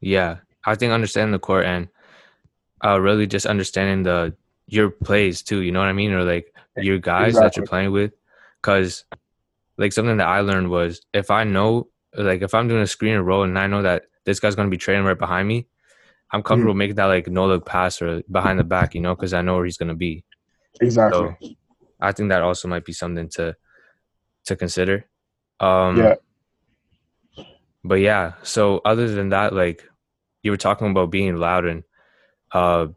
Yeah, 0.00 0.38
I 0.64 0.74
think 0.74 0.92
understanding 0.92 1.32
the 1.32 1.38
court 1.38 1.64
and 1.64 1.88
uh, 2.84 3.00
really 3.00 3.26
just 3.26 3.46
understanding 3.46 4.02
the 4.02 4.34
your 4.66 4.90
plays 4.90 5.42
too. 5.42 5.62
You 5.62 5.72
know 5.72 5.80
what 5.80 5.88
I 5.88 5.92
mean, 5.92 6.12
or 6.12 6.24
like 6.24 6.52
your 6.76 6.98
guys 6.98 7.34
that 7.34 7.56
you're 7.56 7.66
playing 7.66 7.92
with, 7.92 8.12
because 8.60 9.04
like 9.78 9.92
something 9.92 10.16
that 10.16 10.26
I 10.26 10.40
learned 10.40 10.70
was 10.70 11.02
if 11.12 11.30
I 11.30 11.44
know, 11.44 11.88
like 12.14 12.42
if 12.42 12.54
I'm 12.54 12.68
doing 12.68 12.82
a 12.82 12.86
screen 12.86 13.14
and 13.14 13.26
roll 13.26 13.42
and 13.42 13.58
I 13.58 13.66
know 13.66 13.82
that 13.82 14.04
this 14.24 14.40
guy's 14.40 14.54
gonna 14.54 14.70
be 14.70 14.76
trailing 14.76 15.04
right 15.04 15.18
behind 15.18 15.46
me, 15.48 15.66
I'm 16.32 16.42
comfortable 16.42 16.74
making 16.74 16.96
that 16.96 17.06
like 17.06 17.28
no 17.28 17.46
look 17.46 17.66
pass 17.66 18.00
or 18.02 18.22
behind 18.30 18.58
the 18.58 18.64
back, 18.64 18.94
you 18.94 19.00
know, 19.00 19.14
because 19.14 19.32
I 19.34 19.42
know 19.42 19.54
where 19.56 19.64
he's 19.64 19.76
gonna 19.76 19.94
be. 19.94 20.24
Exactly. 20.80 21.36
So 21.40 21.48
I 22.00 22.12
think 22.12 22.30
that 22.30 22.42
also 22.42 22.68
might 22.68 22.84
be 22.84 22.92
something 22.92 23.28
to 23.30 23.56
to 24.46 24.56
consider. 24.56 25.06
Um, 25.60 25.96
Yeah. 25.96 26.14
But 27.84 28.00
yeah, 28.00 28.32
so 28.42 28.80
other 28.84 29.08
than 29.08 29.28
that, 29.28 29.52
like 29.52 29.88
you 30.42 30.50
were 30.50 30.56
talking 30.56 30.90
about 30.90 31.10
being 31.10 31.36
loud 31.36 31.64
and 31.66 31.84
uh, 32.52 32.88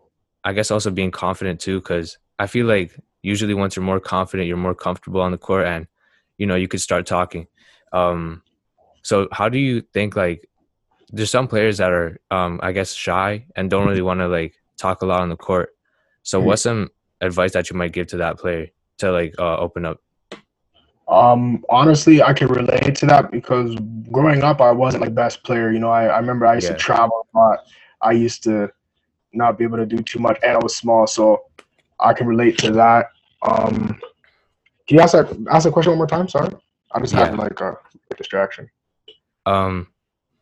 I 0.43 0.53
guess 0.53 0.71
also 0.71 0.89
being 0.89 1.11
confident 1.11 1.59
too, 1.59 1.79
because 1.79 2.17
I 2.39 2.47
feel 2.47 2.65
like 2.65 2.95
usually 3.21 3.53
once 3.53 3.75
you're 3.75 3.85
more 3.85 3.99
confident, 3.99 4.47
you're 4.47 4.57
more 4.57 4.73
comfortable 4.73 5.21
on 5.21 5.31
the 5.31 5.37
court, 5.37 5.67
and 5.67 5.87
you 6.39 6.47
know 6.47 6.55
you 6.55 6.67
could 6.67 6.81
start 6.81 7.05
talking. 7.05 7.45
Um, 7.93 8.41
so 9.03 9.27
how 9.31 9.49
do 9.49 9.59
you 9.59 9.81
think 9.93 10.15
like 10.15 10.49
there's 11.11 11.29
some 11.31 11.47
players 11.47 11.77
that 11.77 11.91
are 11.91 12.19
um, 12.31 12.59
I 12.63 12.71
guess 12.71 12.93
shy 12.93 13.45
and 13.55 13.69
don't 13.69 13.87
really 13.87 14.01
want 14.01 14.21
to 14.21 14.27
like 14.27 14.55
talk 14.77 15.03
a 15.03 15.05
lot 15.05 15.21
on 15.21 15.29
the 15.29 15.35
court. 15.35 15.69
So 16.23 16.41
Mhm. 16.41 16.45
what's 16.45 16.63
some 16.63 16.89
advice 17.21 17.53
that 17.53 17.69
you 17.69 17.75
might 17.75 17.91
give 17.91 18.07
to 18.07 18.17
that 18.17 18.37
player 18.39 18.67
to 18.99 19.11
like 19.11 19.35
uh, 19.37 19.57
open 19.57 19.85
up? 19.85 19.99
Um, 21.07 21.65
honestly, 21.69 22.21
I 22.21 22.33
can 22.33 22.47
relate 22.47 22.95
to 22.97 23.07
that 23.07 23.31
because 23.31 23.75
growing 24.11 24.43
up, 24.43 24.61
I 24.61 24.71
wasn't 24.71 25.01
like 25.01 25.15
best 25.15 25.43
player. 25.43 25.71
You 25.71 25.79
know, 25.79 25.89
I, 25.89 26.05
I 26.05 26.19
remember 26.19 26.45
I 26.45 26.55
used 26.55 26.67
Yeah. 26.67 26.73
to 26.73 26.79
travel 26.79 27.27
a 27.33 27.37
lot. 27.37 27.59
I 28.01 28.11
used 28.11 28.43
to 28.43 28.71
not 29.33 29.57
be 29.57 29.63
able 29.63 29.77
to 29.77 29.87
do 29.87 29.97
too 29.97 30.19
much, 30.19 30.39
and 30.43 30.51
I 30.53 30.59
was 30.61 30.75
small, 30.75 31.07
so 31.07 31.43
I 31.99 32.13
can 32.13 32.27
relate 32.27 32.57
to 32.59 32.71
that. 32.73 33.07
Um, 33.41 33.99
can 34.89 34.97
you 34.97 35.03
ask 35.03 35.13
that 35.13 35.29
ask 35.51 35.65
the 35.65 35.71
question 35.71 35.91
one 35.91 35.99
more 35.99 36.07
time? 36.07 36.27
Sorry, 36.27 36.49
I 36.91 36.99
just 36.99 37.13
had 37.13 37.37
like 37.37 37.61
a, 37.61 37.77
a 38.11 38.15
distraction. 38.17 38.67
Um, 39.45 39.87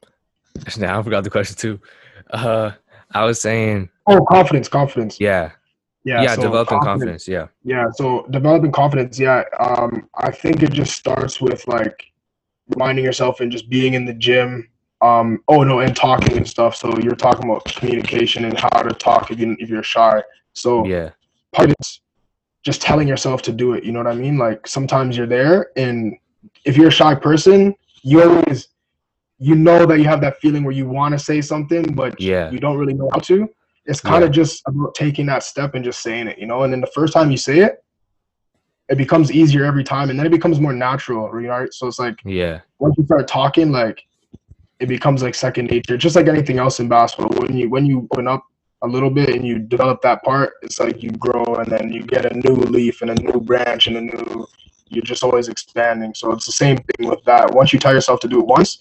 now 0.78 0.98
I 0.98 1.04
forgot 1.04 1.26
the 1.26 1.30
question 1.30 1.58
too. 1.58 1.82
Uh, 2.32 2.72
I 3.12 3.26
was 3.26 3.42
saying, 3.42 3.90
Oh, 4.08 4.24
confidence, 4.24 4.70
confidence. 4.70 5.20
yeah, 5.20 5.52
Yeah, 6.06 6.22
yeah, 6.24 6.36
so 6.36 6.44
developing 6.44 6.80
confidence. 6.80 7.28
Yeah, 7.28 7.48
Yeah, 7.66 7.88
so 7.92 8.26
developing 8.30 8.72
confidence, 8.72 9.20
yeah. 9.20 9.44
Um, 9.60 10.08
I 10.16 10.32
think 10.32 10.64
it 10.64 10.72
just 10.72 10.96
starts 10.96 11.42
with 11.42 11.68
like 11.68 12.06
reminding 12.70 13.04
yourself 13.04 13.42
and 13.42 13.52
just 13.52 13.70
being 13.70 13.96
in 13.96 14.06
the 14.06 14.14
gym. 14.14 14.70
Um, 15.02 15.40
oh 15.50 15.64
no, 15.64 15.82
and 15.82 15.94
talking 15.94 16.38
and 16.38 16.48
stuff. 16.48 16.74
So 16.78 16.98
you're 17.00 17.16
talking 17.16 17.50
about 17.50 17.66
communication 17.66 18.46
and 18.46 18.58
how 18.58 18.82
to 18.82 18.94
talk 18.94 19.30
if 19.30 19.40
you 19.40 19.58
if 19.60 19.68
you're 19.68 19.84
shy. 19.84 20.24
So 20.54 20.86
yeah, 20.86 21.10
part 21.54 21.70
of 21.70 21.76
it's 21.82 22.00
just 22.68 22.82
telling 22.82 23.08
yourself 23.08 23.42
to 23.44 23.54
do 23.54 23.72
it. 23.76 23.86
You 23.86 23.94
know 23.94 24.00
what 24.04 24.12
I 24.12 24.14
mean? 24.14 24.38
Like 24.38 24.68
sometimes 24.68 25.16
you're 25.16 25.26
there, 25.26 25.72
and 25.78 26.18
if 26.66 26.76
you're 26.76 26.90
a 26.90 27.00
shy 27.02 27.16
person, 27.16 27.74
you 28.04 28.22
always 28.22 28.68
you 29.40 29.56
know 29.56 29.86
that 29.86 30.00
you 30.00 30.04
have 30.04 30.20
that 30.20 30.36
feeling 30.42 30.66
where 30.66 30.74
you 30.74 30.86
want 30.86 31.14
to 31.14 31.20
say 31.30 31.40
something, 31.40 31.94
but 31.94 32.20
Yeah. 32.20 32.52
you 32.52 32.60
don't 32.60 32.78
really 32.78 32.94
know 32.94 33.10
how 33.14 33.20
to. 33.20 33.48
It's 33.86 34.02
kind 34.02 34.22
Yeah. 34.22 34.28
of 34.28 34.34
just 34.34 34.64
about 34.68 34.96
taking 34.96 35.26
that 35.28 35.44
step 35.44 35.76
and 35.76 35.86
just 35.86 36.02
saying 36.02 36.28
it, 36.28 36.38
you 36.38 36.46
know. 36.46 36.64
And 36.64 36.74
then 36.74 36.82
the 36.82 36.92
first 36.98 37.14
time 37.14 37.32
you 37.32 37.38
say 37.38 37.60
it, 37.60 37.82
it 38.90 38.98
becomes 38.98 39.32
easier 39.32 39.64
every 39.64 39.86
time, 39.86 40.10
and 40.10 40.20
then 40.20 40.26
it 40.26 40.36
becomes 40.40 40.60
more 40.60 40.74
natural, 40.74 41.30
right? 41.32 41.72
So 41.72 41.88
it's 41.88 42.00
like 42.00 42.18
yeah, 42.26 42.60
once 42.80 42.96
you 42.98 43.06
start 43.06 43.30
talking, 43.30 43.72
like 43.72 44.04
it 44.82 44.88
becomes 44.88 45.24
like 45.24 45.36
second 45.36 45.72
nature, 45.72 45.96
just 45.96 46.18
like 46.18 46.28
anything 46.28 46.60
else 46.60 46.82
in 46.82 46.90
basketball. 46.90 47.34
When 47.42 47.56
you 47.56 47.70
when 47.70 47.86
you 47.86 48.10
open 48.12 48.28
up 48.28 48.44
a 48.84 48.88
little 48.88 49.10
bit 49.10 49.30
and 49.30 49.46
you 49.46 49.60
develop 49.60 50.02
that 50.02 50.24
part, 50.24 50.54
it's 50.62 50.80
like 50.80 51.02
you 51.02 51.12
grow 51.12 51.44
and 51.56 51.72
then 51.72 51.92
you 51.92 52.04
get 52.04 52.26
a 52.26 52.38
new 52.38 52.56
leaf 52.56 53.02
and 53.02 53.12
a 53.12 53.16
new 53.16 53.40
branch 53.40 53.88
and 53.88 53.98
a 53.98 54.02
new. 54.02 54.48
You're 54.90 55.04
just 55.04 55.24
always 55.24 55.50
expanding. 55.50 56.14
So 56.14 56.32
it's 56.32 56.46
the 56.46 56.52
same 56.52 56.78
thing 56.78 57.10
with 57.10 57.24
that. 57.26 57.54
Once 57.54 57.74
you 57.74 57.80
tell 57.80 57.94
yourself 57.94 58.20
to 58.22 58.28
do 58.28 58.40
it 58.40 58.46
once, 58.46 58.80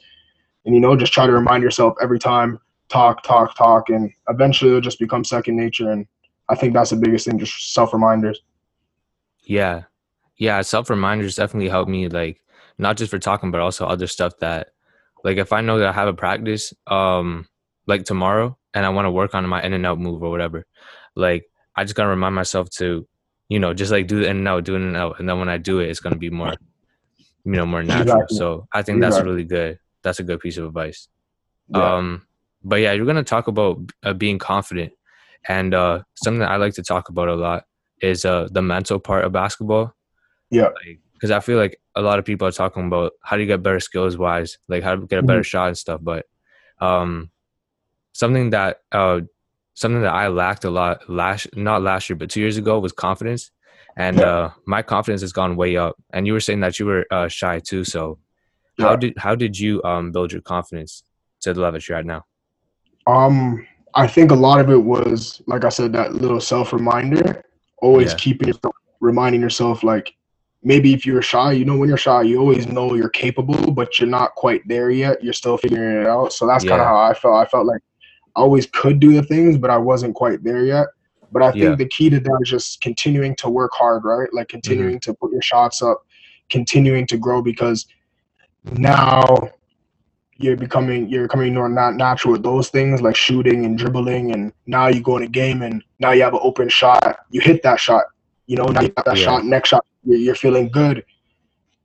and 0.65 0.75
you 0.75 0.81
know, 0.81 0.97
just 0.97 1.13
try 1.13 1.27
to 1.27 1.33
remind 1.33 1.63
yourself 1.63 1.95
every 2.01 2.19
time, 2.19 2.59
talk, 2.89 3.23
talk, 3.23 3.57
talk, 3.57 3.89
and 3.89 4.13
eventually 4.29 4.71
it'll 4.71 4.81
just 4.81 4.99
become 4.99 5.25
second 5.25 5.57
nature. 5.57 5.91
And 5.91 6.07
I 6.49 6.55
think 6.55 6.75
that's 6.75 6.91
the 6.91 6.97
biggest 6.97 7.27
thing, 7.27 7.39
just 7.39 7.73
self 7.73 7.93
reminders. 7.93 8.41
yeah, 9.45 9.83
yeah. 10.37 10.61
Self 10.63 10.91
reminders 10.91 11.37
definitely 11.37 11.69
help 11.71 11.89
me, 11.89 12.09
like 12.09 12.41
not 12.79 12.97
just 12.97 13.11
for 13.11 13.19
talking, 13.19 13.51
but 13.51 13.61
also 13.61 13.87
other 13.87 14.07
stuff 14.07 14.35
that, 14.41 14.69
like, 15.25 15.39
if 15.39 15.53
I 15.53 15.61
know 15.61 15.79
that 15.79 15.89
I 15.89 15.93
have 15.93 16.09
a 16.09 16.15
practice, 16.15 16.73
um, 16.87 17.49
like 17.87 18.05
tomorrow, 18.05 18.57
and 18.77 18.85
I 18.85 18.91
want 18.91 19.07
to 19.07 19.11
work 19.11 19.35
on 19.35 19.49
my 19.49 19.62
in 19.62 19.73
and 19.73 19.87
out 19.87 19.99
move 19.99 20.23
or 20.23 20.31
whatever, 20.31 20.67
like 21.15 21.47
I 21.75 21.85
just 21.85 21.95
gotta 21.95 22.11
remind 22.11 22.35
myself 22.35 22.69
to, 22.73 23.09
you 23.49 23.59
know, 23.59 23.73
just 23.73 23.91
like 23.91 24.07
do 24.07 24.21
the 24.21 24.29
in 24.29 24.37
and 24.37 24.49
out, 24.49 24.65
do 24.65 24.77
in 24.77 24.83
and 24.83 24.97
out, 24.97 25.19
and 25.19 25.27
then 25.27 25.39
when 25.39 25.49
I 25.49 25.57
do 25.57 25.81
it, 25.81 25.89
it's 25.89 25.99
gonna 25.99 26.17
be 26.19 26.29
more, 26.29 26.53
you 27.45 27.53
know, 27.53 27.65
more 27.65 27.83
natural. 27.83 28.21
Exactly. 28.21 28.37
So 28.37 28.69
I 28.71 28.83
think 28.83 29.01
that's 29.01 29.19
really 29.19 29.45
good. 29.45 29.79
That's 30.03 30.21
a 30.21 30.23
good 30.23 30.41
piece 30.41 30.59
of 30.59 30.67
advice. 30.67 31.09
Yeah. 31.69 31.95
Um, 31.95 32.27
but 32.62 32.77
yeah, 32.77 32.93
you're 32.93 33.07
gonna 33.07 33.25
talk 33.25 33.49
about 33.49 33.79
uh, 34.03 34.12
being 34.12 34.39
confident, 34.39 34.93
and 35.49 35.73
uh, 35.73 36.03
something 36.15 36.41
that 36.41 36.51
I 36.51 36.57
like 36.57 36.75
to 36.75 36.83
talk 36.83 37.09
about 37.09 37.29
a 37.29 37.35
lot 37.35 37.65
is 38.03 38.27
uh, 38.27 38.47
the 38.53 38.61
mental 38.61 38.99
part 38.99 39.25
of 39.25 39.33
basketball. 39.33 39.95
Yeah. 40.51 40.69
because 41.15 41.31
I 41.31 41.41
feel 41.41 41.57
like 41.57 41.81
a 41.95 42.03
lot 42.03 42.19
of 42.19 42.27
people 42.27 42.47
are 42.47 42.53
talking 42.53 42.87
about 42.87 43.12
how 43.23 43.37
do 43.37 43.43
you 43.43 43.49
get 43.49 43.62
better 43.62 43.81
skills 43.81 44.19
wise, 44.19 44.59
like 44.69 44.83
how 44.83 44.97
to 44.97 45.07
get 45.07 45.19
a 45.19 45.23
better 45.23 45.43
shot 45.43 45.69
and 45.69 45.79
stuff. 45.79 46.01
But 46.03 46.27
um, 46.79 47.31
something 48.19 48.51
that 48.51 48.73
uh, 48.93 49.21
something 49.75 50.03
that 50.03 50.15
I 50.15 50.29
lacked 50.29 50.65
a 50.65 50.71
lot 50.71 51.09
last 51.09 51.55
not 51.57 51.83
last 51.83 52.09
year, 52.09 52.17
but 52.17 52.31
two 52.31 52.41
years 52.41 52.57
ago 52.57 52.79
was 52.79 52.93
confidence, 52.93 53.51
and 53.97 54.17
Yeah. 54.19 54.31
uh, 54.31 54.51
my 54.67 54.83
confidence 54.83 55.23
has 55.23 55.33
gone 55.33 55.57
way 55.57 55.77
up. 55.77 55.95
And 56.13 56.27
you 56.27 56.33
were 56.35 56.45
saying 56.47 56.61
that 56.61 56.79
you 56.79 56.87
were 56.87 57.05
uh, 57.11 57.29
shy 57.29 57.61
too, 57.61 57.85
so. 57.85 58.19
How 58.79 58.95
did 58.95 59.15
how 59.17 59.35
did 59.35 59.59
you 59.59 59.83
um, 59.85 60.13
build 60.13 60.33
your 60.33 60.43
confidence 60.43 61.03
to 61.41 61.55
the 61.55 61.61
level 61.63 61.79
that 61.79 61.89
you're 61.89 61.97
at 61.97 62.05
now? 62.05 62.23
Um, 63.07 63.67
I 63.95 64.07
think 64.07 64.31
a 64.31 64.35
lot 64.35 64.61
of 64.61 64.69
it 64.69 64.83
was, 64.93 65.41
like 65.47 65.65
I 65.65 65.71
said, 65.71 65.95
that 65.95 66.15
little 66.15 66.41
self 66.41 66.75
reminder. 66.75 67.43
Always 67.81 68.11
Yeah. 68.11 68.19
keeping 68.19 68.49
yourself, 68.49 68.75
reminding 69.01 69.41
yourself, 69.41 69.83
like 69.83 70.15
maybe 70.63 70.93
if 70.93 71.07
you're 71.07 71.23
shy, 71.23 71.53
you 71.53 71.65
know, 71.65 71.77
when 71.79 71.89
you're 71.89 71.97
shy, 71.97 72.21
you 72.29 72.39
always 72.39 72.67
know 72.67 72.95
you're 72.95 73.09
capable, 73.09 73.73
but 73.73 73.99
you're 73.99 74.11
not 74.11 74.35
quite 74.35 74.61
there 74.69 74.91
yet. 74.91 75.25
You're 75.25 75.33
still 75.43 75.57
figuring 75.57 76.03
it 76.03 76.07
out. 76.07 76.35
So 76.35 76.47
that's 76.47 76.65
kind 76.65 76.81
of 76.83 76.87
how 76.87 76.99
I 76.99 77.15
felt. 77.15 77.37
I 77.37 77.47
felt 77.49 77.67
like 77.67 77.81
always 78.37 78.66
could 78.66 79.01
do 79.01 79.12
the 79.14 79.22
things, 79.22 79.59
but 79.59 79.70
I 79.70 79.79
wasn't 79.79 80.14
quite 80.14 80.44
there 80.44 80.64
yet. 80.64 80.87
But 81.33 81.42
I 81.42 81.51
think 81.51 81.62
Yeah. 81.64 81.75
the 81.75 81.87
key 81.88 82.09
to 82.11 82.20
that 82.20 82.38
is 82.42 82.49
just 82.51 82.81
continuing 82.81 83.35
to 83.37 83.49
work 83.49 83.72
hard, 83.75 84.05
right? 84.05 84.33
Like 84.33 84.49
Mm-hmm. 84.49 84.61
continuing 84.61 85.01
to 85.01 85.14
put 85.14 85.33
your 85.33 85.42
shots 85.42 85.83
up, 85.83 86.05
continuing 86.51 87.07
to 87.09 87.16
grow 87.18 87.42
because 87.42 87.87
now 88.72 89.22
you're 90.38 90.57
becoming 90.57 91.09
you're 91.09 91.22
becoming 91.22 91.55
more 91.55 91.68
not 91.68 91.94
natural 91.94 92.33
with 92.33 92.42
those 92.42 92.68
things 92.68 93.01
like 93.01 93.16
shooting 93.16 93.64
and 93.64 93.79
dribbling 93.79 94.33
and 94.33 94.53
now 94.66 94.87
you 94.88 95.01
go 95.01 95.16
in 95.16 95.22
a 95.22 95.29
game 95.29 95.62
and 95.62 95.83
now 95.99 96.12
you 96.12 96.22
have 96.22 96.35
an 96.35 96.40
open 96.42 96.68
shot 96.68 97.20
you 97.31 97.40
hit 97.40 97.62
that 97.62 97.81
shot 97.81 98.05
you 98.46 98.55
know 98.57 98.64
now 98.66 98.83
you 98.83 98.88
got 98.90 99.07
that 99.07 99.16
Yeah. 99.16 99.25
shot 99.25 99.44
next 99.46 99.70
shot 99.70 99.85
you're, 100.05 100.18
you're 100.18 100.35
feeling 100.35 100.68
good 100.68 101.05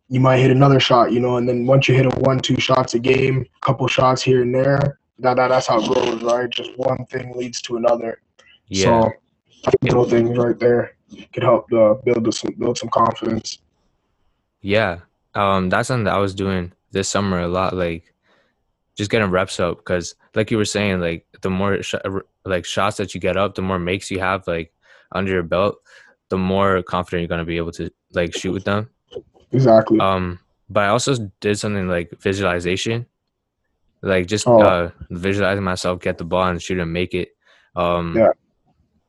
you 0.10 0.20
might 0.20 0.38
hit 0.40 0.52
another 0.52 0.80
shot 0.82 1.14
you 1.14 1.22
know 1.22 1.38
and 1.38 1.48
then 1.48 1.66
once 1.66 1.88
you 1.88 1.96
hit 1.96 2.06
a 2.06 2.10
one 2.20 2.40
two 2.40 2.60
shots 2.60 2.94
a 2.94 3.00
game 3.00 3.46
a 3.62 3.66
couple 3.66 3.88
shots 3.88 4.22
here 4.22 4.42
and 4.42 4.54
there 4.54 5.00
that, 5.22 5.36
that 5.38 5.48
that's 5.50 5.68
how 5.68 5.80
it 5.82 5.88
goes, 5.94 6.22
right 6.24 6.50
just 6.50 6.78
one 6.78 7.06
thing 7.06 7.34
leads 7.36 7.62
to 7.62 7.78
another 7.78 8.22
Yeah, 8.68 9.04
so 9.04 9.12
little 9.82 10.06
things 10.06 10.38
right 10.38 10.60
there 10.60 10.96
could 11.34 11.44
help 11.44 11.72
uh, 11.74 11.96
build 12.06 12.34
some 12.34 12.54
build 12.58 12.78
some 12.78 12.90
confidence 12.90 13.60
yeah. 14.62 15.00
Um, 15.34 15.70
that's 15.70 15.88
something 15.88 16.04
that 16.06 16.14
I 16.14 16.20
was 16.20 16.36
doing 16.36 16.72
this 16.92 17.10
summer 17.10 17.40
a 17.40 17.48
lot. 17.48 17.76
Like, 17.76 18.14
just 18.96 19.10
getting 19.10 19.32
reps 19.32 19.60
up 19.60 19.78
because 19.78 20.16
like 20.36 20.52
you 20.52 20.58
were 20.58 20.66
saying 20.66 21.00
like 21.00 21.26
the 21.42 21.50
more 21.50 21.82
sh- 21.82 21.96
like 22.46 22.66
shots 22.66 22.98
that 22.98 23.16
you 23.16 23.22
get 23.22 23.38
up 23.38 23.56
the 23.56 23.62
more 23.62 23.80
makes 23.80 24.12
you 24.12 24.20
have 24.20 24.46
like 24.48 24.72
under 25.14 25.32
your 25.32 25.44
belt 25.44 25.78
the 26.30 26.38
more 26.38 26.84
confident 26.84 27.22
you're 27.22 27.28
going 27.28 27.40
to 27.40 27.46
be 27.46 27.58
able 27.58 27.72
to 27.72 27.90
like 28.14 28.36
shoot 28.36 28.52
with 28.52 28.66
them 28.66 28.90
Exactly. 29.54 29.98
um 30.00 30.38
but 30.70 30.84
i 30.84 30.88
also 30.90 31.16
did 31.40 31.58
something 31.58 31.88
like 31.88 32.12
visualization 32.20 33.06
like 34.02 34.28
just 34.28 34.48
Oh. 34.48 34.62
uh 34.62 34.90
visualizing 35.10 35.64
myself 35.64 36.00
get 36.00 36.18
the 36.18 36.24
ball 36.26 36.48
and 36.48 36.62
shoot 36.62 36.80
and 36.80 36.92
make 36.92 37.14
it 37.14 37.30
um 37.76 38.16
Yeah. 38.18 38.32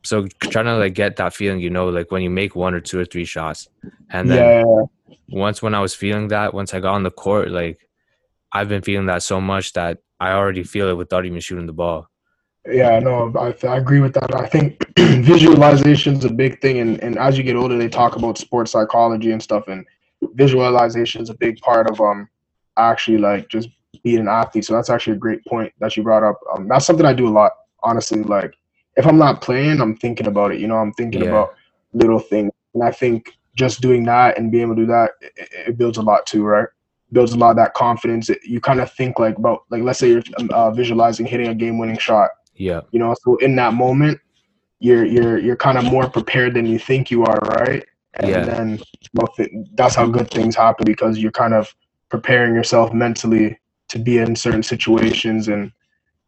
so 0.04 0.26
trying 0.40 0.66
to 0.66 0.76
like 0.76 0.94
get 0.94 1.16
that 1.16 1.32
feeling 1.34 1.60
you 1.60 1.70
know 1.70 1.88
like 1.88 2.10
when 2.10 2.22
you 2.22 2.30
make 2.30 2.54
one 2.54 2.74
or 2.74 2.80
two 2.80 2.98
or 2.98 3.04
three 3.04 3.24
shots 3.24 3.68
and 4.10 4.30
then 4.30 4.44
yeah, 4.66 4.84
once 5.28 5.62
when 5.62 5.74
I 5.74 5.80
was 5.80 5.94
feeling 5.94 6.28
that, 6.28 6.52
once 6.52 6.74
I 6.74 6.80
got 6.80 6.92
on 6.94 7.04
the 7.04 7.10
court, 7.10 7.50
like 7.50 7.78
I've 8.52 8.68
been 8.68 8.82
feeling 8.82 9.06
that 9.06 9.22
so 9.22 9.40
much 9.40 9.72
that 9.72 9.98
I 10.20 10.32
already 10.32 10.62
feel 10.62 10.90
it 10.90 10.96
without 10.96 11.24
even 11.24 11.40
shooting 11.40 11.64
the 11.66 11.72
ball. 11.72 12.06
yeah. 12.70 12.98
No, 12.98 13.32
I, 13.38 13.54
I 13.66 13.76
agree 13.78 14.00
with 14.00 14.12
that. 14.14 14.34
I 14.34 14.46
think 14.46 14.84
visualization 14.98 16.16
is 16.16 16.26
a 16.26 16.30
big 16.32 16.60
thing, 16.60 16.80
and, 16.80 17.02
and 17.02 17.16
as 17.16 17.38
you 17.38 17.44
get 17.44 17.56
older, 17.56 17.78
they 17.78 17.88
talk 17.88 18.16
about 18.16 18.36
sports 18.36 18.72
psychology 18.72 19.32
and 19.32 19.42
stuff, 19.42 19.68
and 19.68 19.86
visualization 20.34 21.22
is 21.22 21.30
a 21.30 21.34
big 21.34 21.58
part 21.60 21.88
of 21.90 22.00
um 22.00 22.28
actually 22.76 23.18
like 23.18 23.48
just 23.48 23.68
being 24.02 24.18
an 24.18 24.28
athlete. 24.28 24.64
So 24.64 24.74
that's 24.74 24.90
actually 24.90 25.14
a 25.14 25.20
great 25.20 25.44
point 25.44 25.72
that 25.80 25.96
you 25.96 26.02
brought 26.02 26.22
up. 26.22 26.40
Um, 26.54 26.68
that's 26.68 26.86
something 26.86 27.06
I 27.06 27.12
do 27.12 27.28
a 27.28 27.30
lot, 27.30 27.52
honestly. 27.82 28.22
Like 28.22 28.54
if 28.96 29.06
I'm 29.06 29.18
not 29.18 29.40
playing, 29.42 29.80
I'm 29.80 29.96
thinking 29.96 30.26
about 30.26 30.52
it. 30.52 30.60
You 30.60 30.66
know, 30.68 30.76
I'm 30.76 30.92
thinking 30.92 31.22
Yeah. 31.22 31.28
about 31.28 31.54
little 31.92 32.18
things, 32.18 32.52
and 32.74 32.82
I 32.82 32.90
think 32.90 33.36
just 33.54 33.80
doing 33.80 34.04
that 34.04 34.38
and 34.38 34.50
being 34.50 34.64
able 34.64 34.76
to 34.76 34.82
do 34.82 34.86
that, 34.86 35.12
it, 35.20 35.32
it 35.68 35.78
builds 35.78 35.98
a 35.98 36.02
lot 36.02 36.26
too, 36.26 36.42
right? 36.42 36.68
Builds 37.12 37.32
a 37.32 37.36
lot 37.38 37.50
of 37.50 37.56
that 37.56 37.74
confidence. 37.74 38.30
It, 38.30 38.38
you 38.44 38.60
kind 38.60 38.80
of 38.80 38.90
think 38.92 39.18
like 39.18 39.36
about 39.36 39.64
like 39.70 39.82
let's 39.82 39.98
say 39.98 40.08
you're 40.08 40.22
um, 40.38 40.48
uh, 40.52 40.70
visualizing 40.70 41.26
hitting 41.26 41.48
a 41.48 41.54
game-winning 41.54 41.98
shot. 41.98 42.30
Yeah, 42.54 42.80
You 42.92 42.98
know, 42.98 43.14
so 43.22 43.36
in 43.36 43.56
that 43.56 43.74
moment, 43.74 44.18
you're 44.80 45.04
you're 45.04 45.38
you're 45.38 45.56
kind 45.56 45.78
of 45.78 45.84
more 45.84 46.08
prepared 46.08 46.54
than 46.54 46.66
you 46.66 46.78
think 46.78 47.10
you 47.10 47.24
are, 47.24 47.38
right? 47.40 47.84
And 48.14 48.30
Yeah. 48.30 48.44
then 48.44 48.80
both 49.14 49.38
that's 49.74 49.94
how 49.94 50.06
good 50.06 50.30
things 50.30 50.56
happen 50.56 50.84
because 50.84 51.18
you're 51.18 51.30
kind 51.32 51.54
of 51.54 51.74
preparing 52.08 52.54
yourself 52.54 52.92
mentally 52.92 53.58
to 53.92 53.98
be 53.98 54.18
in 54.18 54.36
certain 54.36 54.62
situations, 54.62 55.48
and 55.48 55.72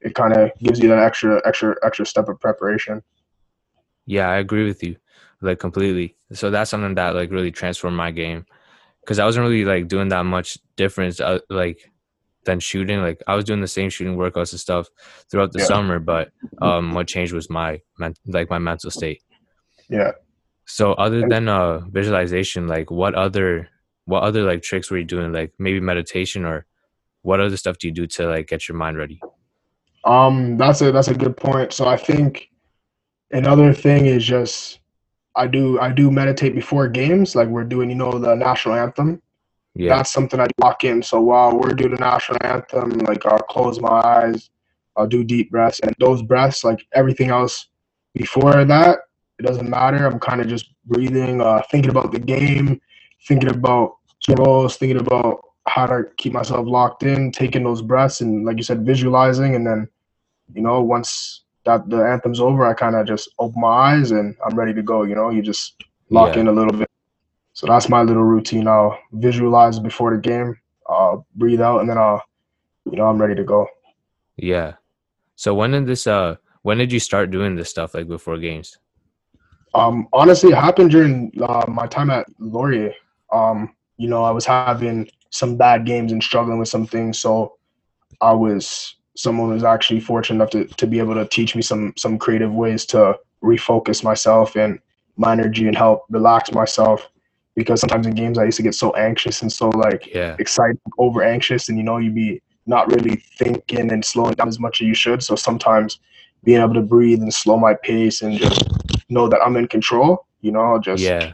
it 0.00 0.14
kind 0.14 0.34
of 0.36 0.50
gives 0.60 0.80
you 0.80 0.88
that 0.88 0.98
extra 0.98 1.40
extra 1.46 1.76
extra 1.82 2.06
step 2.06 2.28
of 2.28 2.40
preparation. 2.40 3.02
yeah, 4.06 4.28
I 4.28 4.36
agree 4.36 4.64
with 4.66 4.82
you, 4.82 4.96
like 5.40 5.58
completely. 5.58 6.16
So 6.32 6.50
that's 6.50 6.70
something 6.70 6.94
that 6.94 7.14
like 7.14 7.30
really 7.30 7.50
transformed 7.50 7.96
my 7.96 8.10
game 8.10 8.44
because 9.00 9.18
I 9.18 9.24
wasn't 9.24 9.44
really 9.48 9.64
like 9.64 9.88
doing 9.88 10.08
that 10.08 10.24
much 10.24 10.58
difference, 10.76 11.20
uh, 11.20 11.40
like 11.50 11.90
than 12.44 12.60
shooting. 12.60 13.00
Like 13.00 13.22
I 13.26 13.34
was 13.34 13.44
doing 13.44 13.60
the 13.60 13.68
same 13.68 13.90
shooting 13.90 14.16
workouts 14.16 14.52
and 14.52 14.60
stuff 14.60 14.88
throughout 15.30 15.52
the 15.52 15.60
Yeah. 15.60 15.66
summer, 15.66 15.98
but 15.98 16.30
um, 16.60 16.92
what 16.92 17.08
changed 17.08 17.32
was 17.32 17.48
my 17.48 17.80
men- 17.98 18.14
like 18.26 18.50
my 18.50 18.58
mental 18.58 18.90
state. 18.90 19.22
Yeah. 19.88 20.12
So 20.66 20.92
other 20.94 21.24
than 21.28 21.48
uh 21.48 21.80
visualization, 21.90 22.66
like 22.68 22.90
what 22.90 23.14
other 23.14 23.68
what 24.06 24.22
other 24.22 24.42
like 24.42 24.62
tricks 24.62 24.90
were 24.90 24.98
you 24.98 25.04
doing? 25.04 25.32
Like 25.32 25.52
maybe 25.58 25.80
meditation 25.80 26.44
or 26.44 26.66
what 27.24 27.40
other 27.40 27.56
stuff 27.56 27.78
do 27.78 27.88
you 27.88 27.92
do 27.92 28.06
to 28.06 28.28
like 28.28 28.46
get 28.46 28.68
your 28.68 28.76
mind 28.76 28.98
ready? 28.98 29.18
Um, 30.04 30.58
that's 30.58 30.82
a 30.82 30.92
that's 30.92 31.08
a 31.08 31.14
good 31.14 31.36
point. 31.36 31.72
So 31.72 31.88
I 31.88 31.96
think 31.96 32.50
another 33.32 33.72
thing 33.72 34.06
is 34.06 34.24
just 34.24 34.80
I 35.34 35.46
do 35.46 35.80
I 35.80 35.90
do 35.90 36.10
meditate 36.10 36.54
before 36.54 36.86
games, 36.86 37.34
like 37.34 37.48
we're 37.48 37.64
doing, 37.64 37.88
you 37.88 37.96
know, 37.96 38.18
the 38.18 38.34
national 38.34 38.74
anthem. 38.74 39.22
Yeah. 39.74 39.96
That's 39.96 40.12
something 40.12 40.38
I 40.38 40.46
lock 40.58 40.84
in. 40.84 41.02
So 41.02 41.20
while 41.20 41.58
we're 41.58 41.72
doing 41.72 41.92
the 41.92 41.98
national 41.98 42.38
anthem, 42.42 42.90
like 42.98 43.24
I'll 43.24 43.38
close 43.38 43.80
my 43.80 43.88
eyes, 43.88 44.50
I'll 44.94 45.06
do 45.06 45.24
deep 45.24 45.50
breaths, 45.50 45.80
and 45.80 45.94
those 45.98 46.22
breaths, 46.22 46.62
like 46.62 46.86
everything 46.92 47.30
else 47.30 47.68
before 48.12 48.64
that, 48.66 48.98
it 49.38 49.46
doesn't 49.46 49.68
matter. 49.68 50.06
I'm 50.06 50.20
kind 50.20 50.42
of 50.42 50.46
just 50.46 50.66
breathing, 50.84 51.40
uh, 51.40 51.62
thinking 51.70 51.90
about 51.90 52.12
the 52.12 52.20
game, 52.20 52.80
thinking 53.26 53.48
about 53.48 53.96
goals, 54.36 54.76
thinking 54.76 55.00
about 55.00 55.40
how 55.66 55.86
to 55.86 56.04
keep 56.16 56.32
myself 56.32 56.66
locked 56.66 57.02
in, 57.02 57.32
taking 57.32 57.64
those 57.64 57.82
breaths, 57.82 58.20
and 58.20 58.44
like 58.44 58.56
you 58.56 58.62
said, 58.62 58.84
visualizing, 58.84 59.54
and 59.54 59.66
then, 59.66 59.88
you 60.54 60.62
know, 60.62 60.80
once 60.82 61.42
that 61.64 61.88
the 61.88 62.04
anthem's 62.04 62.40
over, 62.40 62.66
I 62.66 62.74
kind 62.74 62.94
of 62.94 63.06
just 63.06 63.30
open 63.38 63.60
my 63.60 63.68
eyes 63.68 64.10
and 64.10 64.36
I'm 64.44 64.54
ready 64.54 64.74
to 64.74 64.82
go. 64.82 65.04
You 65.04 65.14
know, 65.14 65.30
you 65.30 65.40
just 65.42 65.82
lock 66.10 66.34
Yeah. 66.34 66.42
in 66.42 66.48
a 66.48 66.52
little 66.52 66.72
bit. 66.78 66.90
So 67.54 67.66
that's 67.66 67.88
my 67.88 68.02
little 68.02 68.24
routine. 68.24 68.68
I'll 68.68 68.98
visualize 69.12 69.78
before 69.78 70.14
the 70.14 70.20
game, 70.20 70.58
I'll 70.88 71.26
breathe 71.36 71.62
out, 71.62 71.80
and 71.80 71.88
then 71.88 71.96
I'll, 71.96 72.22
you 72.84 72.96
know, 72.96 73.06
I'm 73.06 73.18
ready 73.20 73.34
to 73.34 73.44
go. 73.44 73.66
Yeah. 74.36 74.74
So 75.36 75.54
when 75.54 75.70
did 75.70 75.86
this 75.86 76.06
uh 76.06 76.36
when 76.62 76.78
did 76.78 76.92
you 76.92 77.00
start 77.00 77.30
doing 77.30 77.56
this 77.56 77.70
stuff 77.70 77.94
like 77.94 78.08
before 78.08 78.38
games? 78.38 78.78
Um, 79.74 80.08
honestly, 80.12 80.52
it 80.52 80.56
happened 80.56 80.90
during 80.92 81.32
uh, 81.42 81.64
my 81.68 81.86
time 81.86 82.10
at 82.10 82.26
Laurier. 82.38 82.92
Um, 83.32 83.74
you 83.96 84.08
know, 84.08 84.22
I 84.22 84.30
was 84.30 84.46
having 84.46 85.08
some 85.34 85.56
bad 85.56 85.84
games 85.84 86.12
and 86.12 86.22
struggling 86.22 86.58
with 86.60 86.68
some 86.68 86.86
things, 86.86 87.18
so 87.18 87.56
I 88.20 88.32
was 88.32 88.94
someone 89.16 89.50
was 89.50 89.64
actually 89.64 89.98
fortunate 90.00 90.36
enough 90.36 90.50
to, 90.50 90.64
to 90.76 90.86
be 90.86 91.00
able 91.00 91.14
to 91.14 91.26
teach 91.26 91.56
me 91.56 91.62
some 91.62 91.92
some 91.96 92.18
creative 92.18 92.52
ways 92.52 92.86
to 92.86 93.18
refocus 93.42 94.04
myself 94.04 94.54
and 94.56 94.78
my 95.16 95.32
energy 95.32 95.66
and 95.66 95.76
help 95.76 96.04
relax 96.08 96.52
myself. 96.52 97.10
Because 97.56 97.80
sometimes 97.80 98.06
in 98.06 98.14
games 98.14 98.38
I 98.38 98.44
used 98.44 98.56
to 98.58 98.62
get 98.62 98.74
so 98.76 98.92
anxious 98.92 99.42
and 99.42 99.52
so 99.52 99.70
like 99.70 100.06
Yeah. 100.14 100.36
excited, 100.38 100.78
over 100.98 101.22
anxious, 101.24 101.68
and 101.68 101.78
you 101.78 101.84
know, 101.84 101.98
you'd 101.98 102.14
be 102.14 102.40
not 102.66 102.86
really 102.94 103.16
thinking 103.38 103.90
and 103.90 104.04
slowing 104.04 104.34
down 104.34 104.48
as 104.48 104.60
much 104.60 104.80
as 104.80 104.86
you 104.86 104.94
should. 104.94 105.20
So 105.22 105.34
sometimes 105.34 105.98
being 106.44 106.60
able 106.60 106.74
to 106.74 106.80
breathe 106.94 107.22
and 107.22 107.34
slow 107.34 107.56
my 107.58 107.74
pace 107.74 108.22
and 108.22 108.38
just 108.38 108.62
know 109.08 109.28
that 109.28 109.40
I'm 109.44 109.56
in 109.56 109.66
control, 109.66 110.26
you 110.42 110.52
know, 110.52 110.78
just 110.78 111.02
Yeah. 111.02 111.32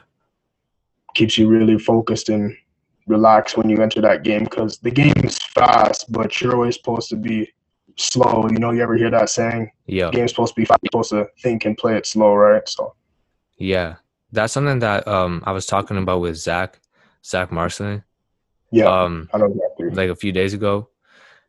keeps 1.14 1.36
you 1.36 1.48
really 1.48 1.78
focused 1.78 2.28
and 2.30 2.56
relaxed 3.06 3.56
when 3.56 3.68
you 3.68 3.78
enter 3.82 4.00
that 4.00 4.22
game 4.22 4.44
because 4.44 4.78
the 4.78 4.90
game 4.90 5.12
is 5.24 5.38
fast, 5.38 6.10
but 6.12 6.40
you're 6.40 6.54
always 6.54 6.76
supposed 6.76 7.08
to 7.10 7.16
be 7.16 7.50
slow. 7.96 8.46
You 8.50 8.58
know, 8.58 8.70
you 8.70 8.82
ever 8.82 8.96
hear 8.96 9.10
that 9.10 9.30
saying? 9.30 9.70
Yeah. 9.86 10.06
The 10.06 10.12
game's 10.18 10.30
supposed 10.30 10.54
to 10.54 10.60
be 10.60 10.64
fast, 10.64 10.80
you're 10.82 11.02
supposed 11.04 11.10
to 11.10 11.26
think 11.42 11.64
and 11.64 11.76
play 11.76 11.96
it 11.96 12.06
slow, 12.06 12.34
right? 12.34 12.66
So 12.68 12.94
Yeah. 13.58 13.96
That's 14.32 14.52
something 14.52 14.78
that 14.78 15.08
um 15.08 15.42
I 15.44 15.52
was 15.52 15.66
talking 15.66 15.96
about 15.96 16.20
with 16.20 16.36
Zach, 16.36 16.78
Zach 17.24 17.50
Marcelin, 17.50 18.04
yeah, 18.70 18.84
um 18.86 19.28
I 19.34 19.38
know 19.38 19.46
exactly. 19.46 19.90
like 19.90 20.10
a 20.10 20.14
few 20.16 20.30
days 20.32 20.54
ago. 20.54 20.88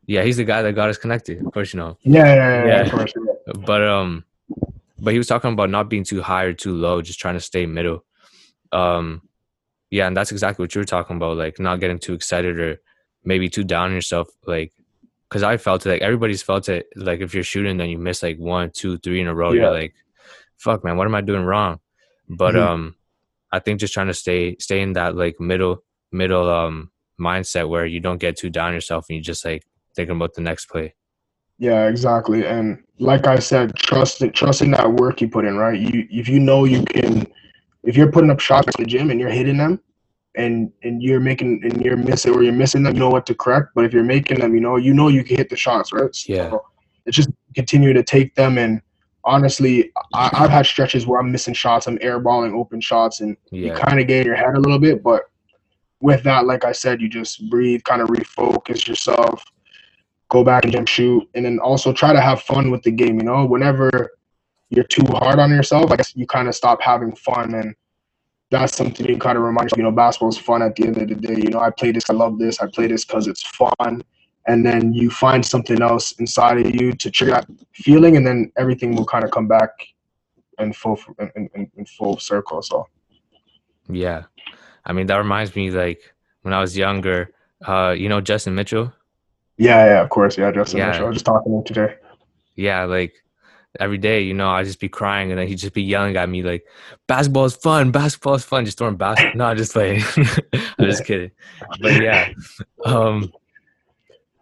Yeah, 0.07 0.23
he's 0.23 0.37
the 0.37 0.43
guy 0.43 0.63
that 0.63 0.73
got 0.73 0.89
us 0.89 0.97
connected. 0.97 1.45
Of 1.45 1.53
course 1.53 1.73
you 1.73 1.79
know. 1.79 1.97
Yeah, 2.01 2.25
yeah, 2.25 2.35
yeah, 2.35 2.65
Yeah. 2.65 2.81
of 2.81 2.91
course. 2.91 3.13
yeah. 3.15 3.53
but 3.65 3.83
um 3.87 4.25
but 4.99 5.11
he 5.13 5.17
was 5.19 5.27
talking 5.27 5.53
about 5.53 5.69
not 5.69 5.89
being 5.89 6.03
too 6.03 6.21
high 6.23 6.43
or 6.45 6.53
too 6.53 6.73
low 6.73 7.01
just 7.03 7.19
trying 7.19 7.35
to 7.35 7.39
stay 7.39 7.65
middle 7.67 8.03
um 8.71 9.21
yeah 9.91 10.07
and 10.07 10.15
that's 10.17 10.31
exactly 10.31 10.63
what 10.63 10.73
you 10.73 10.79
were 10.81 10.85
talking 10.85 11.15
about 11.17 11.37
like 11.37 11.59
not 11.59 11.79
getting 11.79 11.99
too 11.99 12.13
excited 12.13 12.59
or 12.59 12.79
maybe 13.23 13.47
too 13.49 13.63
down 13.63 13.89
on 13.89 13.93
yourself 13.93 14.27
like 14.47 14.71
because 15.29 15.43
i 15.43 15.57
felt 15.57 15.85
it 15.85 15.89
like 15.89 16.01
everybody's 16.01 16.41
felt 16.41 16.67
it 16.69 16.87
like 16.95 17.19
if 17.21 17.33
you're 17.35 17.43
shooting 17.43 17.77
then 17.77 17.89
you 17.89 17.97
miss 17.97 18.23
like 18.23 18.37
one 18.39 18.71
two 18.71 18.97
three 18.97 19.21
in 19.21 19.27
a 19.27 19.35
row 19.35 19.51
Yeah. 19.51 19.61
you're 19.63 19.71
like 19.73 19.93
fuck 20.57 20.83
man 20.83 20.97
what 20.97 21.05
am 21.07 21.15
i 21.15 21.21
doing 21.21 21.43
wrong 21.43 21.79
but 22.29 22.55
Mhm. 22.55 22.61
um 22.67 22.95
i 23.51 23.59
think 23.59 23.79
just 23.79 23.93
trying 23.93 24.07
to 24.07 24.13
stay 24.13 24.55
stay 24.59 24.81
in 24.81 24.93
that 24.93 25.15
like 25.15 25.39
middle 25.39 25.83
middle 26.11 26.49
um 26.49 26.89
mindset 27.19 27.69
where 27.69 27.85
you 27.85 27.99
don't 27.99 28.17
get 28.19 28.37
too 28.37 28.49
down 28.49 28.69
on 28.69 28.73
yourself 28.73 29.05
and 29.09 29.17
you 29.17 29.21
just 29.23 29.45
like 29.45 29.63
thinking 29.95 30.15
about 30.15 30.33
the 30.33 30.41
next 30.41 30.65
play 30.67 30.93
Yeah, 31.59 31.87
exactly. 31.93 32.41
And 32.47 32.81
like 32.97 33.27
I 33.27 33.37
said, 33.37 33.75
trust 33.75 34.23
it, 34.23 34.33
trusting 34.33 34.71
that 34.71 34.93
work 34.93 35.21
you 35.21 35.29
put 35.29 35.45
in, 35.45 35.57
right? 35.57 35.79
You 35.79 36.07
if 36.09 36.27
you 36.27 36.39
know 36.39 36.65
you 36.65 36.81
can, 36.85 37.27
if 37.83 37.95
you're 37.97 38.11
putting 38.11 38.29
up 38.29 38.39
shots 38.39 38.67
at 38.67 38.75
the 38.77 38.85
gym 38.85 39.09
and 39.11 39.19
you're 39.19 39.29
hitting 39.29 39.57
them, 39.57 39.81
and 40.35 40.71
and 40.83 41.01
you're 41.03 41.19
making 41.19 41.61
and 41.63 41.83
you're 41.83 41.97
missing 41.97 42.33
or 42.33 42.43
you're 42.43 42.53
missing 42.53 42.83
them, 42.83 42.93
you 42.93 42.99
know 42.99 43.09
what 43.09 43.25
to 43.25 43.35
correct. 43.35 43.69
But 43.75 43.85
if 43.85 43.93
you're 43.93 44.03
making 44.03 44.39
them, 44.39 44.53
you 44.53 44.61
know 44.61 44.77
you 44.77 44.93
know 44.93 45.07
you 45.07 45.23
can 45.23 45.37
hit 45.37 45.49
the 45.49 45.57
shots, 45.57 45.91
right? 45.91 46.13
So 46.15 46.33
Yeah. 46.33 46.51
It's 47.05 47.17
just 47.17 47.29
continue 47.55 47.93
to 47.93 48.03
take 48.03 48.35
them 48.35 48.57
and. 48.57 48.81
Honestly, 49.23 49.91
I, 50.15 50.31
I've 50.33 50.49
had 50.49 50.65
stretches 50.65 51.05
where 51.05 51.21
I'm 51.21 51.31
missing 51.31 51.53
shots, 51.53 51.85
I'm 51.85 51.99
airballing 51.99 52.59
open 52.59 52.81
shots, 52.81 53.21
and 53.21 53.37
you 53.51 53.71
kind 53.71 53.99
of 53.99 54.07
get 54.07 54.21
in 54.21 54.25
your 54.25 54.35
head 54.35 54.55
a 54.55 54.59
little 54.59 54.79
bit. 54.79 55.03
But 55.03 55.29
with 56.01 56.23
that, 56.23 56.47
like 56.47 56.65
I 56.65 56.71
said, 56.71 56.99
you 56.99 57.07
just 57.07 57.47
breathe, 57.47 57.83
kind 57.83 58.01
of 58.01 58.07
refocus 58.07 58.87
yourself, 58.87 59.43
go 60.29 60.43
back 60.43 60.63
and 60.63 60.73
jump 60.73 60.87
shoot, 60.87 61.29
and 61.35 61.45
then 61.45 61.59
also 61.59 61.93
try 61.93 62.13
to 62.13 62.19
have 62.19 62.41
fun 62.41 62.71
with 62.71 62.81
the 62.81 62.89
game. 62.89 63.19
You 63.19 63.23
know, 63.25 63.45
whenever 63.45 64.09
you're 64.71 64.85
too 64.85 65.05
hard 65.09 65.37
on 65.37 65.51
yourself, 65.51 65.91
I 65.91 65.97
guess 65.97 66.15
you 66.15 66.25
kind 66.25 66.47
of 66.47 66.55
stop 66.55 66.81
having 66.81 67.13
fun, 67.13 67.53
and 67.53 67.75
that's 68.49 68.75
something 68.75 69.05
you 69.05 69.17
kind 69.17 69.37
of 69.37 69.43
remind 69.43 69.65
yourself. 69.65 69.77
You 69.77 69.83
know, 69.83 69.91
basketball 69.91 70.29
is 70.29 70.37
fun 70.37 70.61
at 70.61 70.75
the 70.75 70.87
end 70.87 70.97
of 70.97 71.07
the 71.09 71.15
day. 71.15 71.35
You 71.35 71.49
know, 71.49 71.59
I 71.59 71.69
play 71.69 71.91
this, 71.91 72.09
I 72.09 72.13
love 72.13 72.39
this, 72.39 72.59
I 72.61 72.67
play 72.67 72.87
this 72.87 73.05
because 73.05 73.27
it's 73.27 73.43
fun. 73.43 74.03
And 74.47 74.65
then 74.65 74.93
you 74.93 75.11
find 75.11 75.45
something 75.45 75.81
else 75.81 76.13
inside 76.13 76.65
of 76.65 76.73
you 76.73 76.93
to 76.93 77.11
trigger 77.11 77.33
that 77.33 77.47
feeling, 77.73 78.15
and 78.15 78.25
then 78.25 78.51
everything 78.57 78.95
will 78.95 79.05
kind 79.05 79.23
of 79.23 79.31
come 79.31 79.47
back 79.47 79.69
in 80.57 80.73
full 80.73 80.97
in, 81.19 81.49
in, 81.53 81.71
in 81.75 81.85
full 81.85 82.17
circle. 82.17 82.61
So 82.61 82.87
Yeah. 83.89 84.23
I 84.85 84.93
mean, 84.93 85.05
that 85.07 85.17
reminds 85.17 85.55
me 85.55 85.69
like 85.69 86.01
when 86.41 86.53
I 86.53 86.61
was 86.61 86.75
younger, 86.77 87.33
uh, 87.67 87.93
you 87.95 88.09
know, 88.09 88.21
Justin 88.21 88.55
Mitchell. 88.55 88.91
Yeah, 89.57 89.85
yeah, 89.85 90.01
of 90.01 90.09
course. 90.09 90.37
Yeah, 90.37 90.51
Justin 90.51 90.79
Yeah. 90.79 90.87
Mitchell. 90.87 91.05
I 91.05 91.07
was 91.09 91.15
just 91.15 91.25
talking 91.25 91.51
to 91.51 91.57
him 91.59 91.63
today. 91.63 91.95
Yeah, 92.55 92.85
like 92.85 93.13
every 93.79 93.97
day, 93.97 94.21
you 94.21 94.33
know, 94.33 94.49
I'd 94.49 94.65
just 94.65 94.79
be 94.79 94.89
crying 94.89 95.31
and 95.31 95.39
then 95.39 95.47
he'd 95.47 95.55
just 95.55 95.73
be 95.73 95.83
yelling 95.83 96.17
at 96.17 96.29
me 96.29 96.43
like, 96.43 96.65
"Basketball 97.07 97.45
is 97.45 97.55
fun, 97.55 97.91
basketball 97.91 98.35
is 98.35 98.43
fun." 98.43 98.65
Just 98.65 98.77
throwing 98.77 98.97
basketball. 98.97 99.37
No, 99.37 99.45
I'm 99.45 99.57
just 99.57 99.73
playing. 99.73 100.03
I'm 100.53 100.85
just 100.85 101.05
kidding. 101.05 101.31
But 101.81 102.01
yeah, 102.01 102.29
um, 102.85 103.31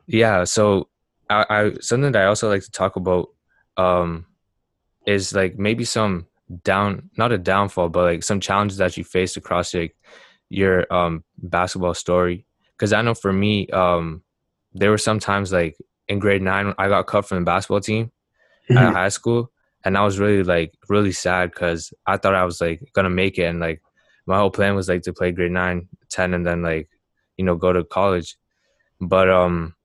yeah. 0.07 0.43
So 0.43 0.89
I, 1.29 1.45
I 1.49 1.73
something 1.81 2.11
that 2.11 2.23
I 2.23 2.25
also 2.25 2.49
like 2.49 2.63
to 2.63 2.71
talk 2.71 2.95
about 2.95 3.29
um 3.77 4.25
is 5.05 5.33
like 5.33 5.57
maybe 5.57 5.85
some 5.85 6.27
down, 6.63 7.09
not 7.17 7.31
a 7.31 7.37
downfall, 7.37 7.89
but 7.89 8.03
like 8.03 8.23
some 8.23 8.39
challenges 8.39 8.77
that 8.77 8.97
you 8.97 9.03
faced 9.03 9.37
across 9.37 9.73
like 9.73 9.95
your 10.49 10.91
um 10.91 11.23
basketball 11.37 11.93
story. 11.93 12.45
Because 12.71 12.93
I 12.93 13.01
know 13.01 13.13
for 13.13 13.33
me, 13.33 13.67
um, 13.69 14.23
there 14.73 14.89
were 14.89 14.97
some 14.97 15.19
times 15.19 15.51
like 15.51 15.77
in 16.07 16.17
grade 16.17 16.41
nine, 16.41 16.73
I 16.77 16.87
got 16.87 17.07
cut 17.07 17.27
from 17.27 17.39
the 17.39 17.45
basketball 17.45 17.81
team 17.81 18.11
at 18.75 18.93
high 18.93 19.09
school 19.09 19.51
and 19.83 19.97
i 19.97 20.03
was 20.03 20.19
really 20.19 20.43
like 20.43 20.73
really 20.89 21.11
sad 21.11 21.51
because 21.51 21.93
i 22.05 22.17
thought 22.17 22.35
i 22.35 22.45
was 22.45 22.61
like 22.61 22.81
gonna 22.93 23.09
make 23.09 23.37
it 23.37 23.43
and 23.43 23.59
like 23.59 23.81
my 24.25 24.37
whole 24.37 24.51
plan 24.51 24.75
was 24.75 24.87
like 24.87 25.01
to 25.01 25.13
play 25.13 25.31
grade 25.31 25.51
9 25.51 25.87
10 26.09 26.33
and 26.33 26.45
then 26.45 26.61
like 26.61 26.89
you 27.37 27.45
know 27.45 27.55
go 27.55 27.71
to 27.73 27.83
college. 27.83 28.37
But 29.01 29.29
um 29.29 29.75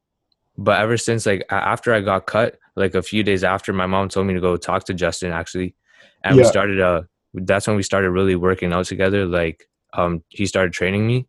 but 0.59 0.81
ever 0.81 0.97
since 0.97 1.25
like 1.25 1.44
after 1.51 1.94
i 1.94 2.01
got 2.01 2.27
cut 2.27 2.59
like 2.77 2.94
a 2.94 3.03
few 3.03 3.23
days 3.23 3.44
after 3.44 3.73
my 3.73 3.87
mom 3.87 4.09
told 4.09 4.27
me 4.27 4.35
to 4.35 4.40
go 4.40 4.57
talk 4.57 4.85
to 4.85 4.94
justin 4.94 5.33
actually 5.33 5.75
and 6.23 6.37
we 6.37 6.44
started 6.44 6.81
uh 6.81 7.03
that's 7.35 7.66
when 7.66 7.77
we 7.77 7.83
started 7.83 8.11
really 8.11 8.37
working 8.37 8.73
out 8.73 8.87
together 8.87 9.27
like 9.27 9.68
um 9.92 10.23
he 10.29 10.47
started 10.47 10.73
training 10.73 11.07
me. 11.07 11.27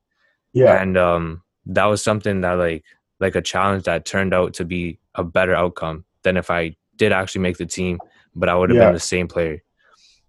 Yeah, 0.53 0.81
and 0.81 0.97
um 0.97 1.43
that 1.67 1.85
was 1.85 2.03
something 2.03 2.41
that 2.41 2.53
like 2.53 2.83
like 3.19 3.35
a 3.35 3.41
challenge 3.41 3.83
that 3.83 4.05
turned 4.05 4.33
out 4.33 4.53
to 4.55 4.65
be 4.65 4.99
a 5.15 5.23
better 5.23 5.55
outcome 5.55 6.05
than 6.23 6.37
if 6.37 6.49
i 6.49 6.75
did 6.97 7.11
actually 7.11 7.41
make 7.41 7.57
the 7.57 7.65
team 7.65 7.99
but 8.35 8.49
i 8.49 8.55
would 8.55 8.69
have 8.69 8.77
Yeah. 8.77 8.85
been 8.85 8.93
the 8.93 8.99
same 8.99 9.27
player 9.27 9.61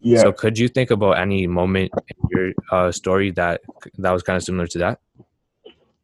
yeah. 0.00 0.22
so 0.22 0.32
could 0.32 0.58
you 0.58 0.68
think 0.68 0.90
about 0.90 1.12
any 1.18 1.46
moment 1.46 1.90
in 2.08 2.16
your 2.30 2.52
uh, 2.70 2.92
story 2.92 3.30
that 3.32 3.60
that 3.98 4.10
was 4.12 4.22
kind 4.22 4.36
of 4.36 4.42
similar 4.42 4.66
to 4.68 4.78
that 4.78 4.98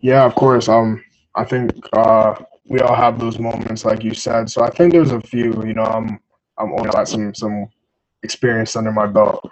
Yeah, 0.01 0.25
of 0.25 0.35
course. 0.35 0.69
Um, 0.69 1.03
I 1.35 1.45
think 1.45 1.71
uh, 1.93 2.35
we 2.69 2.81
all 2.81 2.95
have 2.97 3.19
those 3.21 3.39
moments, 3.39 3.85
like 3.85 4.03
you 4.03 4.15
said. 4.15 4.51
So 4.51 4.63
I 4.65 4.71
think 4.71 4.93
there's 4.93 5.13
a 5.13 5.21
few. 5.21 5.53
You 5.65 5.75
know, 5.75 5.85
I'm 5.85 6.19
I'm 6.59 6.73
only 6.73 6.91
got 6.91 7.07
some 7.09 7.33
some 7.35 7.69
experience 8.23 8.75
under 8.77 8.91
my 8.93 9.07
belt. 9.07 9.49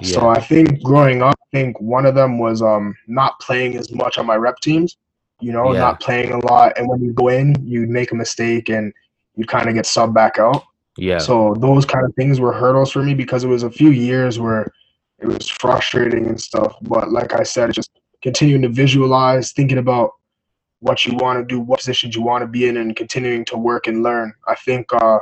Yeah. 0.00 0.12
So 0.14 0.28
I 0.28 0.40
think 0.40 0.82
growing 0.82 1.22
up, 1.22 1.34
I 1.46 1.56
think 1.56 1.80
one 1.80 2.06
of 2.06 2.14
them 2.14 2.38
was 2.38 2.62
um 2.62 2.94
not 3.08 3.32
playing 3.40 3.76
as 3.76 3.90
much 3.92 4.18
on 4.18 4.26
my 4.26 4.36
rep 4.36 4.58
teams. 4.60 4.96
You 5.40 5.52
know, 5.52 5.72
Yeah. 5.72 5.80
not 5.80 6.00
playing 6.00 6.30
a 6.32 6.38
lot, 6.46 6.78
and 6.78 6.88
when 6.88 7.00
you 7.02 7.12
go 7.12 7.28
in, 7.28 7.54
you 7.66 7.86
make 7.86 8.12
a 8.12 8.16
mistake 8.24 8.68
and 8.68 8.92
you 9.38 9.46
kind 9.46 9.68
of 9.68 9.74
get 9.74 9.84
subbed 9.84 10.12
back 10.12 10.38
out. 10.38 10.64
yeah 10.96 11.18
So 11.18 11.54
those 11.60 11.86
kind 11.86 12.04
of 12.04 12.12
things 12.16 12.40
were 12.40 12.52
hurdles 12.52 12.90
for 12.90 13.02
me 13.02 13.14
because 13.14 13.44
it 13.44 13.48
was 13.48 13.62
a 13.62 13.70
few 13.70 13.90
years 13.90 14.38
where 14.38 14.66
it 15.20 15.26
was 15.26 15.48
frustrating 15.48 16.26
and 16.26 16.40
stuff. 16.40 16.74
But 16.82 17.12
like 17.12 17.32
I 17.32 17.44
said, 17.44 17.72
just 17.72 17.90
continuing 18.20 18.62
to 18.62 18.68
visualize, 18.68 19.52
thinking 19.52 19.78
about 19.78 20.10
what 20.80 21.06
you 21.06 21.14
want 21.16 21.38
to 21.38 21.44
do, 21.44 21.60
what 21.60 21.78
positions 21.78 22.16
you 22.16 22.22
want 22.22 22.42
to 22.42 22.48
be 22.48 22.66
in, 22.66 22.76
and 22.78 22.96
continuing 22.96 23.44
to 23.46 23.56
work 23.56 23.86
and 23.86 24.02
learn. 24.02 24.34
I 24.48 24.56
think, 24.56 24.92
uh, 24.92 25.20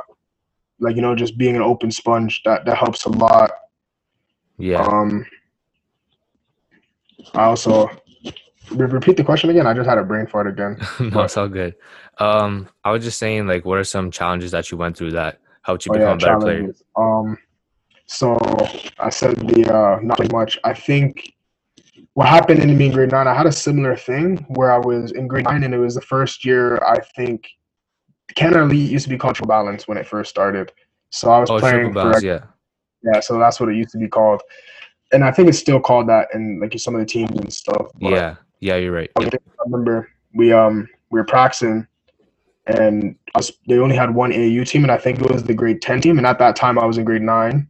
like 0.79 0.95
you 0.95 1.01
know, 1.03 1.15
just 1.15 1.37
being 1.37 1.55
an 1.55 1.61
open 1.61 1.91
sponge 1.91 2.41
that 2.43 2.65
that 2.65 2.77
helps 2.77 3.05
a 3.05 3.09
lot. 3.09 3.51
yeah 4.57 4.81
Um, 4.81 5.25
I 7.35 7.43
also 7.43 7.87
re- 8.71 8.87
repeat 8.87 9.17
the 9.17 9.23
question 9.23 9.51
again. 9.51 9.67
I 9.67 9.73
just 9.73 9.89
had 9.89 9.99
a 9.99 10.03
brain 10.03 10.25
fart 10.25 10.47
again. 10.47 10.77
no 10.99 11.21
it's 11.21 11.37
all 11.37 11.47
good 11.47 11.75
um 12.19 12.67
i 12.83 12.91
was 12.91 13.03
just 13.03 13.17
saying 13.17 13.45
like 13.47 13.65
what 13.65 13.77
are 13.77 13.83
some 13.83 14.09
challenges 14.11 14.51
that 14.51 14.71
you 14.71 14.77
went 14.77 14.97
through 14.97 15.11
that 15.11 15.39
helped 15.67 15.85
you 15.85 15.91
Oh 15.91 15.95
become 15.95 16.09
yeah, 16.09 16.13
a 16.13 16.17
better 16.17 16.39
player. 16.39 16.73
Um, 16.95 17.37
so 18.05 18.37
I 18.99 19.09
said 19.09 19.35
the 19.35 19.73
uh, 19.73 19.99
not 20.01 20.31
much. 20.31 20.57
I 20.63 20.73
think 20.73 21.33
what 22.13 22.27
happened 22.27 22.61
in 22.61 22.75
me 22.77 22.85
in 22.85 22.93
grade 22.93 23.11
nine, 23.11 23.27
I 23.27 23.33
had 23.33 23.45
a 23.45 23.51
similar 23.51 23.95
thing 23.95 24.37
where 24.49 24.71
I 24.71 24.77
was 24.77 25.11
in 25.11 25.27
grade 25.27 25.45
nine, 25.45 25.63
and 25.63 25.73
it 25.73 25.77
was 25.77 25.95
the 25.95 26.01
first 26.01 26.45
year. 26.45 26.77
I 26.77 26.99
think 27.15 27.47
Canada 28.35 28.61
Elite 28.61 28.89
used 28.89 29.03
to 29.03 29.09
be 29.09 29.17
called 29.17 29.35
Triple 29.35 29.49
Balance 29.49 29.87
when 29.87 29.97
it 29.97 30.07
first 30.07 30.29
started. 30.29 30.71
So 31.09 31.29
I 31.29 31.39
was 31.39 31.51
oh 31.51 31.59
playing 31.59 31.93
for 31.93 31.93
bounce 31.93 32.23
yeah 32.23 32.43
yeah, 33.03 33.19
so 33.19 33.37
that's 33.37 33.59
what 33.59 33.69
it 33.69 33.75
used 33.75 33.91
to 33.91 33.97
be 33.97 34.07
called, 34.07 34.41
and 35.11 35.23
I 35.23 35.31
think 35.31 35.49
it's 35.49 35.59
still 35.59 35.79
called 35.79 36.07
that 36.09 36.29
in 36.33 36.59
like 36.59 36.77
some 36.79 36.95
of 36.95 36.99
the 36.99 37.05
teams 37.05 37.31
and 37.31 37.51
stuff. 37.51 37.87
Yeah 37.99 38.35
yeah 38.59 38.75
you're 38.77 38.91
right 38.91 39.11
I 39.17 39.21
Yep. 39.21 39.41
remember 39.65 40.09
we 40.33 40.51
um 40.51 40.87
we 41.09 41.19
were 41.19 41.25
practicing, 41.25 41.86
and 42.67 43.15
they 43.67 43.79
only 43.79 43.95
had 43.95 44.13
one 44.13 44.31
AAU 44.31 44.67
team, 44.67 44.83
and 44.83 44.91
I 44.91 44.97
think 44.97 45.19
it 45.19 45.31
was 45.31 45.43
the 45.43 45.53
grade 45.53 45.81
ten 45.81 46.01
team. 46.01 46.17
And 46.17 46.27
at 46.27 46.39
that 46.39 46.55
time, 46.55 46.77
I 46.77 46.85
was 46.85 46.97
in 46.97 47.05
grade 47.05 47.21
nine, 47.21 47.69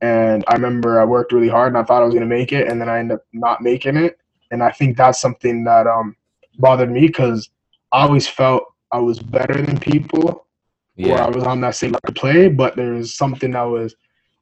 and 0.00 0.44
I 0.48 0.54
remember 0.54 1.00
I 1.00 1.04
worked 1.04 1.32
really 1.32 1.48
hard, 1.48 1.68
and 1.68 1.78
I 1.78 1.82
thought 1.82 2.02
I 2.02 2.06
was 2.06 2.14
gonna 2.14 2.26
make 2.26 2.52
it, 2.52 2.68
and 2.68 2.80
then 2.80 2.88
I 2.88 2.98
ended 2.98 3.16
up 3.16 3.24
not 3.32 3.62
making 3.62 3.96
it. 3.96 4.18
And 4.50 4.62
I 4.62 4.70
think 4.70 4.96
that's 4.96 5.20
something 5.20 5.64
that 5.64 5.86
um 5.86 6.16
bothered 6.58 6.90
me 6.90 7.06
because 7.06 7.50
I 7.92 8.02
always 8.02 8.28
felt 8.28 8.64
I 8.92 8.98
was 8.98 9.18
better 9.18 9.60
than 9.60 9.78
people, 9.78 10.46
or 11.14 11.20
I 11.20 11.28
was 11.28 11.44
on 11.44 11.60
that 11.62 11.74
same 11.74 11.92
level 11.92 12.06
to 12.06 12.20
play, 12.20 12.48
but 12.48 12.76
there 12.76 12.92
was 12.92 13.14
something 13.14 13.50
that 13.52 13.62
was 13.62 13.94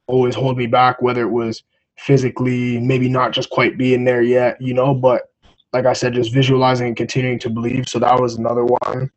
always 0.07 0.35
hold 0.35 0.59
me 0.59 0.67
back, 0.67 1.01
whether 1.01 1.23
it 1.23 1.31
was 1.31 1.63
physically, 1.97 2.79
maybe 2.81 3.09
not 3.09 3.33
just 3.33 3.51
quite 3.51 3.79
being 3.79 4.05
there 4.05 4.23
yet, 4.23 4.61
you 4.61 4.75
know, 4.75 4.95
but 4.95 5.31
like 5.73 5.87
I 5.87 5.93
said, 5.93 6.15
just 6.15 6.33
visualizing 6.33 6.89
and 6.89 6.97
continuing 6.97 7.39
to 7.41 7.51
believe. 7.51 7.89
So 7.89 7.99
that 7.99 8.21
was 8.21 8.37
another 8.37 8.65
one. 8.65 9.11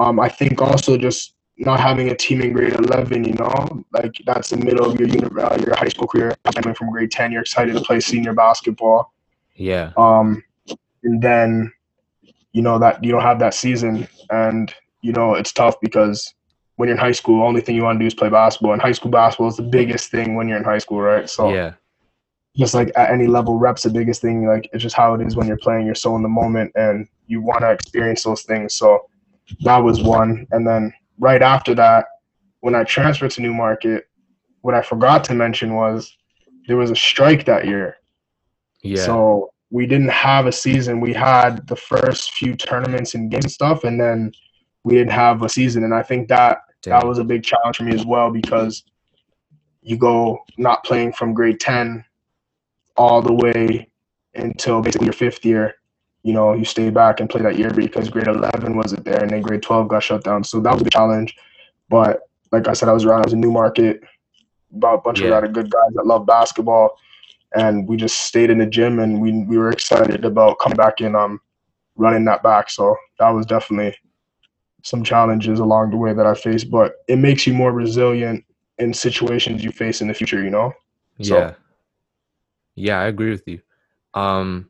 Um, 0.00 0.18
I 0.18 0.28
think 0.28 0.60
also 0.62 0.96
just 0.96 1.34
not 1.58 1.78
having 1.78 2.08
a 2.08 2.16
team 2.16 2.40
in 2.40 2.52
grade 2.52 2.72
11, 2.72 3.24
you 3.24 3.34
know, 3.34 3.84
like 3.92 4.14
that's 4.24 4.50
the 4.50 4.56
middle 4.56 4.90
of 4.90 4.98
your 4.98 5.08
uni- 5.08 5.40
uh, 5.40 5.56
your 5.58 5.76
high 5.76 5.88
school 5.88 6.08
career. 6.08 6.34
Coming 6.54 6.74
from 6.74 6.90
grade 6.90 7.10
10, 7.10 7.32
you're 7.32 7.42
excited 7.42 7.74
to 7.74 7.80
play 7.82 8.00
senior 8.00 8.32
basketball. 8.32 9.12
yeah 9.56 9.92
Um, 9.96 10.42
and 11.02 11.20
then, 11.20 11.72
you 12.52 12.62
know, 12.62 12.78
that 12.78 13.04
you 13.04 13.12
don't 13.12 13.22
have 13.22 13.38
that 13.40 13.54
season. 13.54 14.08
And, 14.30 14.74
you 15.02 15.12
know, 15.12 15.34
it's 15.34 15.52
tough 15.52 15.78
because 15.80 16.32
when 16.76 16.88
you're 16.88 16.96
in 16.96 17.00
high 17.00 17.12
school, 17.12 17.40
the 17.40 17.46
only 17.46 17.60
thing 17.60 17.76
you 17.76 17.82
want 17.82 17.98
to 17.98 18.02
do 18.02 18.06
is 18.06 18.14
play 18.14 18.30
basketball. 18.30 18.72
And 18.72 18.80
high 18.80 18.92
school 18.92 19.10
basketball 19.10 19.48
is 19.48 19.56
the 19.56 19.62
biggest 19.62 20.10
thing 20.10 20.34
when 20.34 20.48
you're 20.48 20.58
in 20.58 20.64
high 20.64 20.78
school, 20.78 21.00
right? 21.00 21.28
So 21.28 21.52
yeah 21.52 21.74
just 22.56 22.74
like 22.74 22.90
at 22.96 23.10
any 23.10 23.26
level, 23.26 23.58
reps 23.58 23.84
the 23.84 23.90
biggest 23.90 24.20
thing. 24.20 24.46
Like 24.46 24.68
it's 24.72 24.82
just 24.82 24.96
how 24.96 25.14
it 25.14 25.24
is 25.26 25.36
when 25.36 25.46
you're 25.46 25.56
playing. 25.56 25.86
You're 25.86 25.94
so 25.94 26.16
in 26.16 26.22
the 26.22 26.28
moment 26.28 26.72
and 26.74 27.06
you 27.26 27.40
want 27.40 27.60
to 27.60 27.70
experience 27.70 28.24
those 28.24 28.42
things. 28.42 28.74
So 28.74 29.06
that 29.60 29.78
was 29.78 30.02
one. 30.02 30.46
And 30.50 30.66
then 30.66 30.92
right 31.18 31.42
after 31.42 31.74
that, 31.74 32.06
when 32.60 32.74
I 32.74 32.84
transferred 32.84 33.30
to 33.32 33.42
Newmarket, 33.42 34.04
what 34.62 34.74
I 34.74 34.82
forgot 34.82 35.24
to 35.24 35.34
mention 35.34 35.74
was 35.74 36.14
there 36.66 36.76
was 36.76 36.90
a 36.90 36.96
strike 36.96 37.44
that 37.46 37.66
year. 37.66 37.96
yeah 38.82 39.04
So 39.04 39.50
we 39.70 39.86
didn't 39.86 40.10
have 40.10 40.46
a 40.46 40.52
season. 40.52 41.00
We 41.00 41.12
had 41.12 41.66
the 41.68 41.76
first 41.76 42.32
few 42.32 42.54
tournaments 42.56 43.14
and 43.14 43.30
games 43.30 43.44
and 43.44 43.52
stuff, 43.52 43.84
and 43.84 44.00
then 44.00 44.32
we 44.84 44.94
didn't 44.94 45.12
have 45.12 45.42
a 45.42 45.48
season. 45.48 45.84
And 45.84 45.94
I 45.94 46.02
think 46.02 46.28
that 46.28 46.58
that 46.84 47.06
was 47.06 47.18
a 47.18 47.24
big 47.24 47.44
challenge 47.44 47.76
for 47.76 47.84
me 47.84 47.94
as 47.94 48.04
well 48.04 48.30
because 48.30 48.82
you 49.82 49.96
go 49.96 50.40
not 50.58 50.84
playing 50.84 51.12
from 51.12 51.34
grade 51.34 51.60
10 51.60 52.04
all 52.96 53.22
the 53.22 53.32
way 53.32 53.88
until 54.34 54.80
basically 54.80 55.06
your 55.06 55.12
fifth 55.12 55.44
year. 55.44 55.74
You 56.22 56.32
know, 56.34 56.52
you 56.52 56.64
stay 56.64 56.90
back 56.90 57.20
and 57.20 57.30
play 57.30 57.40
that 57.42 57.56
year 57.58 57.70
because 57.70 58.08
grade 58.10 58.26
11 58.28 58.76
wasn't 58.76 59.04
there 59.04 59.22
and 59.22 59.30
then 59.30 59.40
grade 59.42 59.62
12 59.62 59.88
got 59.88 60.02
shut 60.02 60.22
down. 60.22 60.44
So 60.44 60.60
that 60.60 60.74
was 60.74 60.82
a 60.82 60.90
challenge. 60.90 61.34
But 61.88 62.20
like 62.52 62.68
I 62.68 62.74
said, 62.74 62.88
I 62.88 62.92
was 62.92 63.04
around, 63.04 63.20
I 63.22 63.26
was 63.26 63.32
a 63.32 63.36
Newmarket, 63.36 64.00
about 64.74 64.94
a 64.96 65.00
bunch 65.02 65.20
Yeah. 65.20 65.28
of 65.28 65.32
other 65.32 65.48
good 65.48 65.70
guys 65.70 65.92
that 65.94 66.06
love 66.06 66.26
basketball. 66.26 66.98
And 67.54 67.88
we 67.88 67.96
just 67.96 68.20
stayed 68.20 68.50
in 68.50 68.58
the 68.58 68.66
gym 68.66 68.98
and 69.00 69.20
we, 69.20 69.32
we 69.44 69.56
were 69.58 69.70
excited 69.70 70.24
about 70.24 70.58
coming 70.60 70.76
back 70.76 71.00
and 71.00 71.16
um, 71.16 71.40
running 71.96 72.24
that 72.26 72.42
back. 72.42 72.70
So 72.70 72.94
that 73.18 73.30
was 73.30 73.46
definitely 73.46 73.96
some 74.82 75.02
challenges 75.02 75.58
along 75.58 75.90
the 75.90 75.96
way 75.96 76.12
that 76.12 76.26
I 76.26 76.34
faced, 76.34 76.70
but 76.70 76.96
it 77.08 77.16
makes 77.18 77.46
you 77.46 77.52
more 77.54 77.72
resilient 77.72 78.44
in 78.78 78.94
situations 78.94 79.64
you 79.64 79.72
face 79.72 80.00
in 80.00 80.08
the 80.08 80.14
future, 80.14 80.42
you 80.42 80.50
know? 80.50 80.72
So- 81.22 81.38
Yeah. 81.38 81.54
Yeah, 82.76 83.00
I 83.00 83.06
agree 83.06 83.30
with 83.30 83.46
you. 83.46 83.60
Um, 84.14 84.69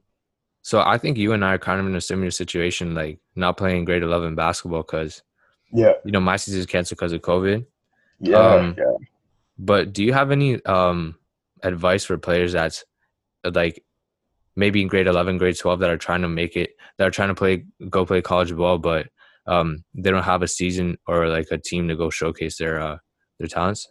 so 0.62 0.80
I 0.80 0.98
think 0.98 1.16
you 1.16 1.32
and 1.32 1.44
I 1.44 1.54
are 1.54 1.58
kind 1.58 1.80
of 1.80 1.86
in 1.86 1.94
a 1.94 2.00
similar 2.00 2.30
situation, 2.30 2.94
like 2.94 3.18
not 3.34 3.56
playing 3.56 3.84
grade 3.84 4.02
11 4.02 4.34
basketball 4.34 4.82
because, 4.82 5.22
Yeah. 5.72 5.92
you 6.04 6.12
know, 6.12 6.20
my 6.20 6.36
season 6.36 6.60
is 6.60 6.66
canceled 6.66 6.98
because 6.98 7.12
of 7.12 7.22
COVID. 7.22 7.64
Yeah. 8.20 8.36
Um, 8.36 8.74
yeah. 8.76 8.84
But 9.58 9.92
do 9.92 10.04
you 10.04 10.12
have 10.12 10.30
any 10.30 10.62
um, 10.66 11.16
advice 11.62 12.04
for 12.04 12.18
players 12.18 12.52
that's 12.52 12.84
like 13.44 13.82
maybe 14.54 14.82
in 14.82 14.88
grade 14.88 15.06
11, 15.06 15.38
grade 15.38 15.56
12 15.58 15.80
that 15.80 15.90
are 15.90 15.96
trying 15.96 16.22
to 16.22 16.28
make 16.28 16.56
it, 16.56 16.70
that 16.98 17.06
are 17.06 17.10
trying 17.10 17.28
to 17.28 17.34
play, 17.34 17.64
go 17.88 18.04
play 18.04 18.20
college 18.20 18.54
ball, 18.54 18.78
but 18.78 19.08
um, 19.46 19.82
they 19.94 20.10
don't 20.10 20.22
have 20.22 20.42
a 20.42 20.48
season 20.48 20.98
or 21.06 21.28
like 21.28 21.48
a 21.50 21.58
team 21.58 21.88
to 21.88 21.96
go 21.96 22.10
showcase 22.10 22.58
their, 22.58 22.80
uh, 22.80 22.98
their 23.38 23.48
talents? 23.48 23.88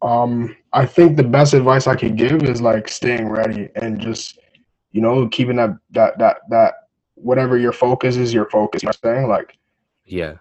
Um, 0.00 0.54
I 0.72 0.86
think 0.86 1.16
the 1.16 1.24
best 1.24 1.54
advice 1.54 1.88
I 1.88 1.96
could 1.96 2.16
give 2.16 2.44
is 2.44 2.62
like 2.62 2.88
staying 2.88 3.28
ready 3.28 3.68
and 3.74 3.98
just, 3.98 4.37
you 4.98 5.02
know, 5.02 5.28
keeping 5.28 5.54
that 5.54 5.70
that 5.92 6.18
that 6.18 6.38
that 6.50 6.74
whatever 7.14 7.56
your 7.56 7.72
focus 7.72 8.16
is, 8.16 8.34
your 8.34 8.50
focus. 8.50 8.82
You 8.82 8.88
know 8.88 8.94
what 9.00 9.10
I'm 9.10 9.16
saying? 9.16 9.28
Like 9.28 9.56
Yeah. 10.06 10.32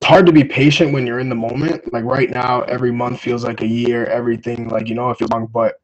it's 0.00 0.08
hard 0.08 0.26
to 0.26 0.32
be 0.32 0.42
patient 0.42 0.92
when 0.92 1.06
you're 1.06 1.20
in 1.20 1.28
the 1.28 1.36
moment. 1.36 1.92
Like 1.92 2.02
right 2.02 2.28
now, 2.28 2.62
every 2.62 2.90
month 2.90 3.20
feels 3.20 3.44
like 3.44 3.60
a 3.62 3.66
year. 3.66 4.06
Everything 4.06 4.68
like 4.68 4.88
you 4.88 4.96
know 4.96 5.10
if 5.10 5.20
you're 5.20 5.28
long, 5.28 5.46
but 5.46 5.76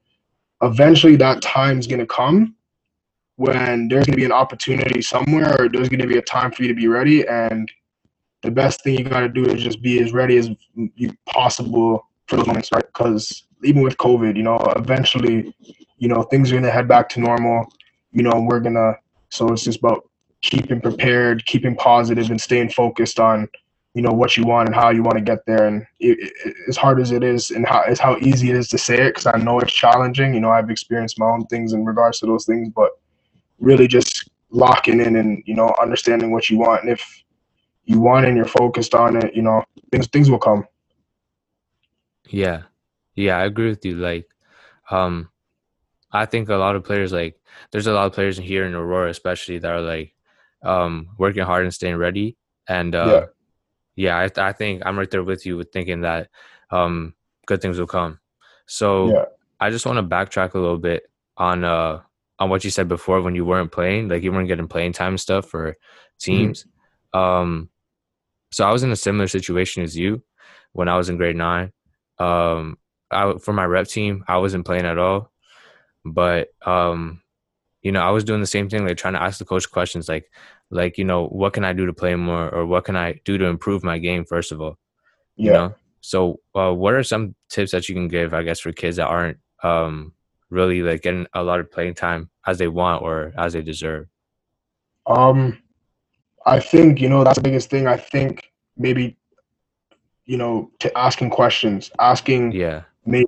eventually 0.63 1.15
that 1.15 1.41
time's 1.43 1.87
gonna 1.87 2.07
come 2.07 2.57
when 3.37 3.87
there's 3.87 4.07
gonna 4.07 4.17
be 4.17 4.25
an 4.25 4.33
opportunity 4.33 5.01
somewhere, 5.01 5.55
or 5.61 5.69
there's 5.69 5.89
gonna 5.89 6.09
be 6.09 6.19
a 6.19 6.23
time 6.23 6.51
for 6.51 6.65
you 6.65 6.69
to 6.71 6.75
be 6.75 6.89
ready. 6.89 7.25
And 7.29 7.71
the 8.43 8.51
best 8.51 8.83
thing 8.83 8.99
you 8.99 9.05
gotta 9.05 9.29
do 9.29 9.45
is 9.45 9.63
just 9.63 9.81
be 9.81 10.01
as 10.03 10.13
ready 10.13 10.39
as 10.39 10.51
you 10.97 11.13
possible 11.27 12.05
for 12.27 12.37
those 12.37 12.49
moments, 12.49 12.73
right? 12.73 12.85
Because 12.93 13.47
even 13.63 13.83
with 13.83 13.97
COVID, 13.99 14.37
you 14.37 14.43
know, 14.43 14.59
eventually, 14.75 15.55
you 15.99 16.09
know, 16.09 16.23
things 16.25 16.51
are 16.51 16.57
gonna 16.57 16.71
head 16.79 16.89
back 16.89 17.09
to 17.11 17.21
normal. 17.21 17.65
You 18.13 18.23
know, 18.23 18.47
we're 18.49 18.61
gonna. 18.61 18.95
So 19.31 19.53
it's 19.53 19.65
just 19.65 19.81
about 19.81 20.09
keeping 20.41 20.81
prepared, 20.81 21.45
keeping 21.47 21.77
positive, 21.77 22.31
and 22.31 22.41
staying 22.41 22.71
focused 22.71 23.21
on 23.21 23.49
you 23.95 24.03
know 24.03 24.13
what 24.13 24.37
you 24.37 24.45
want 24.45 24.69
and 24.69 24.75
how 24.75 24.91
you 24.91 25.03
want 25.03 25.17
to 25.17 25.25
get 25.25 25.45
there 25.47 25.67
and 25.67 25.83
it, 25.99 26.31
it, 26.45 26.55
as 26.69 26.77
hard 26.77 27.01
as 27.01 27.11
it 27.11 27.25
is 27.25 27.51
and 27.51 27.67
how 27.67 27.81
as 27.81 27.99
how 27.99 28.17
easy 28.19 28.51
it 28.51 28.55
is 28.55 28.69
to 28.69 28.77
say 28.77 29.07
it 29.07 29.15
because 29.15 29.27
i 29.27 29.37
know 29.39 29.59
it's 29.59 29.73
challenging 29.73 30.35
you 30.35 30.41
know 30.41 30.51
i've 30.51 30.71
experienced 30.71 31.19
my 31.19 31.27
own 31.27 31.45
things 31.47 31.73
in 31.73 31.85
regards 31.85 32.21
to 32.21 32.27
those 32.27 32.45
things 32.45 32.69
but 32.77 32.91
really 33.59 33.89
just 33.89 34.29
locking 34.51 35.01
in 35.01 35.17
and 35.17 35.43
you 35.47 35.55
know 35.55 35.75
understanding 35.81 36.31
what 36.31 36.51
you 36.51 36.59
want 36.59 36.83
and 36.83 36.93
if 36.93 37.25
you 37.87 37.99
want 37.99 38.27
and 38.27 38.37
you're 38.37 38.45
focused 38.45 38.95
on 38.95 39.17
it 39.17 39.35
you 39.35 39.43
know 39.43 39.65
things 39.91 40.07
things 40.09 40.31
will 40.31 40.39
come 40.39 40.65
Yeah. 42.29 42.63
Yeah, 43.15 43.39
I 43.39 43.45
agree 43.45 43.69
with 43.69 43.85
you. 43.85 43.97
Like, 43.97 44.29
um, 44.91 45.29
I 46.13 46.27
think 46.27 46.49
a 46.49 46.57
lot 46.57 46.77
of 46.77 46.85
players 46.85 47.13
like 47.13 47.41
there's 47.71 47.87
a 47.87 47.93
lot 47.93 48.07
of 48.07 48.13
players 48.13 48.37
here 48.39 48.65
in 48.65 48.75
Aurora 48.75 49.11
especially 49.11 49.59
that 49.59 49.71
are 49.71 49.81
like 49.83 50.15
um 50.63 51.11
working 51.19 51.45
hard 51.45 51.65
and 51.65 51.75
staying 51.75 51.97
ready. 51.97 52.37
And 52.67 52.95
uh 52.95 53.27
yeah, 53.97 54.17
I 54.17 54.31
I 54.49 54.53
think 54.53 54.83
I'm 54.85 54.99
right 54.99 55.11
there 55.11 55.25
with 55.25 55.45
you 55.47 55.57
with 55.57 55.73
thinking 55.73 56.03
that 56.03 56.31
um 56.71 57.15
good 57.47 57.61
things 57.61 57.79
will 57.79 57.87
come. 57.87 58.21
So 58.67 59.09
yeah 59.09 59.25
I 59.61 59.71
just 59.71 59.87
want 59.87 59.97
to 59.99 60.17
backtrack 60.17 60.55
a 60.55 60.59
little 60.59 60.79
bit 60.79 61.11
on 61.37 61.65
uh 61.65 62.01
on 62.39 62.51
what 62.51 62.65
you 62.65 62.71
said 62.71 62.89
before 62.89 63.21
when 63.21 63.35
you 63.35 63.45
weren't 63.45 63.73
playing, 63.73 64.09
like 64.09 64.23
you 64.23 64.31
weren't 64.33 64.47
getting 64.49 64.69
playing 64.69 64.93
time 64.93 65.15
and 65.15 65.21
stuff 65.21 65.47
for 65.49 65.77
teams. 66.19 66.67
Um 67.13 67.71
so 68.53 68.67
I 68.67 68.73
was 68.73 68.83
in 68.83 68.91
a 68.93 68.97
similar 68.97 69.29
situation 69.29 69.83
as 69.83 69.97
you 69.97 70.23
when 70.73 70.89
I 70.89 70.97
was 70.97 71.09
in 71.09 71.17
grade 71.17 71.37
nine. 71.37 71.73
Um 72.19 72.79
I 73.11 73.35
for 73.39 73.53
my 73.53 73.65
rep 73.65 73.89
team, 73.89 74.25
I 74.29 74.39
wasn't 74.39 74.65
playing 74.67 74.85
at 74.87 74.99
all. 74.99 75.33
But 76.13 76.49
um 76.67 77.23
you 77.83 77.93
know, 77.93 78.01
I 78.01 78.11
was 78.11 78.25
doing 78.25 78.41
the 78.41 78.47
same 78.47 78.69
thing, 78.69 78.87
like 78.87 78.97
trying 78.97 79.15
to 79.15 79.23
ask 79.23 79.39
the 79.39 79.45
coach 79.45 79.71
questions 79.71 80.09
like 80.09 80.31
like, 80.71 80.99
you 80.99 81.05
know, 81.05 81.27
what 81.29 81.55
can 81.55 81.65
I 81.65 81.73
do 81.73 81.87
to 81.87 81.93
play 81.93 82.15
more 82.15 82.49
or 82.51 82.67
what 82.67 82.85
can 82.85 82.97
I 82.97 83.21
do 83.25 83.39
to 83.39 83.47
improve 83.47 83.83
my 83.83 83.99
game 83.99 84.25
first 84.25 84.53
of 84.53 84.61
all? 84.61 84.79
you 85.39 85.53
yeah. 85.53 85.57
know? 85.57 85.75
So 86.01 86.41
uh, 86.55 86.73
what 86.73 86.95
are 86.95 87.03
some 87.03 87.35
tips 87.49 87.73
that 87.73 87.89
you 87.89 87.95
can 87.95 88.09
give 88.09 88.35
i 88.35 88.43
guess 88.43 88.61
for 88.61 88.73
kids 88.73 88.97
that 88.97 89.07
aren't 89.07 89.39
um 89.63 90.13
really 90.51 90.83
like 90.83 91.03
getting 91.03 91.27
a 91.35 91.43
lot 91.43 91.61
of 91.61 91.71
playing 91.71 91.95
time 91.95 92.31
as 92.47 92.59
they 92.59 92.69
want 92.69 93.03
or 93.03 93.33
as 93.39 93.55
they 93.55 93.63
deserve? 93.63 94.07
Um 95.07 95.63
i 96.47 96.61
think 96.61 97.01
you 97.01 97.09
know 97.09 97.25
that's 97.25 97.37
the 97.37 97.43
biggest 97.43 97.69
thing 97.69 97.87
i 97.87 97.97
think 97.97 98.53
maybe 98.77 99.17
you 100.25 100.37
know 100.37 100.71
to 100.79 100.97
asking 100.97 101.31
questions 101.31 101.91
asking 101.99 102.53
yeah. 102.53 102.83
maybe 103.05 103.27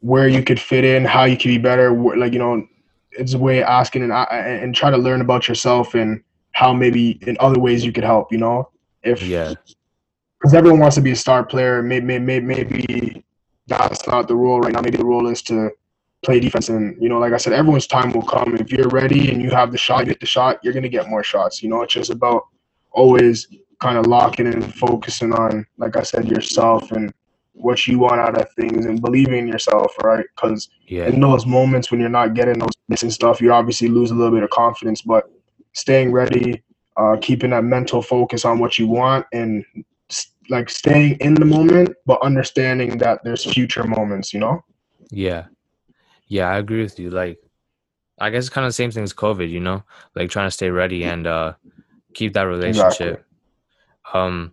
where 0.00 0.28
you 0.28 0.42
could 0.42 0.60
fit 0.60 0.84
in, 0.84 1.04
how 1.04 1.24
you 1.24 1.36
could 1.36 1.48
be 1.48 1.58
better. 1.58 1.92
Like 1.92 2.32
you 2.32 2.38
know, 2.38 2.66
it's 3.12 3.34
a 3.34 3.38
way 3.38 3.62
of 3.62 3.68
asking 3.68 4.02
and 4.02 4.12
uh, 4.12 4.26
and 4.30 4.64
and 4.64 4.74
try 4.74 4.90
to 4.90 4.96
learn 4.96 5.20
about 5.20 5.48
yourself 5.48 5.94
and 5.94 6.22
how 6.52 6.72
maybe 6.72 7.18
in 7.26 7.36
other 7.40 7.60
ways 7.60 7.84
you 7.84 7.92
could 7.92 8.04
help. 8.04 8.32
You 8.32 8.38
know, 8.38 8.70
if 9.02 9.22
yeah 9.22 9.54
because 10.40 10.54
everyone 10.54 10.80
wants 10.80 10.96
to 10.96 11.02
be 11.02 11.10
a 11.10 11.16
star 11.16 11.44
player. 11.44 11.82
Maybe, 11.82 12.18
maybe 12.18 12.40
maybe 12.40 13.24
that's 13.66 14.06
not 14.06 14.26
the 14.26 14.36
role 14.36 14.60
right 14.60 14.72
now. 14.72 14.80
Maybe 14.80 14.96
the 14.96 15.04
role 15.04 15.28
is 15.28 15.42
to 15.42 15.70
play 16.22 16.40
defense. 16.40 16.68
And 16.68 17.00
you 17.00 17.08
know, 17.08 17.18
like 17.18 17.32
I 17.32 17.36
said, 17.36 17.52
everyone's 17.52 17.86
time 17.86 18.12
will 18.12 18.22
come. 18.22 18.56
If 18.56 18.72
you're 18.72 18.88
ready 18.88 19.30
and 19.30 19.42
you 19.42 19.50
have 19.50 19.70
the 19.70 19.78
shot, 19.78 20.00
you 20.00 20.06
hit 20.06 20.20
the 20.20 20.26
shot, 20.26 20.58
you're 20.62 20.72
gonna 20.72 20.88
get 20.88 21.08
more 21.08 21.22
shots. 21.22 21.62
You 21.62 21.68
know, 21.68 21.82
it's 21.82 21.92
just 21.92 22.10
about 22.10 22.46
always 22.92 23.48
kind 23.80 23.98
of 23.98 24.06
locking 24.06 24.46
in 24.46 24.54
and 24.54 24.74
focusing 24.74 25.32
on, 25.32 25.66
like 25.78 25.96
I 25.96 26.02
said, 26.02 26.28
yourself 26.28 26.90
and 26.92 27.12
what 27.62 27.86
you 27.86 27.98
want 27.98 28.20
out 28.20 28.40
of 28.40 28.50
things 28.52 28.86
and 28.86 29.00
believing 29.00 29.40
in 29.40 29.48
yourself, 29.48 29.92
right? 30.02 30.24
Because 30.34 30.68
yeah 30.86 31.06
in 31.06 31.20
those 31.20 31.46
moments 31.46 31.90
when 31.90 32.00
you're 32.00 32.08
not 32.08 32.34
getting 32.34 32.58
those 32.58 32.72
missing 32.88 33.10
stuff, 33.10 33.40
you 33.40 33.52
obviously 33.52 33.88
lose 33.88 34.10
a 34.10 34.14
little 34.14 34.32
bit 34.32 34.42
of 34.42 34.50
confidence. 34.50 35.02
But 35.02 35.30
staying 35.72 36.12
ready, 36.12 36.62
uh, 36.96 37.16
keeping 37.20 37.50
that 37.50 37.64
mental 37.64 38.02
focus 38.02 38.44
on 38.44 38.58
what 38.58 38.78
you 38.78 38.86
want, 38.86 39.26
and 39.32 39.64
like 40.48 40.68
staying 40.68 41.16
in 41.20 41.34
the 41.34 41.44
moment, 41.44 41.90
but 42.06 42.20
understanding 42.22 42.98
that 42.98 43.22
there's 43.24 43.44
future 43.44 43.84
moments. 43.84 44.34
You 44.34 44.40
know? 44.40 44.64
yeah 45.10 45.46
yeah 46.28 46.48
i 46.48 46.58
agree 46.58 46.82
with 46.82 46.98
you 46.98 47.10
like 47.10 47.38
i 48.20 48.30
guess 48.30 48.44
it's 48.44 48.48
kind 48.48 48.64
of 48.64 48.68
the 48.68 48.74
same 48.74 48.90
thing 48.90 49.02
as 49.02 49.12
covid 49.12 49.50
you 49.50 49.60
know 49.60 49.82
like 50.14 50.30
trying 50.30 50.46
to 50.46 50.50
stay 50.50 50.70
ready 50.70 51.04
and 51.04 51.26
uh 51.26 51.52
keep 52.14 52.32
that 52.32 52.42
relationship 52.42 53.24
um 54.14 54.52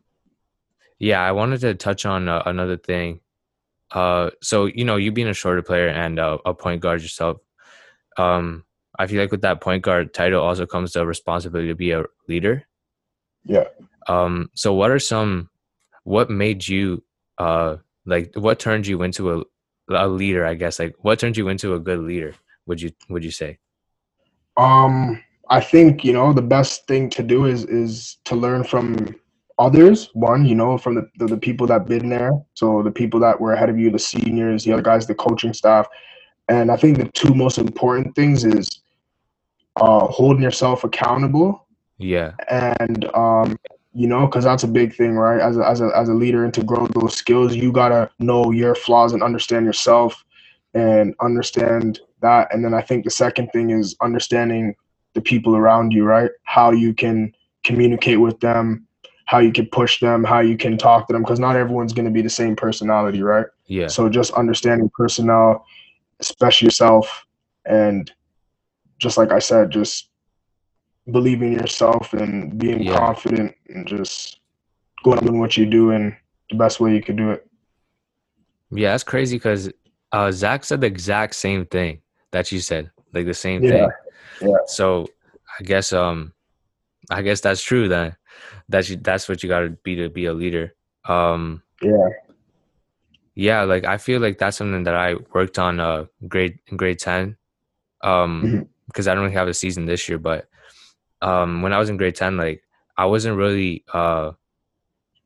yeah 0.99 1.21
i 1.21 1.31
wanted 1.31 1.61
to 1.61 1.73
touch 1.75 2.05
on 2.05 2.27
uh, 2.29 2.43
another 2.45 2.77
thing. 2.77 3.19
Uh 3.91 4.31
so 4.41 4.65
you 4.65 4.83
know 4.83 4.97
you 4.97 5.11
being 5.11 5.29
a 5.29 5.33
shorter 5.33 5.61
player 5.61 5.87
and 5.87 6.19
uh, 6.19 6.37
a 6.45 6.53
point 6.53 6.81
guard 6.81 7.01
yourself 7.01 7.37
um 8.17 8.65
i 8.99 9.07
feel 9.07 9.21
like 9.21 9.31
with 9.31 9.41
that 9.41 9.61
point 9.61 9.81
guard 9.81 10.13
title 10.13 10.43
also 10.43 10.65
comes 10.65 10.91
the 10.91 11.05
responsibility 11.05 11.69
to 11.69 11.75
be 11.75 11.91
a 11.91 12.03
leader. 12.27 12.67
Yeah. 13.45 13.67
um 14.07 14.49
so 14.55 14.73
what 14.73 14.91
are 14.91 14.99
some 14.99 15.49
what 16.03 16.29
made 16.29 16.67
you 16.67 17.03
uh 17.37 17.77
like 18.05 18.33
what 18.35 18.59
turned 18.59 18.87
you 18.87 19.01
into 19.03 19.31
a 19.33 19.43
a 19.89 20.07
leader 20.07 20.45
i 20.45 20.53
guess? 20.53 20.79
Like 20.79 20.95
what 20.99 21.19
turned 21.19 21.37
you 21.37 21.47
into 21.47 21.73
a 21.73 21.79
good 21.79 21.99
leader 21.99 22.35
would 22.65 22.81
you 22.81 22.91
would 23.09 23.23
you 23.23 23.31
say? 23.31 23.57
Um, 24.57 25.23
I 25.49 25.61
think 25.61 26.03
you 26.03 26.13
know 26.13 26.33
the 26.33 26.41
best 26.41 26.87
thing 26.87 27.09
to 27.11 27.23
do 27.23 27.45
is 27.45 27.63
is 27.65 28.17
to 28.25 28.35
learn 28.35 28.63
from 28.63 29.15
others. 29.59 30.09
One, 30.13 30.45
you 30.45 30.55
know, 30.55 30.77
from 30.77 30.95
the, 30.95 31.09
the 31.17 31.27
the 31.27 31.37
people 31.37 31.67
that 31.67 31.87
been 31.87 32.09
there. 32.09 32.31
So 32.53 32.83
the 32.83 32.91
people 32.91 33.19
that 33.21 33.39
were 33.39 33.53
ahead 33.53 33.69
of 33.69 33.77
you, 33.77 33.89
the 33.91 33.99
seniors, 33.99 34.63
the 34.63 34.73
other 34.73 34.81
guys, 34.81 35.07
the 35.07 35.15
coaching 35.15 35.53
staff. 35.53 35.87
And 36.49 36.71
I 36.71 36.77
think 36.77 36.97
the 36.97 37.09
two 37.13 37.33
most 37.33 37.57
important 37.57 38.15
things 38.15 38.45
is 38.45 38.81
uh, 39.75 40.07
holding 40.07 40.41
yourself 40.41 40.83
accountable 40.83 41.65
yeah 41.99 42.33
and 42.49 43.05
um, 43.15 43.57
you 43.97 44.05
know, 44.05 44.27
because 44.27 44.43
that's 44.43 44.63
a 44.63 44.67
big 44.67 44.93
thing, 44.95 45.15
right? 45.15 45.41
As 45.41 45.57
a, 45.57 45.67
as 45.67 45.81
a 45.81 45.89
as 45.95 46.07
a 46.07 46.13
leader, 46.13 46.45
and 46.45 46.53
to 46.53 46.63
grow 46.63 46.85
those 46.85 47.15
skills, 47.15 47.55
you 47.55 47.71
gotta 47.71 48.11
know 48.19 48.51
your 48.51 48.75
flaws 48.75 49.11
and 49.11 49.23
understand 49.23 49.65
yourself, 49.65 50.23
and 50.75 51.15
understand 51.19 51.99
that. 52.21 52.53
And 52.53 52.63
then 52.63 52.75
I 52.75 52.81
think 52.81 53.05
the 53.05 53.09
second 53.09 53.49
thing 53.53 53.71
is 53.71 53.95
understanding 53.99 54.75
the 55.15 55.21
people 55.21 55.55
around 55.55 55.93
you, 55.93 56.03
right? 56.03 56.29
How 56.43 56.69
you 56.69 56.93
can 56.93 57.33
communicate 57.63 58.21
with 58.21 58.39
them, 58.39 58.86
how 59.27 59.39
you 59.39 59.51
can 59.51 59.67
push 59.67 59.99
them, 59.99 60.23
how 60.23 60.39
you 60.39 60.57
can 60.57 60.77
talk 60.77 61.07
to 61.07 61.13
them, 61.13 61.23
because 61.23 61.39
not 61.39 61.55
everyone's 61.55 61.93
gonna 61.93 62.11
be 62.11 62.21
the 62.21 62.29
same 62.29 62.55
personality, 62.55 63.21
right? 63.21 63.45
yeah 63.67 63.87
So 63.87 64.09
just 64.09 64.33
understanding 64.33 64.89
personnel, 64.95 65.65
especially 66.19 66.67
yourself, 66.67 67.25
and 67.65 68.11
just 68.99 69.17
like 69.17 69.31
I 69.31 69.39
said, 69.39 69.71
just 69.71 70.09
believing 71.11 71.53
yourself 71.53 72.13
and 72.13 72.57
being 72.57 72.83
Yeah. 72.83 72.97
confident 72.97 73.55
and 73.69 73.87
just 73.87 74.39
going 75.03 75.27
on 75.27 75.39
what 75.39 75.55
you 75.57 75.65
do 75.65 75.91
in 75.91 76.15
the 76.49 76.57
best 76.57 76.79
way 76.79 76.93
you 76.93 77.01
could 77.03 77.17
do 77.17 77.31
it. 77.31 77.47
yeah 78.71 78.91
that's 78.91 79.03
crazy 79.03 79.37
because 79.37 79.71
uh 80.11 80.31
zach 80.31 80.63
said 80.65 80.81
the 80.81 80.87
exact 80.87 81.35
same 81.35 81.65
thing 81.65 82.01
that 82.31 82.51
you 82.51 82.59
said 82.59 82.91
like 83.13 83.25
the 83.25 83.33
same 83.33 83.63
Yeah, 83.63 83.69
thing 83.69 83.93
yeah. 84.41 84.57
so 84.65 85.07
i 85.59 85.63
guess 85.63 85.93
um 85.93 86.33
i 87.09 87.21
guess 87.21 87.41
that's 87.41 87.61
true 87.61 87.87
then 87.87 88.15
that 88.69 88.89
you 88.89 88.97
that's 88.97 89.27
what 89.29 89.43
you 89.43 89.49
got 89.49 89.61
to 89.61 89.69
be 89.69 89.95
to 89.95 90.09
be 90.09 90.25
a 90.25 90.33
leader. 90.33 90.73
Um 91.05 91.63
Yeah. 91.81 92.09
yeah 93.35 93.61
like 93.63 93.85
i 93.85 93.97
feel 93.97 94.19
like 94.19 94.37
that's 94.39 94.57
something 94.57 94.83
that 94.83 94.95
i 94.95 95.15
worked 95.33 95.59
on 95.59 95.79
uh 95.79 96.05
grade 96.27 96.57
in 96.67 96.77
grade 96.77 96.97
10 96.99 97.37
um 98.03 98.67
because 98.87 99.07
i 99.07 99.13
don't 99.13 99.23
really 99.23 99.35
have 99.35 99.47
a 99.47 99.53
season 99.53 99.85
this 99.85 100.09
year 100.09 100.17
but 100.17 100.47
um 101.21 101.61
when 101.61 101.71
i 101.73 101.77
was 101.77 101.89
in 101.89 101.97
grade 101.97 102.15
10 102.15 102.37
like 102.37 102.63
i 102.97 103.05
wasn't 103.05 103.37
really 103.37 103.83
uh 103.93 104.31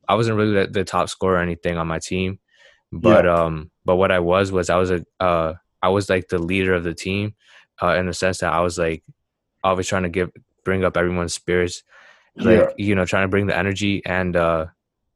i 0.08 0.14
wasn't 0.14 0.36
really 0.36 0.52
the, 0.52 0.66
the 0.70 0.84
top 0.84 1.08
scorer 1.08 1.36
or 1.36 1.42
anything 1.42 1.78
on 1.78 1.86
my 1.86 1.98
team. 1.98 2.38
But 2.92 3.26
um 3.26 3.70
but 3.86 3.96
what 3.96 4.12
i 4.12 4.18
was 4.18 4.52
was 4.52 4.68
i 4.68 4.76
was 4.76 4.90
a 4.90 5.06
uh 5.18 5.54
i 5.80 5.88
was 5.88 6.10
like 6.10 6.28
the 6.28 6.38
leader 6.38 6.74
of 6.74 6.84
the 6.84 6.92
team 6.92 7.34
uh 7.80 7.94
in 7.96 8.04
the 8.06 8.12
sense 8.12 8.40
that 8.40 8.52
i 8.52 8.60
was 8.60 8.76
like 8.78 9.02
always 9.64 9.88
trying 9.88 10.02
to 10.02 10.10
give 10.10 10.30
bring 10.64 10.84
up 10.84 10.98
everyone's 10.98 11.32
spirits 11.32 11.82
like 12.36 12.58
Yeah. 12.58 12.68
you 12.76 12.94
know 12.94 13.04
trying 13.04 13.24
to 13.24 13.28
bring 13.28 13.46
the 13.46 13.56
energy 13.56 14.02
and 14.06 14.36
uh 14.36 14.66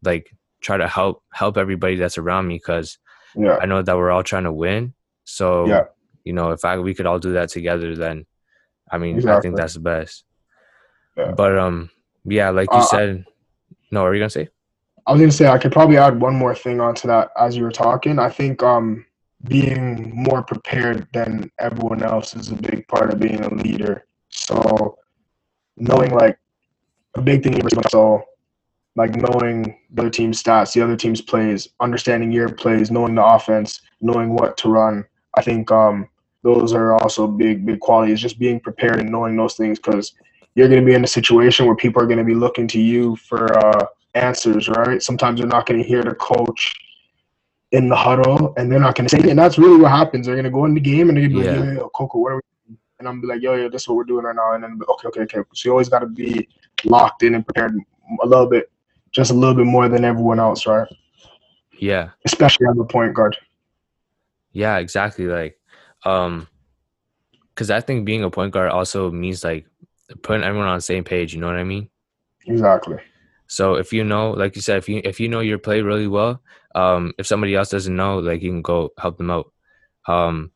like 0.02 0.30
try 0.60 0.76
to 0.76 0.86
help 0.88 1.22
help 1.32 1.56
everybody 1.56 1.96
that's 1.96 2.18
around 2.18 2.46
me 2.46 2.56
because 2.56 2.98
Yeah. 3.34 3.56
i 3.60 3.66
know 3.66 3.82
that 3.82 3.96
we're 3.96 4.10
all 4.10 4.22
trying 4.22 4.44
to 4.44 4.52
win 4.52 4.94
so 5.24 5.66
Yeah. 5.66 5.84
you 6.24 6.32
know 6.32 6.50
if 6.52 6.64
i 6.64 6.78
we 6.78 6.94
could 6.94 7.06
all 7.06 7.18
do 7.18 7.32
that 7.34 7.48
together 7.48 7.94
then 7.96 8.26
i 8.90 8.98
mean 8.98 9.26
i 9.28 9.40
think 9.40 9.56
that's 9.56 9.74
the 9.74 9.80
best 9.80 10.24
Yeah. 11.16 11.32
but 11.32 11.56
um 11.58 11.90
yeah 12.24 12.50
like 12.50 12.68
you 12.72 12.78
Uh, 12.78 12.82
said 12.84 13.24
No, 13.90 14.02
what 14.02 14.08
are 14.10 14.14
you 14.14 14.20
gonna 14.20 14.30
say? 14.30 14.48
I 15.06 15.12
was 15.12 15.20
gonna 15.20 15.30
say 15.32 15.46
I 15.46 15.58
could 15.58 15.70
probably 15.72 15.96
add 15.96 16.20
one 16.20 16.34
more 16.34 16.54
thing 16.56 16.80
onto 16.80 17.06
that 17.08 17.30
as 17.38 17.56
you 17.56 17.62
were 17.62 17.70
talking. 17.70 18.18
I 18.18 18.28
think 18.28 18.62
um, 18.64 19.06
being 19.48 20.10
more 20.12 20.42
prepared 20.42 21.06
than 21.12 21.48
everyone 21.60 22.02
else 22.02 22.34
is 22.34 22.50
a 22.50 22.56
big 22.56 22.86
part 22.88 23.12
of 23.12 23.20
being 23.20 23.44
a 23.44 23.54
leader. 23.54 24.04
So 24.28 24.96
knowing 25.76 26.10
like 26.10 26.36
a 27.16 27.22
big 27.22 27.42
thing 27.42 27.60
so 27.90 28.22
like 28.96 29.14
knowing 29.14 29.78
the 29.92 30.02
other 30.02 30.10
team's 30.10 30.42
stats, 30.42 30.72
the 30.72 30.80
other 30.82 30.96
team's 30.96 31.20
plays, 31.20 31.68
understanding 31.80 32.32
your 32.32 32.48
plays, 32.48 32.90
knowing 32.90 33.14
the 33.14 33.24
offense, 33.24 33.82
knowing 34.00 34.34
what 34.34 34.56
to 34.58 34.70
run. 34.70 35.04
I 35.34 35.42
think 35.42 35.70
um, 35.70 36.08
those 36.42 36.72
are 36.72 36.94
also 36.94 37.26
big, 37.26 37.66
big 37.66 37.80
qualities. 37.80 38.20
Just 38.20 38.38
being 38.38 38.58
prepared 38.58 39.00
and 39.00 39.10
knowing 39.10 39.36
those 39.36 39.54
things 39.54 39.78
because 39.78 40.14
you're 40.54 40.68
going 40.68 40.80
to 40.80 40.86
be 40.86 40.94
in 40.94 41.04
a 41.04 41.08
situation 41.08 41.66
where 41.66 41.76
people 41.76 42.02
are 42.02 42.06
going 42.06 42.18
to 42.18 42.24
be 42.24 42.34
looking 42.34 42.66
to 42.68 42.80
you 42.80 43.16
for 43.16 43.54
uh, 43.58 43.86
answers, 44.14 44.68
right? 44.70 45.02
Sometimes 45.02 45.38
you're 45.38 45.48
not 45.48 45.66
going 45.66 45.82
to 45.82 45.86
hear 45.86 46.02
the 46.02 46.14
coach 46.14 46.74
in 47.72 47.90
the 47.90 47.96
huddle, 47.96 48.54
and 48.56 48.72
they're 48.72 48.78
not 48.80 48.94
going 48.94 49.06
to 49.08 49.14
say, 49.14 49.28
and 49.28 49.38
that's 49.38 49.58
really 49.58 49.76
what 49.76 49.90
happens. 49.90 50.24
They're 50.24 50.36
going 50.36 50.44
to 50.44 50.50
go 50.50 50.64
in 50.64 50.72
the 50.72 50.80
game 50.80 51.10
and 51.10 51.18
they're 51.18 51.28
going 51.28 51.44
to 51.44 51.50
be 51.50 51.56
Yeah. 51.56 51.60
like, 51.60 51.68
yo, 51.74 51.80
yo, 51.80 51.90
Kokko, 51.94 52.14
what 52.14 52.32
are 52.32 52.36
we? 52.36 52.40
doing? 52.68 52.78
And 52.98 53.08
I'm 53.08 53.20
be 53.20 53.26
like, 53.26 53.42
yo, 53.42 53.54
yo, 53.56 53.68
this 53.68 53.82
is 53.82 53.88
what 53.88 53.98
we're 53.98 54.04
doing 54.04 54.24
right 54.24 54.34
now. 54.34 54.54
And 54.54 54.64
then, 54.64 54.80
okay, 54.88 55.08
okay, 55.08 55.20
okay. 55.22 55.40
So 55.52 55.68
you 55.68 55.72
always 55.72 55.90
got 55.90 55.98
to 55.98 56.06
be 56.06 56.48
locked 56.86 57.22
in 57.22 57.34
and 57.34 57.44
prepared 57.44 57.74
a 58.22 58.26
little 58.26 58.46
bit, 58.46 58.70
just 59.10 59.30
a 59.30 59.34
little 59.34 59.54
bit 59.54 59.66
more 59.66 59.88
than 59.88 60.04
everyone 60.04 60.40
else, 60.40 60.66
right? 60.66 60.88
Yeah, 61.78 62.10
Especially 62.24 62.66
as 62.70 62.78
a 62.78 62.84
point 62.84 63.14
guard. 63.14 63.36
yeah, 64.52 64.78
exactly. 64.78 65.26
Like, 65.26 65.58
um, 66.04 66.48
because 67.50 67.70
I 67.70 67.80
think 67.80 68.04
being 68.04 68.22
a 68.24 68.30
point 68.30 68.52
guard 68.52 68.70
also 68.70 69.10
means 69.10 69.44
like 69.44 69.66
putting 70.22 70.44
everyone 70.44 70.68
on 70.68 70.76
the 70.76 70.82
same 70.82 71.04
page. 71.04 71.34
You 71.34 71.40
know 71.40 71.46
what 71.48 71.56
I 71.56 71.64
mean? 71.64 71.88
Exactly. 72.46 72.96
So 73.48 73.74
if 73.74 73.92
you 73.92 74.04
know, 74.04 74.30
like 74.30 74.56
you 74.56 74.62
said, 74.62 74.78
if 74.78 74.88
you 74.88 75.00
if 75.04 75.20
you 75.20 75.28
know 75.28 75.40
your 75.40 75.58
play 75.58 75.80
really 75.82 76.06
well, 76.06 76.40
um, 76.74 77.12
if 77.18 77.26
somebody 77.26 77.54
else 77.54 77.70
doesn't 77.70 77.94
know, 77.94 78.18
like 78.18 78.42
you 78.42 78.50
can 78.50 78.62
go 78.62 78.90
help 78.98 79.18
them 79.18 79.30
out. 79.30 79.52
Um, 80.08 80.52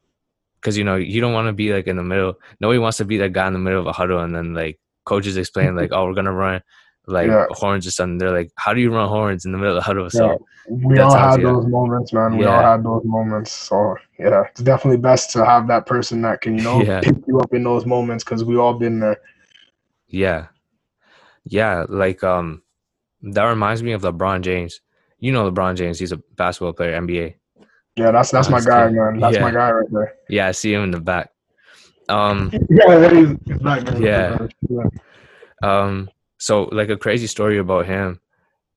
because 0.57 0.76
you 0.76 0.85
know 0.85 0.97
you 0.97 1.20
don't 1.20 1.33
want 1.33 1.47
to 1.49 1.53
be 1.53 1.72
like 1.72 1.87
in 1.87 1.97
the 1.97 2.03
middle. 2.03 2.39
Nobody 2.61 2.78
wants 2.78 2.99
to 2.99 3.05
be 3.05 3.16
that 3.18 3.33
guy 3.33 3.47
in 3.47 3.53
the 3.55 3.59
middle 3.59 3.81
of 3.81 3.87
a 3.87 3.93
huddle 3.93 4.20
and 4.20 4.35
then 4.35 4.53
like 4.55 4.78
coaches 5.05 5.37
explain 5.37 5.77
like, 5.77 5.91
oh, 5.93 6.05
we're 6.07 6.15
gonna 6.15 6.33
run 6.33 6.63
like 7.07 7.29
Yeah. 7.29 7.47
horns 7.51 7.87
or 7.87 7.91
something. 7.91 8.19
They're 8.19 8.33
like, 8.33 8.51
how 8.57 8.73
do 8.75 8.81
you 8.81 8.93
run 8.95 9.09
horns 9.09 9.45
in 9.45 9.53
the 9.53 9.59
middle 9.59 9.77
of 9.77 9.83
the 9.83 9.87
huddle? 9.87 10.11
So 10.11 10.45
We 10.69 10.99
all 11.01 11.15
had 11.15 11.41
those 11.43 11.67
moments, 11.67 12.13
man. 12.13 12.37
We 12.37 12.45
all 12.47 12.61
Yeah. 12.61 12.73
had 12.73 12.85
those 12.85 13.03
moments. 13.05 13.53
So 13.53 13.97
yeah, 14.19 14.45
it's 14.51 14.61
definitely 14.61 14.99
best 14.99 15.31
to 15.33 15.45
have 15.45 15.67
that 15.69 15.87
person 15.87 16.23
that 16.23 16.41
can, 16.43 16.57
you 16.57 16.63
know, 16.63 16.85
pick 17.03 17.15
you 17.27 17.41
up 17.41 17.53
in 17.53 17.65
those 17.65 17.87
moments 17.87 18.23
because 18.25 18.45
we 18.45 18.57
all 18.57 18.75
been 18.75 19.01
there. 19.01 19.19
yeah, 20.09 20.47
yeah, 21.45 21.85
like 21.89 22.23
um, 22.23 22.63
that 23.23 23.45
reminds 23.45 23.83
me 23.83 23.93
of 23.93 24.03
LeBron 24.03 24.43
James. 24.43 24.81
You 25.19 25.33
know 25.33 25.51
LeBron 25.51 25.77
James. 25.77 25.99
He's 25.99 26.13
a 26.13 26.17
basketball 26.37 26.73
player, 26.73 27.01
NBA. 27.01 27.35
Yeah, 27.97 28.11
that's 28.13 28.31
that's 28.31 28.49
my 28.49 28.61
guy, 28.61 28.89
man. 28.89 29.19
That's 29.21 29.39
my 29.39 29.51
guy 29.51 29.71
right 29.71 29.87
there. 29.91 30.15
Yeah, 30.29 30.47
I 30.49 30.53
see 30.53 30.73
him 30.73 30.85
in 30.85 30.91
the 30.91 31.01
back. 31.01 31.31
Um, 32.11 32.51
Yeah, 32.71 32.99
that 32.99 33.13
is 33.13 33.37
he's 33.47 33.59
that 33.59 33.85
guy. 33.85 33.99
Yeah. 33.99 34.47
yeah. 34.69 34.85
Um, 35.63 36.11
so 36.39 36.65
like 36.65 36.89
a 36.91 36.97
crazy 36.97 37.27
story 37.27 37.59
about 37.59 37.87
him. 37.87 38.21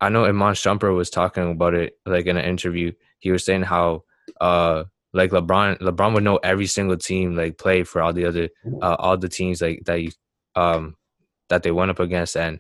I 0.02 0.10
know 0.10 0.26
Iman 0.26 0.54
Shumpert 0.54 0.96
was 0.96 1.10
talking 1.10 1.52
about 1.52 1.74
it 1.74 1.98
like 2.06 2.26
in 2.26 2.38
an 2.38 2.46
interview. 2.46 2.92
He 3.20 3.32
was 3.32 3.46
saying 3.46 3.64
how 3.64 4.04
uh 4.42 4.84
like 5.14 5.32
LeBron 5.32 5.80
LeBron 5.80 6.14
would 6.14 6.24
know 6.24 6.38
every 6.38 6.66
single 6.66 6.98
team 6.98 7.36
like 7.36 7.58
play 7.58 7.84
for 7.84 8.02
all 8.02 8.14
the 8.14 8.26
other 8.26 8.50
uh, 8.82 8.96
all 9.00 9.18
the 9.18 9.30
teams 9.30 9.62
like 9.62 9.84
that 9.86 10.02
you, 10.02 10.12
um 10.56 10.96
that 11.50 11.64
they 11.64 11.72
went 11.72 11.92
up 11.92 12.00
against 12.00 12.36
and 12.36 12.60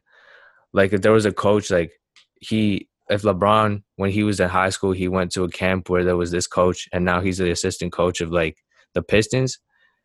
like 0.72 0.94
if 0.94 1.02
there 1.02 1.12
was 1.12 1.26
a 1.26 1.34
coach 1.34 1.70
like 1.72 1.92
he 2.40 2.88
if 3.10 3.24
LeBron 3.24 3.84
when 3.98 4.12
he 4.12 4.24
was 4.24 4.40
in 4.40 4.50
high 4.50 4.70
school 4.70 4.92
he 4.92 5.08
went 5.08 5.32
to 5.32 5.44
a 5.44 5.50
camp 5.50 5.90
where 5.90 6.04
there 6.04 6.18
was 6.18 6.32
this 6.32 6.48
coach 6.48 6.88
and 6.94 7.04
now 7.04 7.20
he's 7.20 7.40
the 7.40 7.52
assistant 7.52 7.92
coach 7.92 8.22
of 8.22 8.32
like 8.32 8.58
the 8.94 9.02
Pistons 9.02 9.60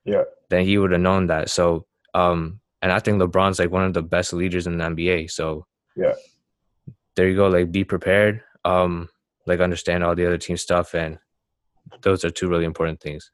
Yeah. 0.04 0.24
Then 0.50 0.64
he 0.64 0.78
would 0.78 0.92
have 0.92 1.00
known 1.00 1.26
that 1.26 1.50
so 1.50 1.86
um 2.14 2.60
and 2.80 2.92
I 2.92 3.00
think 3.00 3.20
LeBron's 3.20 3.58
like 3.58 3.70
one 3.70 3.84
of 3.84 3.92
the 3.94 4.02
best 4.02 4.32
leaders 4.32 4.66
in 4.66 4.78
the 4.78 4.84
NBA 4.84 5.30
so 5.30 5.66
Yeah. 5.96 6.14
there 7.16 7.28
you 7.28 7.36
go 7.36 7.48
like 7.48 7.72
be 7.72 7.84
prepared 7.84 8.42
um 8.64 9.08
like 9.46 9.60
understand 9.60 10.04
all 10.04 10.14
the 10.14 10.26
other 10.26 10.38
team 10.38 10.56
stuff 10.56 10.94
and 10.94 11.18
those 12.02 12.24
are 12.24 12.30
two 12.30 12.48
really 12.48 12.64
important 12.64 13.00
things 13.00 13.30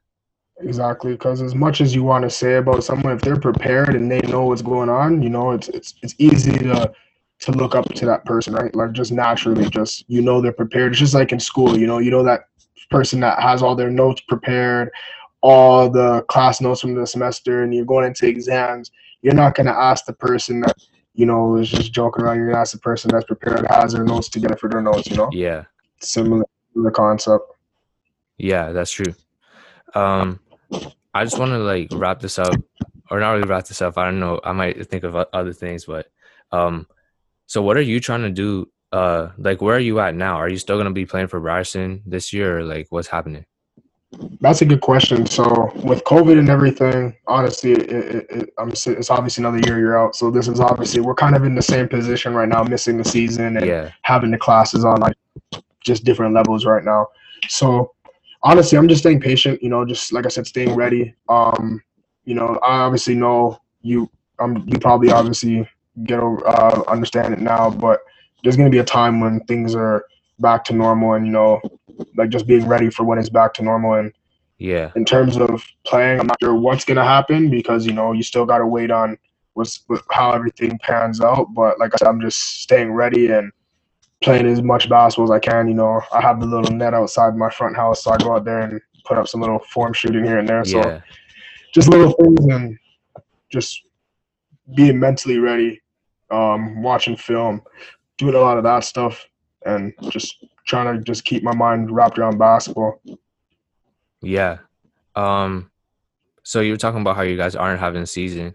Exactly, 0.61 1.13
because 1.13 1.43
as 1.43 1.55
much 1.55 1.81
as 1.81 1.95
you 1.95 2.05
want 2.05 2.23
to 2.23 2.31
say 2.31 2.55
about 2.55 2.85
someone, 2.85 3.17
if 3.17 3.23
they're 3.23 3.37
prepared 3.37 3.97
and 3.97 4.09
they 4.11 4.21
know 4.21 4.47
what's 4.47 4.63
going 4.63 4.89
on, 4.89 5.21
you 5.21 5.29
know, 5.29 5.51
it's 5.51 5.69
it's 5.69 5.95
it's 6.03 6.15
easy 6.19 6.53
to 6.53 6.93
to 7.41 7.53
look 7.53 7.75
up 7.75 7.85
to 7.95 8.07
that 8.07 8.25
person, 8.25 8.55
right? 8.55 8.73
Like 8.75 8.93
just 8.93 9.11
naturally, 9.11 9.69
just 9.69 10.05
you 10.07 10.23
know 10.23 10.41
they're 10.41 10.53
prepared. 10.53 10.93
It's 10.93 11.01
just 11.01 11.13
like 11.13 11.33
in 11.33 11.41
school, 11.41 11.77
you 11.77 11.89
know, 11.89 11.99
you 11.99 12.13
know 12.13 12.23
that 12.23 12.43
person 12.89 13.19
that 13.21 13.41
has 13.43 13.63
all 13.63 13.75
their 13.75 13.91
notes 13.91 14.21
prepared, 14.29 14.91
all 15.45 15.91
the 15.91 16.23
class 16.23 16.63
notes 16.63 16.81
from 16.81 16.95
the 16.95 17.07
semester, 17.07 17.63
and 17.63 17.75
you're 17.75 17.85
going 17.85 18.07
into 18.07 18.27
exams. 18.27 18.91
You're 19.21 19.35
not 19.35 19.55
gonna 19.55 19.73
ask 19.73 20.07
the 20.07 20.15
person 20.15 20.61
that 20.63 20.75
you 21.15 21.27
know 21.27 21.57
is 21.57 21.71
just 21.71 21.93
joking 21.93 22.25
around. 22.25 22.39
You're 22.39 22.49
gonna 22.49 22.61
ask 22.61 22.73
the 22.73 22.79
person 22.79 23.11
that's 23.13 23.27
prepared, 23.27 23.67
has 23.69 23.93
their 23.93 24.05
notes 24.05 24.31
together 24.31 24.57
for 24.57 24.71
their 24.71 24.81
notes. 24.81 25.07
You 25.07 25.17
know, 25.17 25.29
yeah 25.33 25.65
similar 26.01 26.45
similar 26.73 26.91
concept. 26.91 27.45
Yeah, 28.39 28.73
that's 28.73 28.91
true. 28.91 29.15
Um, 29.95 30.41
I 31.13 31.25
just 31.25 31.39
want 31.39 31.51
to 31.51 31.59
like 31.59 31.89
wrap 31.93 32.21
this 32.21 32.39
up, 32.39 32.55
or 33.11 33.21
not 33.21 33.33
really 33.33 33.49
wrap 33.49 33.67
this 33.67 33.83
up. 33.83 33.99
I 33.99 34.05
don't 34.07 34.21
know. 34.21 34.41
I 34.43 34.53
might 34.53 34.89
think 34.89 35.05
of 35.05 35.15
other 35.15 35.53
things, 35.53 35.85
but 35.85 36.07
um, 36.53 36.87
so 37.47 37.63
what 37.63 37.77
are 37.77 37.83
you 37.83 38.01
trying 38.01 38.23
to 38.23 38.31
do? 38.31 38.71
Uh, 38.93 39.31
like 39.39 39.61
where 39.61 39.77
are 39.77 39.81
you 39.81 40.01
at 40.01 40.15
now? 40.15 40.37
Are 40.37 40.49
you 40.49 40.59
still 40.59 40.79
gonna 40.79 40.91
be 40.91 41.07
playing 41.07 41.29
for 41.29 41.39
Ryerson 41.39 42.03
this 42.07 42.33
year, 42.33 42.59
or 42.59 42.65
like 42.65 42.87
what's 42.91 43.09
happening? 43.09 43.45
That's 44.41 44.63
a 44.63 44.65
good 44.65 44.81
question. 44.81 45.27
So 45.27 45.73
with 45.77 46.05
COVID 46.05 46.39
and 46.39 46.49
everything, 46.49 47.17
honestly, 47.27 47.73
it, 47.73 47.91
it, 47.91 48.27
it, 48.31 48.55
I'm 48.59 48.71
it's 48.71 49.11
obviously 49.11 49.43
another 49.43 49.59
year 49.67 49.79
you're 49.79 49.99
out. 49.99 50.17
So 50.17 50.31
this 50.31 50.49
is 50.49 50.61
obviously 50.61 51.01
we're 51.01 51.15
kind 51.15 51.35
of 51.35 51.45
in 51.45 51.55
the 51.55 51.63
same 51.63 51.89
position 51.89 52.35
right 52.35 52.49
now, 52.49 52.63
missing 52.63 52.97
the 52.97 53.05
season 53.05 53.57
and 53.57 53.67
Yeah, 53.67 53.91
having 54.03 54.31
the 54.31 54.39
classes 54.39 54.85
on 54.85 55.01
like 55.01 55.17
just 55.81 56.05
different 56.05 56.35
levels 56.35 56.65
right 56.65 56.85
now. 56.85 57.09
So 57.49 57.95
honestly, 58.43 58.79
I'm 58.79 58.89
just 58.89 59.01
staying 59.01 59.21
patient. 59.21 59.63
You 59.63 59.71
know, 59.71 59.85
just 59.85 60.13
like 60.13 60.27
I 60.27 60.29
said, 60.29 60.47
staying 60.47 60.75
ready. 60.75 61.15
Um, 61.29 61.83
you 62.25 62.35
know, 62.35 62.59
I 62.63 62.81
obviously 62.81 63.15
know 63.15 63.61
you. 63.83 64.11
Um, 64.41 64.65
you 64.67 64.79
probably 64.81 65.13
obviously 65.13 65.69
get 66.05 66.19
over, 66.19 66.45
uh, 66.47 66.83
understand 66.89 67.35
it 67.35 67.41
now, 67.41 67.71
but 67.71 68.01
there's 68.43 68.57
gonna 68.57 68.71
be 68.71 68.79
a 68.79 68.85
time 68.85 69.21
when 69.21 69.41
things 69.45 69.75
are 69.77 70.05
back 70.41 70.65
to 70.65 70.75
normal, 70.75 71.15
and 71.15 71.27
you 71.27 71.33
know, 71.33 71.61
like 72.17 72.31
just 72.31 72.47
being 72.47 72.67
ready 72.67 72.91
for 72.91 73.05
when 73.05 73.19
it's 73.19 73.29
back 73.29 73.55
to 73.55 73.63
normal 73.63 73.95
and 73.95 74.13
yeah, 74.59 74.93
in 74.95 75.05
terms 75.05 75.37
of 75.37 75.65
playing. 75.85 76.21
I'm 76.21 76.27
not 76.29 76.39
sure 76.41 76.55
what's 76.55 76.85
gonna 76.85 77.05
happen 77.05 77.51
because 77.51 77.87
you 77.87 77.93
know 77.93 78.13
you 78.13 78.23
still 78.23 78.47
gotta 78.47 78.67
wait 78.67 78.91
on 78.91 79.19
what's 79.55 79.85
how 80.11 80.33
everything 80.33 80.79
pans 80.83 81.21
out. 81.21 81.53
But 81.55 81.79
like 81.79 81.93
I 81.95 81.97
said, 81.97 82.09
I'm 82.09 82.21
just 82.21 82.39
staying 82.63 82.93
ready 82.93 83.31
and 83.31 83.51
playing 84.23 84.47
as 84.47 84.63
much 84.63 84.89
basketball 84.89 85.25
as 85.25 85.31
I 85.31 85.39
can. 85.39 85.69
You 85.69 85.75
know, 85.75 86.01
I 86.13 86.21
have 86.21 86.41
the 86.41 86.47
little 86.47 86.75
net 86.75 86.95
outside 86.95 87.37
my 87.37 87.51
front 87.51 87.77
house, 87.77 88.05
so 88.05 88.13
I 88.13 88.17
go 88.19 88.35
out 88.35 88.45
there 88.45 88.61
and 88.61 88.81
put 89.05 89.19
up 89.19 89.29
some 89.29 89.41
little 89.41 89.59
form 89.59 89.93
shooting 89.93 90.25
here 90.25 90.39
and 90.39 90.49
there. 90.49 90.65
So 90.65 90.79
yeah, 90.79 91.01
just 91.73 91.89
little 91.89 92.13
things 92.13 92.47
and 92.47 92.79
just 93.51 93.83
being 94.75 94.99
mentally 94.99 95.39
ready, 95.39 95.83
um, 96.31 96.83
watching 96.83 97.17
film, 97.17 97.63
doing 98.19 98.35
a 98.35 98.41
lot 98.41 98.57
of 98.57 98.65
that 98.65 98.85
stuff, 98.85 99.27
and 99.67 99.93
just 100.09 100.45
trying 100.65 100.97
to 100.97 101.03
just 101.03 101.25
keep 101.25 101.43
my 101.43 101.55
mind 101.55 101.91
wrapped 101.91 102.19
around 102.19 102.39
basketball. 102.39 103.01
yeah. 104.23 104.59
Um, 105.15 105.71
so 106.43 106.61
you 106.61 106.73
were 106.73 106.79
talking 106.79 107.01
about 107.01 107.17
how 107.17 107.23
you 107.23 107.37
guys 107.37 107.55
aren't 107.57 107.81
having 107.81 108.03
a 108.03 108.07
season. 108.07 108.55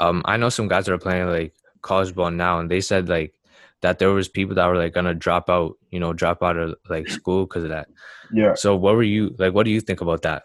Um, 0.00 0.22
I 0.24 0.36
know 0.36 0.48
some 0.48 0.68
guys 0.68 0.86
that 0.86 0.92
are 0.92 0.98
playing 0.98 1.28
like 1.28 1.54
college 1.82 2.14
ball 2.14 2.30
now, 2.30 2.60
and 2.60 2.70
they 2.70 2.80
said 2.80 3.08
like 3.08 3.34
that 3.80 3.98
there 3.98 4.10
was 4.10 4.28
people 4.28 4.54
that 4.56 4.66
were 4.66 4.76
like 4.76 4.92
gonna 4.92 5.14
drop 5.14 5.48
out, 5.48 5.76
you 5.90 6.00
know, 6.00 6.12
drop 6.12 6.42
out 6.42 6.56
of 6.56 6.74
like 6.88 7.08
school 7.08 7.46
because 7.46 7.64
of 7.64 7.70
that. 7.70 7.88
Yeah. 8.32 8.54
So 8.54 8.76
what 8.76 8.94
were 8.94 9.02
you 9.02 9.34
like? 9.38 9.54
What 9.54 9.64
do 9.64 9.70
you 9.70 9.80
think 9.80 10.00
about 10.00 10.22
that? 10.22 10.44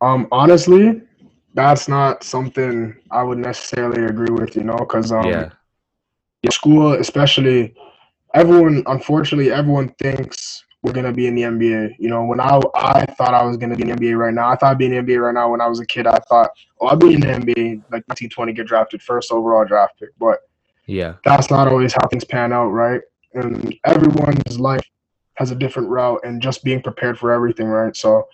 Um, 0.00 0.26
honestly, 0.32 1.02
that's 1.54 1.88
not 1.88 2.24
something 2.24 2.96
I 3.10 3.22
would 3.22 3.38
necessarily 3.38 4.04
agree 4.04 4.30
with, 4.30 4.56
you 4.56 4.64
know, 4.64 4.76
because 4.76 5.12
um, 5.12 5.26
yeah, 5.26 5.50
school, 6.50 6.94
especially, 6.94 7.74
everyone, 8.34 8.82
unfortunately, 8.86 9.52
everyone 9.52 9.88
thinks 10.00 10.64
we're 10.82 10.92
gonna 10.92 11.12
be 11.12 11.26
in 11.26 11.34
the 11.34 11.42
NBA. 11.42 11.96
You 11.98 12.08
know, 12.08 12.24
when 12.24 12.40
I 12.40 12.60
I 12.74 13.04
thought 13.04 13.34
I 13.34 13.42
was 13.44 13.56
gonna 13.56 13.76
be 13.76 13.82
in 13.82 13.88
the 13.88 13.94
NBA 13.94 14.16
right 14.16 14.32
now, 14.32 14.48
I 14.48 14.56
thought 14.56 14.72
I'd 14.72 14.78
be 14.78 14.86
in 14.86 14.92
the 14.92 14.98
NBA 14.98 15.20
right 15.20 15.34
now. 15.34 15.50
When 15.50 15.60
I 15.60 15.66
was 15.66 15.80
a 15.80 15.86
kid, 15.86 16.06
I 16.06 16.18
thought, 16.28 16.50
oh, 16.80 16.86
I'll 16.86 16.96
be 16.96 17.14
in 17.14 17.20
the 17.20 17.26
NBA 17.26 17.82
like 17.90 18.06
1920, 18.08 18.52
get 18.52 18.66
drafted 18.66 19.02
first 19.02 19.32
overall 19.32 19.64
draft 19.64 19.98
pick, 19.98 20.10
but 20.18 20.40
yeah, 20.86 21.14
that's 21.24 21.50
not 21.50 21.68
always 21.68 21.92
how 21.92 22.06
things 22.08 22.24
pan 22.24 22.52
out, 22.52 22.68
right? 22.68 23.02
And 23.34 23.74
everyone's 23.84 24.58
life 24.58 24.84
has 25.34 25.50
a 25.50 25.54
different 25.54 25.88
route, 25.88 26.20
and 26.24 26.42
just 26.42 26.64
being 26.64 26.82
prepared 26.82 27.18
for 27.18 27.32
everything, 27.32 27.66
right? 27.66 27.96
So, 27.96 28.26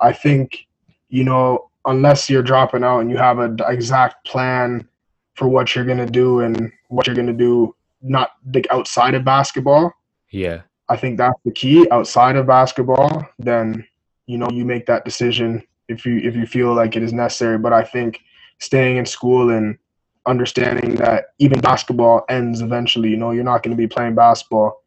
I 0.00 0.12
think, 0.12 0.66
you 1.08 1.24
know, 1.24 1.70
unless 1.86 2.30
you're 2.30 2.42
dropping 2.42 2.84
out 2.84 3.00
and 3.00 3.10
you 3.10 3.16
have 3.16 3.38
an 3.38 3.58
exact 3.66 4.26
plan 4.26 4.86
for 5.34 5.48
what 5.48 5.74
you're 5.74 5.84
gonna 5.84 6.06
do 6.06 6.40
and 6.40 6.70
what 6.88 7.06
you're 7.06 7.16
gonna 7.16 7.32
do 7.32 7.74
not 8.04 8.30
like 8.54 8.66
outside 8.70 9.14
of 9.14 9.24
basketball. 9.24 9.92
Yeah. 10.30 10.62
I 10.88 10.96
think 10.96 11.18
that's 11.18 11.40
the 11.44 11.50
key. 11.52 11.88
Outside 11.90 12.36
of 12.36 12.46
basketball, 12.46 13.26
then 13.38 13.86
you 14.26 14.38
know 14.38 14.48
you 14.50 14.64
make 14.64 14.86
that 14.86 15.04
decision 15.04 15.62
if 15.88 16.04
you 16.06 16.18
if 16.18 16.36
you 16.36 16.46
feel 16.46 16.74
like 16.74 16.94
it 16.96 17.02
is 17.02 17.12
necessary. 17.12 17.58
But 17.58 17.72
I 17.72 17.82
think 17.82 18.20
staying 18.58 18.98
in 18.98 19.06
school 19.06 19.50
and 19.50 19.78
understanding 20.26 20.94
that 20.96 21.26
even 21.38 21.60
basketball 21.60 22.24
ends 22.28 22.60
eventually. 22.60 23.10
You 23.10 23.16
know, 23.16 23.30
you're 23.30 23.44
not 23.44 23.62
going 23.62 23.76
to 23.76 23.80
be 23.80 23.86
playing 23.88 24.14
basketball 24.14 24.82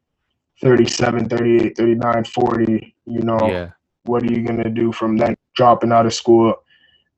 37, 0.61 1.29
38, 1.29 1.77
39, 1.77 2.23
40. 2.23 2.95
You 3.05 3.21
know, 3.21 3.39
Yeah. 3.43 3.69
what 4.03 4.23
are 4.23 4.31
you 4.33 4.43
going 4.43 4.63
to 4.63 4.69
do 4.69 4.91
from 4.91 5.17
then? 5.17 5.35
Dropping 5.55 5.91
out 5.91 6.05
of 6.05 6.13
school 6.13 6.55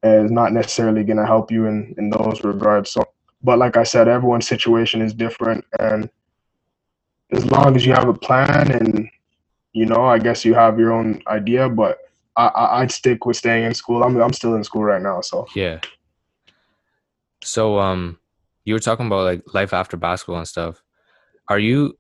is 0.03 0.31
not 0.31 0.53
necessarily 0.53 1.03
going 1.03 1.17
to 1.17 1.25
help 1.25 1.51
you 1.51 1.65
in, 1.65 1.93
in 1.97 2.09
those 2.09 2.43
regards. 2.43 2.91
So, 2.91 3.03
but 3.41 3.57
like 3.57 3.77
I 3.77 3.83
said, 3.83 4.07
everyone's 4.07 4.47
situation 4.47 5.01
is 5.01 5.13
different. 5.13 5.65
And 5.79 6.09
as 7.31 7.45
long 7.51 7.75
as 7.75 7.85
you 7.85 7.93
have 7.93 8.07
a 8.07 8.13
plan 8.13 8.71
and, 8.71 9.09
you 9.73 9.85
know, 9.85 10.05
I 10.05 10.19
guess 10.19 10.43
you 10.43 10.53
have 10.53 10.79
your 10.79 10.91
own 10.91 11.21
idea, 11.27 11.69
but 11.69 11.99
I, 12.35 12.47
I, 12.47 12.81
I'd 12.81 12.91
stick 12.91 13.25
with 13.25 13.37
staying 13.37 13.65
in 13.65 13.73
school. 13.73 14.03
I'm, 14.03 14.17
I'm 14.21 14.33
still 14.33 14.55
in 14.55 14.63
school 14.63 14.83
right 14.83 15.01
now. 15.01 15.21
So, 15.21 15.47
Yeah. 15.55 15.79
So 17.43 17.79
um 17.79 18.19
you 18.65 18.73
were 18.73 18.79
talking 18.79 19.07
about 19.07 19.23
like 19.23 19.43
life 19.53 19.73
after 19.73 19.97
basketball 19.97 20.39
and 20.39 20.47
stuff. 20.47 20.83
Are 21.47 21.59
you 21.59 21.97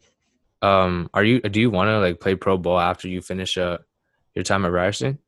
um 0.61 1.09
are 1.13 1.23
you 1.23 1.39
do 1.41 1.61
you 1.61 1.69
want 1.69 1.87
to 1.87 1.99
like 1.99 2.19
play 2.19 2.35
pro 2.35 2.57
ball 2.57 2.79
after 2.79 3.07
you 3.07 3.21
finish 3.21 3.57
uh 3.57 3.77
your 4.35 4.43
time 4.43 4.65
at 4.65 4.71
Ryerson? 4.71 5.19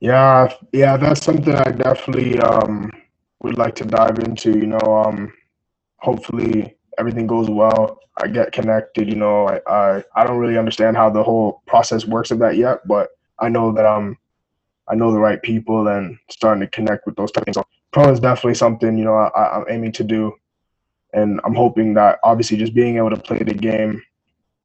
Yeah, 0.00 0.52
yeah, 0.72 0.96
that's 0.96 1.24
something 1.24 1.54
I 1.54 1.70
definitely 1.70 2.38
um 2.40 2.90
would 3.42 3.58
like 3.58 3.74
to 3.76 3.84
dive 3.84 4.18
into, 4.18 4.52
you 4.52 4.66
know, 4.66 4.78
um 5.04 5.32
hopefully 5.98 6.76
everything 6.98 7.26
goes 7.26 7.48
well. 7.50 7.98
I 8.22 8.28
get 8.28 8.52
connected, 8.52 9.08
you 9.08 9.16
know, 9.16 9.48
I, 9.48 9.60
I 9.66 10.04
I 10.14 10.26
don't 10.26 10.38
really 10.38 10.58
understand 10.58 10.96
how 10.96 11.10
the 11.10 11.22
whole 11.22 11.62
process 11.66 12.04
works 12.04 12.30
of 12.30 12.38
that 12.40 12.56
yet, 12.56 12.86
but 12.86 13.10
I 13.38 13.48
know 13.48 13.72
that 13.72 13.86
um 13.86 14.16
I 14.88 14.94
know 14.94 15.12
the 15.12 15.18
right 15.18 15.40
people 15.40 15.88
and 15.88 16.18
starting 16.30 16.60
to 16.60 16.66
connect 16.66 17.06
with 17.06 17.16
those 17.16 17.30
type 17.30 17.42
of 17.42 17.46
things. 17.46 17.56
So 17.56 17.64
pro 17.92 18.10
is 18.10 18.20
definitely 18.20 18.54
something, 18.54 18.98
you 18.98 19.04
know, 19.04 19.14
I, 19.14 19.56
I'm 19.56 19.64
aiming 19.68 19.92
to 19.92 20.04
do. 20.04 20.34
And 21.12 21.40
I'm 21.44 21.54
hoping 21.54 21.94
that 21.94 22.18
obviously 22.24 22.56
just 22.56 22.74
being 22.74 22.96
able 22.96 23.10
to 23.10 23.16
play 23.16 23.38
the 23.38 23.54
game 23.54 24.02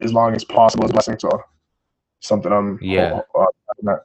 as 0.02 0.14
long 0.14 0.36
as 0.36 0.44
possible 0.44 0.86
is 0.86 0.92
a 0.92 0.94
blessing. 0.94 1.20
So 1.20 1.30
something 2.20 2.52
I'm 2.52 2.80
Yeah. 2.82 3.22
uh, 3.36 3.98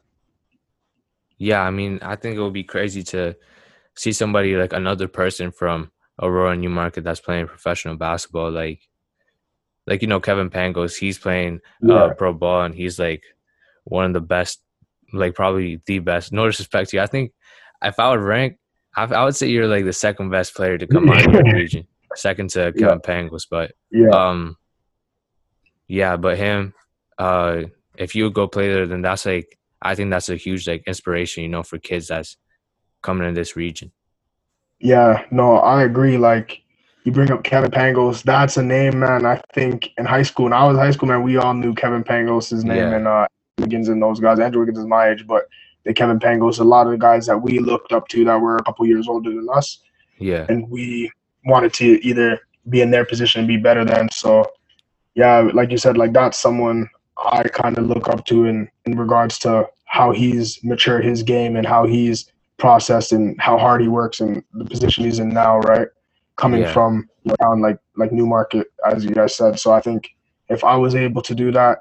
Yeah, 1.39 1.63
I 1.63 1.71
mean, 1.71 1.99
I 2.03 2.17
think 2.17 2.37
it 2.37 2.41
would 2.41 2.53
be 2.53 2.65
crazy 2.65 3.03
to 3.05 3.35
see 3.97 4.13
somebody 4.13 4.57
like 4.57 4.73
another 4.73 5.09
person 5.09 5.51
from 5.51 5.91
Aurora 6.21 6.57
Newmarket 6.57 7.05
that's 7.05 7.21
playing 7.21 7.47
professional 7.47 7.97
basketball 7.97 8.51
like 8.51 8.81
like 9.87 10.03
you 10.03 10.09
know 10.09 10.21
Kevin 10.21 10.51
Pangos, 10.51 10.97
he's 10.97 11.19
playing 11.19 11.61
yeah. 11.83 11.95
uh 11.95 12.15
pro 12.15 12.33
ball 12.33 12.63
and 12.63 12.75
he's 12.75 12.99
like 12.99 13.23
one 13.85 14.05
of 14.05 14.13
the 14.13 14.21
best 14.21 14.61
like 15.13 15.35
probably 15.35 15.81
the 15.87 15.99
best. 15.99 16.33
No 16.33 16.47
disrespect 16.47 16.91
to 16.91 16.99
you. 16.99 17.03
I 17.03 17.07
think 17.07 17.33
if 17.83 17.99
I 17.99 18.11
would 18.11 18.21
rank 18.21 18.59
I, 18.97 19.05
I 19.05 19.25
would 19.25 19.37
say 19.37 19.49
you're 19.49 19.69
like 19.69 19.85
the 19.85 19.93
second 19.93 20.31
best 20.31 20.55
player 20.55 20.77
to 20.79 20.87
come 20.87 21.09
out 21.11 21.27
of 21.27 21.33
your 21.33 21.43
region. 21.55 21.87
Second 22.17 22.51
to 22.51 22.73
Yeah. 22.75 22.89
Kevin 22.89 23.01
Pangos, 23.01 23.47
but 23.51 23.73
yeah. 23.91 24.11
um 24.11 24.57
yeah 25.91 26.17
but 26.17 26.39
him 26.39 26.73
uh 27.19 27.63
if 27.97 28.15
you 28.15 28.31
go 28.31 28.47
play 28.47 28.73
there 28.73 28.87
then 28.87 29.03
that's 29.03 29.27
like 29.27 29.59
i 29.83 29.95
think 29.95 30.09
that's 30.11 30.29
a 30.29 30.37
huge 30.37 30.69
like 30.69 30.85
inspiration 30.87 31.43
you 31.43 31.49
know 31.49 31.65
for 31.65 31.79
kids 31.79 32.07
that's 32.07 32.37
coming 33.03 33.27
in 33.29 33.35
this 33.35 33.57
region 33.57 33.91
Yeah, 34.79 35.25
no, 35.31 35.57
I 35.59 35.83
agree. 35.85 36.17
Like 36.19 36.63
you 37.05 37.13
bring 37.13 37.31
up 37.31 37.45
Kevin 37.45 37.71
Pangos, 37.71 38.23
that's 38.23 38.57
a 38.57 38.63
name, 38.63 39.01
man. 39.01 39.25
I 39.27 39.41
think 39.55 39.91
in 39.99 40.05
high 40.05 40.23
school, 40.23 40.45
when 40.45 40.53
I 40.53 40.65
was 40.67 40.77
in 40.77 40.83
high 40.83 40.91
school, 40.91 41.09
man, 41.09 41.23
we 41.23 41.37
all 41.39 41.55
knew 41.55 41.75
Kevin 41.75 42.05
Pangos' 42.05 42.65
name 42.65 42.77
Yeah. 42.77 42.97
and 42.97 43.07
uh 43.09 43.27
Wiggins 43.59 43.89
and 43.89 44.03
those 44.03 44.21
guys. 44.21 44.39
Andrew 44.41 44.61
Wiggins 44.61 44.79
is 44.79 44.87
my 44.87 45.11
age, 45.11 45.27
but 45.27 45.43
the 45.85 45.93
Kevin 45.95 46.19
Pangos, 46.19 46.61
a 46.61 46.65
lot 46.65 46.87
of 46.87 46.93
the 46.93 46.99
guys 46.99 47.27
that 47.27 47.37
we 47.39 47.59
looked 47.59 47.93
up 47.93 48.09
to 48.09 48.25
that 48.25 48.41
were 48.41 48.57
a 48.57 48.63
couple 48.65 48.87
years 48.87 49.07
older 49.09 49.31
than 49.31 49.47
us, 49.53 49.79
yeah 50.19 50.47
and 50.49 50.69
we 50.71 51.11
wanted 51.47 51.73
to 51.75 51.87
either 52.07 52.39
be 52.69 52.81
in 52.83 52.91
their 52.91 53.05
position 53.07 53.41
and 53.41 53.49
be 53.49 53.57
better 53.57 53.85
than. 53.85 54.11
So, 54.11 54.45
yeah, 55.15 55.49
like 55.55 55.71
you 55.71 55.79
said, 55.79 55.97
like 55.97 56.13
that's 56.13 56.39
someone 56.39 56.89
I 57.19 57.43
kind 57.45 57.77
of 57.79 57.85
look 57.87 58.09
up 58.09 58.25
to 58.27 58.45
in 58.45 58.69
in 58.87 58.97
regards 58.99 59.39
to 59.41 59.69
how 59.87 60.13
he's 60.13 60.63
matured 60.63 61.05
his 61.05 61.23
game 61.23 61.57
and 61.57 61.67
how 61.67 61.87
he's 61.87 62.31
processed 62.61 63.13
and 63.13 63.41
how 63.41 63.57
hard 63.59 63.81
he 63.81 63.89
works 63.89 64.21
and 64.21 64.45
the 64.55 64.65
position 64.65 65.05
he's 65.05 65.19
in 65.19 65.31
now, 65.31 65.59
right? 65.61 65.89
Coming 66.37 66.63
Yeah. 66.63 66.73
from 66.73 67.09
town 67.41 67.61
like 67.61 67.79
like 67.97 68.13
Newmarket, 68.13 68.67
as 68.91 69.05
you 69.05 69.11
guys 69.11 69.35
said. 69.37 69.59
So 69.59 69.73
I 69.73 69.81
think 69.81 70.09
if 70.49 70.63
I 70.65 70.77
was 70.77 70.95
able 70.95 71.23
to 71.23 71.35
do 71.35 71.51
that, 71.53 71.79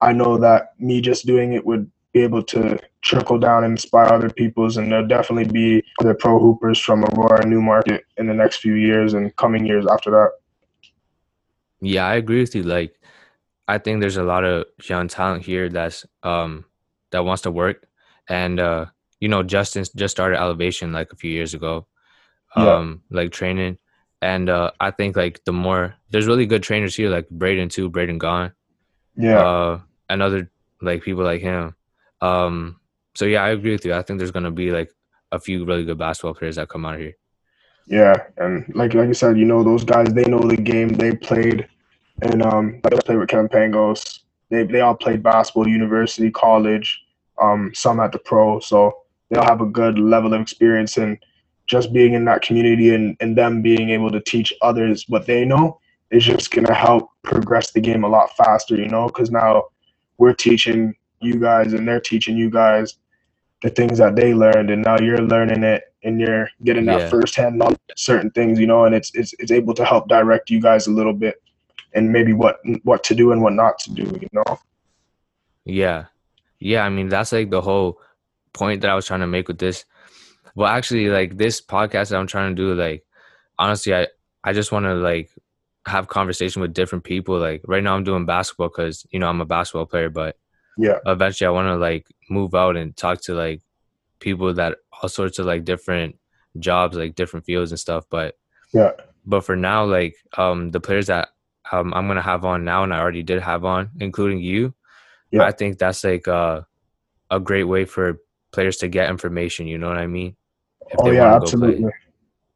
I 0.00 0.12
know 0.12 0.36
that 0.38 0.74
me 0.78 1.00
just 1.00 1.26
doing 1.26 1.52
it 1.54 1.64
would 1.64 1.90
be 2.12 2.22
able 2.22 2.42
to 2.54 2.78
trickle 3.02 3.38
down 3.38 3.64
and 3.64 3.72
inspire 3.72 4.12
other 4.12 4.30
people's 4.30 4.76
and 4.76 4.90
there'll 4.90 5.06
definitely 5.06 5.50
be 5.52 5.82
other 6.00 6.14
pro 6.14 6.38
hoopers 6.38 6.78
from 6.78 7.04
Aurora 7.04 7.42
and 7.42 7.50
Newmarket 7.50 8.04
in 8.16 8.26
the 8.26 8.34
next 8.34 8.56
few 8.56 8.74
years 8.74 9.14
and 9.14 9.34
coming 9.36 9.64
years 9.66 9.86
after 9.86 10.10
that. 10.10 10.30
yeah 11.80 12.06
i 12.06 12.14
agree 12.14 12.40
with 12.40 12.54
you 12.54 12.62
like 12.62 12.92
i 13.68 13.78
think 13.78 14.00
there's 14.00 14.16
a 14.16 14.22
lot 14.22 14.44
of 14.44 14.64
young 14.88 15.06
talent 15.08 15.44
here 15.44 15.68
that's 15.68 16.04
um 16.22 16.64
that 17.12 17.24
wants 17.24 17.42
to 17.42 17.50
work 17.50 17.86
and 18.28 18.58
uh 18.60 18.86
you 19.20 19.28
know 19.28 19.42
justin 19.42 19.84
just 19.96 20.12
started 20.16 20.38
elevation 20.38 20.92
like 20.92 21.12
a 21.12 21.16
few 21.16 21.30
years 21.30 21.54
ago 21.54 21.86
Yeah. 22.56 22.74
um 22.76 23.02
like 23.10 23.30
training 23.32 23.78
and 24.22 24.48
uh 24.48 24.70
i 24.80 24.90
think 24.90 25.16
like 25.16 25.40
the 25.44 25.52
more 25.52 25.94
there's 26.10 26.26
really 26.26 26.46
good 26.46 26.62
trainers 26.62 26.94
here 26.96 27.08
like 27.10 27.28
braden 27.30 27.68
too 27.68 27.88
braden 27.88 28.18
gone 28.18 28.52
Yeah. 29.16 29.40
uh, 29.40 29.80
and 30.08 30.22
other 30.22 30.50
like 30.80 31.02
people 31.02 31.24
like 31.24 31.40
him. 31.42 31.74
Um, 32.20 32.78
so 33.14 33.24
yeah, 33.24 33.42
I 33.42 33.50
agree 33.50 33.72
with 33.72 33.84
you. 33.84 33.92
I 33.94 34.02
think 34.02 34.18
there's 34.18 34.30
gonna 34.30 34.50
be 34.52 34.70
like 34.70 34.90
a 35.32 35.38
few 35.40 35.64
really 35.64 35.84
good 35.84 35.98
basketball 35.98 36.34
players 36.34 36.56
that 36.56 36.68
come 36.68 36.84
out 36.86 36.94
of 36.94 37.00
here. 37.00 37.16
Yeah, 37.86 38.14
and 38.36 38.64
like 38.74 38.94
like 38.94 39.08
you 39.08 39.14
said, 39.14 39.36
you 39.38 39.44
know 39.44 39.62
those 39.64 39.82
guys. 39.84 40.14
They 40.14 40.24
know 40.24 40.38
the 40.40 40.56
game. 40.56 40.88
They 40.88 41.16
played, 41.16 41.66
and 42.22 42.42
um, 42.42 42.80
like 42.84 43.04
played 43.04 43.18
with 43.18 43.28
Kevin 43.28 43.48
Pangos. 43.48 44.20
They 44.50 44.62
they 44.64 44.80
all 44.80 44.94
played 44.94 45.22
basketball, 45.22 45.66
university, 45.68 46.30
college. 46.30 47.02
Um, 47.42 47.72
some 47.74 47.98
at 48.00 48.12
the 48.12 48.18
pro, 48.18 48.60
so 48.60 48.94
they 49.30 49.38
all 49.38 49.46
have 49.46 49.60
a 49.60 49.66
good 49.66 49.98
level 49.98 50.34
of 50.34 50.40
experience. 50.40 50.96
And 50.96 51.18
just 51.66 51.92
being 51.92 52.14
in 52.14 52.24
that 52.24 52.42
community 52.42 52.94
and 52.94 53.16
and 53.20 53.36
them 53.36 53.62
being 53.62 53.90
able 53.90 54.10
to 54.10 54.20
teach 54.20 54.52
others 54.62 55.04
what 55.08 55.26
they 55.26 55.44
know 55.44 55.78
is 56.10 56.24
just 56.24 56.50
gonna 56.50 56.74
help 56.74 57.10
progress 57.22 57.72
the 57.72 57.80
game 57.80 58.04
a 58.04 58.08
lot 58.08 58.34
faster. 58.36 58.76
You 58.76 58.88
know, 58.88 59.06
because 59.06 59.30
now 59.30 59.64
we're 60.18 60.34
teaching 60.34 60.94
you 61.20 61.38
guys 61.38 61.72
and 61.72 61.86
they're 61.86 62.00
teaching 62.00 62.36
you 62.36 62.50
guys 62.50 62.96
the 63.62 63.70
things 63.70 63.98
that 63.98 64.14
they 64.14 64.32
learned 64.34 64.70
and 64.70 64.84
now 64.84 64.96
you're 65.00 65.20
learning 65.20 65.64
it 65.64 65.82
and 66.04 66.20
you're 66.20 66.48
getting 66.62 66.86
that 66.86 67.00
Yeah. 67.00 67.08
firsthand 67.08 67.58
knowledge 67.58 67.78
of 67.90 67.98
certain 67.98 68.30
things 68.30 68.60
you 68.60 68.68
know 68.68 68.84
and 68.84 68.94
it's, 68.94 69.10
it's 69.14 69.34
it's 69.40 69.50
able 69.50 69.74
to 69.74 69.84
help 69.84 70.08
direct 70.08 70.48
you 70.48 70.60
guys 70.60 70.86
a 70.86 70.92
little 70.92 71.12
bit 71.12 71.42
and 71.94 72.12
maybe 72.12 72.32
what 72.32 72.60
what 72.84 73.02
to 73.02 73.16
do 73.16 73.32
and 73.32 73.42
what 73.42 73.52
not 73.54 73.76
to 73.80 73.92
do 73.92 74.02
you 74.20 74.28
know 74.32 74.58
Yeah, 75.64 76.06
yeah. 76.60 76.84
I 76.84 76.88
mean, 76.88 77.08
that's 77.08 77.32
like 77.32 77.50
the 77.50 77.60
whole 77.60 78.00
point 78.58 78.80
that 78.82 78.90
I 78.90 78.94
was 78.94 79.06
trying 79.06 79.20
to 79.20 79.26
make 79.26 79.48
with 79.48 79.58
this. 79.58 79.84
Well, 80.54 80.68
actually, 80.68 81.08
like 81.08 81.36
this 81.36 81.60
podcast 81.60 82.10
that 82.10 82.18
I'm 82.18 82.26
trying 82.26 82.54
to 82.54 82.62
do, 82.62 82.74
like 82.74 83.04
honestly, 83.58 83.94
I 83.94 84.08
I 84.44 84.52
just 84.52 84.72
want 84.72 84.84
to 84.86 84.94
like 84.94 85.30
have 85.86 86.08
conversation 86.08 86.60
with 86.62 86.74
different 86.74 87.04
people. 87.04 87.38
Like 87.38 87.62
right 87.66 87.82
now, 87.82 87.94
I'm 87.94 88.04
doing 88.04 88.26
basketball 88.26 88.68
because 88.68 89.06
you 89.10 89.18
know 89.20 89.28
I'm 89.28 89.40
a 89.40 89.46
basketball 89.46 89.86
player, 89.86 90.10
but 90.10 90.36
yeah 90.80 90.98
eventually 91.06 91.48
I 91.48 91.50
want 91.50 91.66
to 91.66 91.76
like 91.76 92.06
move 92.30 92.54
out 92.54 92.76
and 92.76 92.96
talk 92.96 93.20
to 93.22 93.34
like 93.34 93.62
people 94.20 94.54
that 94.54 94.78
all 95.02 95.08
sorts 95.08 95.38
of 95.38 95.46
like 95.46 95.64
different 95.64 96.16
jobs, 96.58 96.96
like 96.96 97.14
different 97.14 97.46
fields 97.46 97.72
and 97.72 97.80
stuff. 97.80 98.04
But 98.10 98.34
yeah 98.72 98.92
but 99.26 99.44
for 99.44 99.56
now, 99.56 99.84
like 99.84 100.16
um 100.36 100.70
the 100.70 100.80
players 100.80 101.06
that 101.06 101.28
um 101.70 101.92
I'm 101.94 102.06
gonna 102.08 102.22
have 102.22 102.44
on 102.44 102.64
now 102.64 102.82
and 102.82 102.94
I 102.94 102.98
already 102.98 103.22
did 103.22 103.42
have 103.42 103.64
on, 103.64 103.90
including 104.00 104.40
you, 104.40 104.74
Yeah. 105.30 105.44
I 105.44 105.52
think 105.52 105.78
that's 105.78 106.02
like 106.04 106.26
uh 106.26 106.62
a 107.30 107.38
great 107.38 107.64
way 107.64 107.84
for 107.84 108.18
players 108.52 108.76
to 108.78 108.88
get 108.88 109.10
information, 109.10 109.66
you 109.66 109.78
know 109.78 109.88
what 109.88 109.98
I 109.98 110.06
mean? 110.06 110.36
If 110.90 110.96
oh 110.98 111.10
yeah 111.10 111.32
wanna 111.32 111.40
go 111.40 111.56
play. 111.56 111.68
absolutely 111.68 111.90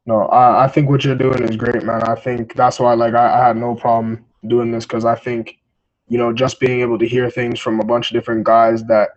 no 0.07 0.23
I, 0.27 0.65
I 0.65 0.69
think 0.69 0.89
what 0.89 1.05
you're 1.05 1.15
doing 1.15 1.43
is 1.43 1.57
great 1.57 1.83
man 1.83 2.03
i 2.05 2.15
think 2.15 2.55
that's 2.55 2.81
why 2.81 2.95
like 2.95 3.15
i, 3.15 3.41
I 3.41 3.47
had 3.47 3.57
no 3.57 3.75
problem 3.75 4.25
doing 4.47 4.73
this 4.73 4.85
because 4.85 5.05
i 5.05 5.15
think 5.15 5.59
you 6.09 6.19
know 6.19 6.33
just 6.33 6.61
being 6.61 6.81
able 6.81 6.99
to 6.99 7.07
hear 7.07 7.31
things 7.31 7.61
from 7.61 7.81
a 7.81 7.85
bunch 7.85 8.11
of 8.11 8.15
different 8.15 8.45
guys 8.45 8.85
that 8.85 9.11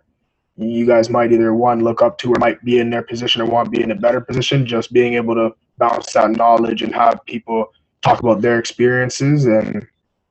you 0.56 0.86
guys 0.86 1.10
might 1.10 1.32
either 1.32 1.52
one 1.52 1.80
look 1.80 2.00
up 2.00 2.16
to 2.18 2.32
or 2.32 2.38
might 2.38 2.62
be 2.64 2.78
in 2.78 2.88
their 2.88 3.02
position 3.02 3.42
or 3.42 3.46
want 3.46 3.66
to 3.66 3.70
be 3.70 3.82
in 3.82 3.90
a 3.90 3.94
better 3.94 4.20
position 4.20 4.64
just 4.64 4.92
being 4.92 5.14
able 5.14 5.34
to 5.34 5.54
bounce 5.76 6.12
that 6.14 6.30
knowledge 6.30 6.82
and 6.82 6.94
have 6.94 7.22
people 7.26 7.70
talk 8.00 8.20
about 8.20 8.40
their 8.40 8.58
experiences 8.58 9.44
and 9.44 9.86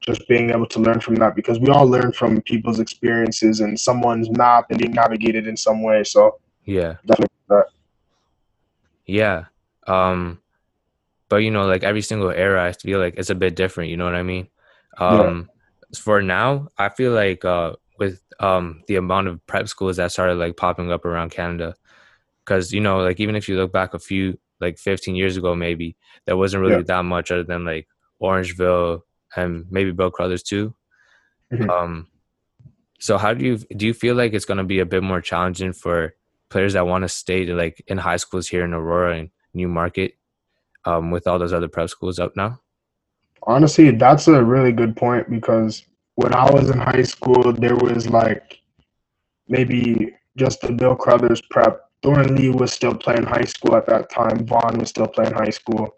just 0.05 0.27
being 0.27 0.51
able 0.51 0.67
to 0.67 0.79
learn 0.79 0.99
from 0.99 1.15
that 1.15 1.35
because 1.35 1.59
we 1.59 1.69
all 1.69 1.87
learn 1.87 2.11
from 2.11 2.41
people's 2.41 2.79
experiences 2.79 3.59
and 3.59 3.79
someone's 3.79 4.29
map 4.29 4.65
and 4.69 4.79
being 4.79 4.91
navigated 4.91 5.47
in 5.47 5.57
some 5.57 5.81
way 5.81 6.03
so 6.03 6.39
Yeah. 6.65 6.95
definitely 7.05 7.35
that. 7.49 7.65
Yeah. 9.05 9.45
Um 9.87 10.41
but 11.27 11.37
you 11.37 11.49
know, 11.51 11.65
like 11.65 11.83
every 11.83 12.01
single 12.03 12.29
era, 12.29 12.63
I 12.63 12.71
feel 12.73 12.99
like 12.99 13.15
it's 13.17 13.31
a 13.31 13.35
bit 13.35 13.55
different. 13.55 13.89
You 13.89 13.97
know 13.97 14.05
what 14.05 14.15
I 14.15 14.21
mean? 14.23 14.47
Um, 14.99 15.49
For 15.97 16.21
now, 16.21 16.67
I 16.77 16.89
feel 16.89 17.13
like 17.13 17.43
uh, 17.43 17.73
with 17.97 18.21
um, 18.39 18.83
the 18.87 18.97
amount 18.97 19.27
of 19.27 19.45
prep 19.47 19.67
schools 19.67 19.97
that 19.97 20.11
started 20.11 20.35
like 20.35 20.55
popping 20.55 20.91
up 20.91 21.03
around 21.03 21.31
Canada, 21.31 21.73
because 22.43 22.71
you 22.71 22.79
know, 22.79 22.99
like 22.99 23.19
even 23.19 23.35
if 23.35 23.49
you 23.49 23.57
look 23.57 23.71
back 23.73 23.95
a 23.95 23.99
few 23.99 24.37
like 24.61 24.77
15 24.77 25.15
years 25.15 25.35
ago, 25.35 25.55
maybe 25.55 25.95
there 26.25 26.37
wasn't 26.37 26.61
really 26.61 26.77
Yeah. 26.77 26.83
that 26.83 27.05
much 27.05 27.31
other 27.31 27.43
than 27.43 27.65
like 27.65 27.87
Orangeville 28.21 29.01
and 29.35 29.65
maybe 29.69 29.91
Bill 29.91 30.11
Crothers 30.11 30.43
too. 30.43 30.73
Mhm. 31.51 31.69
Um, 31.69 32.07
so 32.99 33.17
how 33.17 33.33
do 33.33 33.45
you 33.45 33.57
do 33.57 33.85
you 33.85 33.93
feel 33.93 34.15
like 34.15 34.33
it's 34.33 34.45
going 34.45 34.57
to 34.57 34.63
be 34.63 34.79
a 34.79 34.85
bit 34.85 35.03
more 35.03 35.21
challenging 35.21 35.73
for 35.73 36.15
players 36.49 36.73
that 36.73 36.87
want 36.87 37.03
to 37.03 37.09
stay 37.09 37.45
to 37.45 37.55
like 37.55 37.83
in 37.87 37.97
high 37.97 38.17
schools 38.17 38.47
here 38.47 38.63
in 38.63 38.73
Aurora 38.73 39.17
and 39.17 39.29
Newmarket, 39.53 40.15
um, 40.85 41.11
with 41.11 41.27
all 41.27 41.39
those 41.39 41.53
other 41.53 41.67
prep 41.67 41.89
schools 41.89 42.19
up 42.19 42.35
now? 42.35 42.59
Honestly, 43.43 43.91
that's 43.91 44.27
a 44.27 44.43
really 44.43 44.71
good 44.71 44.95
point 44.95 45.29
because 45.29 45.85
when 46.15 46.33
I 46.33 46.49
was 46.51 46.69
in 46.69 46.79
high 46.79 47.03
school, 47.03 47.51
there 47.53 47.75
was 47.75 48.09
like 48.09 48.59
maybe 49.47 50.15
just 50.37 50.61
the 50.61 50.71
Bill 50.71 50.95
Crothers 50.95 51.41
prep. 51.41 51.81
Thornlea 52.01 52.51
was 52.51 52.71
still 52.71 52.93
playing 52.93 53.23
high 53.23 53.45
school 53.45 53.75
at 53.75 53.87
that 53.87 54.09
time. 54.09 54.45
Vaughan 54.45 54.77
was 54.79 54.89
still 54.89 55.07
playing 55.07 55.33
high 55.33 55.49
school. 55.49 55.95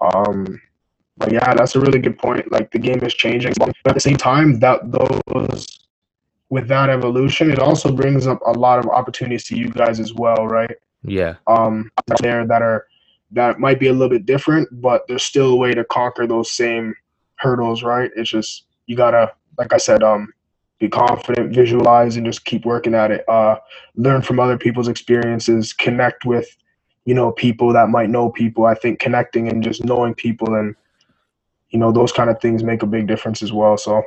Um, 0.00 0.60
but 1.20 1.32
yeah, 1.32 1.54
that's 1.54 1.76
a 1.76 1.80
really 1.80 1.98
good 1.98 2.18
point. 2.18 2.50
Like 2.50 2.70
the 2.70 2.78
game 2.78 3.04
is 3.04 3.14
changing, 3.14 3.52
but 3.58 3.74
at 3.84 3.94
the 3.94 4.00
same 4.00 4.16
time, 4.16 4.58
that 4.60 4.80
those 4.90 5.86
with 6.48 6.66
that 6.66 6.88
evolution, 6.88 7.50
it 7.50 7.60
also 7.60 7.92
brings 7.92 8.26
up 8.26 8.40
a 8.46 8.52
lot 8.52 8.80
of 8.80 8.86
opportunities 8.86 9.44
to 9.44 9.56
you 9.56 9.68
guys 9.68 10.00
as 10.00 10.14
well, 10.14 10.46
right? 10.46 10.74
Yeah, 11.02 11.36
um, 11.46 11.90
there 12.20 12.46
that 12.46 12.62
are 12.62 12.86
that 13.32 13.60
might 13.60 13.78
be 13.78 13.88
a 13.88 13.92
little 13.92 14.08
bit 14.08 14.24
different, 14.26 14.68
but 14.80 15.06
there's 15.06 15.22
still 15.22 15.50
a 15.52 15.56
way 15.56 15.72
to 15.74 15.84
conquer 15.84 16.26
those 16.26 16.50
same 16.50 16.94
hurdles, 17.36 17.82
right? 17.82 18.10
It's 18.16 18.30
just 18.30 18.64
you 18.86 18.96
gotta, 18.96 19.32
like 19.58 19.74
I 19.74 19.78
said, 19.78 20.02
um, 20.02 20.32
be 20.78 20.88
confident, 20.88 21.54
visualize, 21.54 22.16
and 22.16 22.24
just 22.24 22.46
keep 22.46 22.64
working 22.64 22.94
at 22.94 23.10
it. 23.10 23.28
Uh, 23.28 23.56
learn 23.94 24.22
from 24.22 24.40
other 24.40 24.56
people's 24.56 24.88
experiences, 24.88 25.74
connect 25.74 26.24
with, 26.24 26.48
you 27.04 27.14
know, 27.14 27.30
people 27.30 27.74
that 27.74 27.90
might 27.90 28.08
know 28.08 28.30
people. 28.30 28.64
I 28.64 28.74
think 28.74 28.98
connecting 28.98 29.48
and 29.48 29.62
just 29.62 29.84
knowing 29.84 30.14
people 30.14 30.54
and 30.54 30.74
you 31.70 31.78
know 31.78 31.92
those 31.92 32.12
kind 32.12 32.30
of 32.30 32.40
things 32.40 32.62
make 32.62 32.82
a 32.82 32.86
big 32.86 33.06
difference 33.06 33.42
as 33.42 33.52
well. 33.52 33.76
So 33.76 34.02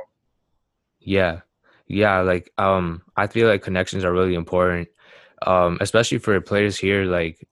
yeah, 1.00 1.40
yeah. 1.86 2.20
Like, 2.20 2.50
um, 2.58 3.02
I 3.16 3.26
feel 3.26 3.48
like 3.48 3.62
connections 3.62 4.04
are 4.04 4.12
really 4.12 4.34
important, 4.34 4.88
um, 5.46 5.78
especially 5.80 6.18
for 6.18 6.40
players 6.40 6.76
here. 6.76 7.04
Like, 7.04 7.46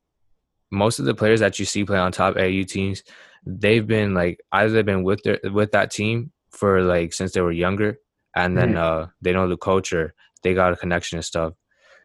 most 0.71 0.99
of 0.99 1.05
the 1.05 1.15
players 1.15 1.41
that 1.41 1.59
you 1.59 1.65
see 1.65 1.85
play 1.85 1.99
on 1.99 2.13
top 2.13 2.35
AAU 2.35 2.67
teams, 2.67 3.03
they've 3.45 3.87
been 3.87 4.15
like 4.15 4.41
either 4.53 4.71
they've 4.71 4.87
been 4.87 5.03
with 5.03 5.23
their 5.23 5.39
with 5.45 5.73
that 5.73 5.91
team 5.91 6.33
for 6.51 6.83
like 6.83 7.13
since 7.13 7.33
they 7.33 7.41
were 7.41 7.53
younger, 7.53 7.99
and 8.35 8.57
then 8.57 8.77
uh, 8.77 9.09
they 9.21 9.33
know 9.33 9.49
the 9.49 9.57
culture, 9.57 10.15
they 10.43 10.55
got 10.55 10.73
a 10.73 10.77
connection 10.77 11.19
and 11.19 11.25
stuff. 11.25 11.55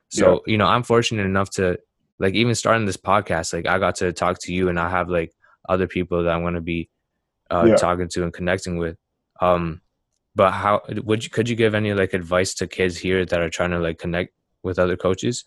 So 0.10 0.42
you 0.46 0.58
know, 0.58 0.68
I'm 0.68 0.84
fortunate 0.84 1.26
enough 1.26 1.50
to 1.52 1.78
like 2.20 2.34
even 2.34 2.56
starting 2.56 2.86
this 2.86 2.98
podcast, 2.98 3.54
like 3.54 3.68
I 3.68 3.80
got 3.80 3.96
to 3.98 4.14
talk 4.14 4.40
to 4.42 4.54
you, 4.54 4.70
and 4.70 4.80
I 4.80 4.90
have 4.90 5.10
like 5.10 5.34
other 5.70 5.88
people 5.88 6.24
that 6.24 6.34
I'm 6.34 6.42
going 6.42 6.54
to 6.54 6.62
be 6.62 6.90
uh, 7.50 7.68
Yeah. 7.68 7.76
talking 7.76 8.08
to 8.10 8.24
and 8.24 8.34
connecting 8.34 8.78
with. 8.78 8.98
Um, 9.42 9.82
but 10.36 10.52
how 10.52 10.82
would 10.90 11.24
you 11.24 11.30
could 11.30 11.50
you 11.50 11.56
give 11.56 11.74
any 11.74 11.94
like 11.94 12.14
advice 12.14 12.54
to 12.56 12.68
kids 12.68 12.98
here 12.98 13.26
that 13.26 13.42
are 13.42 13.50
trying 13.50 13.72
to 13.72 13.80
like 13.80 13.98
connect 13.98 14.34
with 14.64 14.78
other 14.80 14.96
coaches? 14.96 15.44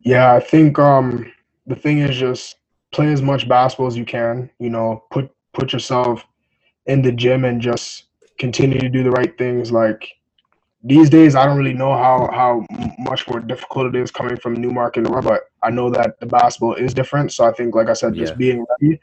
Yeah, 0.00 0.32
I 0.32 0.40
think 0.40 0.78
um 0.78 1.30
the 1.66 1.76
thing 1.76 1.98
is 1.98 2.16
just 2.16 2.56
play 2.92 3.12
as 3.12 3.22
much 3.22 3.48
basketball 3.48 3.88
as 3.88 3.96
you 3.96 4.04
can. 4.06 4.50
You 4.58 4.70
know, 4.70 5.04
put 5.10 5.30
put 5.52 5.72
yourself 5.72 6.24
in 6.86 7.02
the 7.02 7.12
gym 7.12 7.44
and 7.44 7.60
just 7.60 8.04
continue 8.38 8.78
to 8.80 8.88
do 8.88 9.02
the 9.02 9.10
right 9.10 9.36
things. 9.36 9.70
Like 9.70 10.08
these 10.82 11.10
days, 11.10 11.34
I 11.34 11.44
don't 11.44 11.58
really 11.58 11.74
know 11.74 11.92
how 11.92 12.30
how 12.32 12.66
much 12.98 13.28
more 13.28 13.40
difficult 13.40 13.94
it 13.94 14.00
is 14.00 14.10
coming 14.10 14.36
from 14.38 14.54
Newmarket, 14.54 15.04
but 15.22 15.42
I 15.62 15.70
know 15.70 15.90
that 15.90 16.18
the 16.20 16.26
basketball 16.26 16.74
is 16.74 16.94
different. 16.94 17.32
So 17.32 17.44
I 17.44 17.52
think, 17.52 17.74
like 17.74 17.90
I 17.90 17.92
said, 17.92 18.14
just 18.14 18.32
Yeah. 18.32 18.38
being 18.38 18.64
ready, 18.80 18.98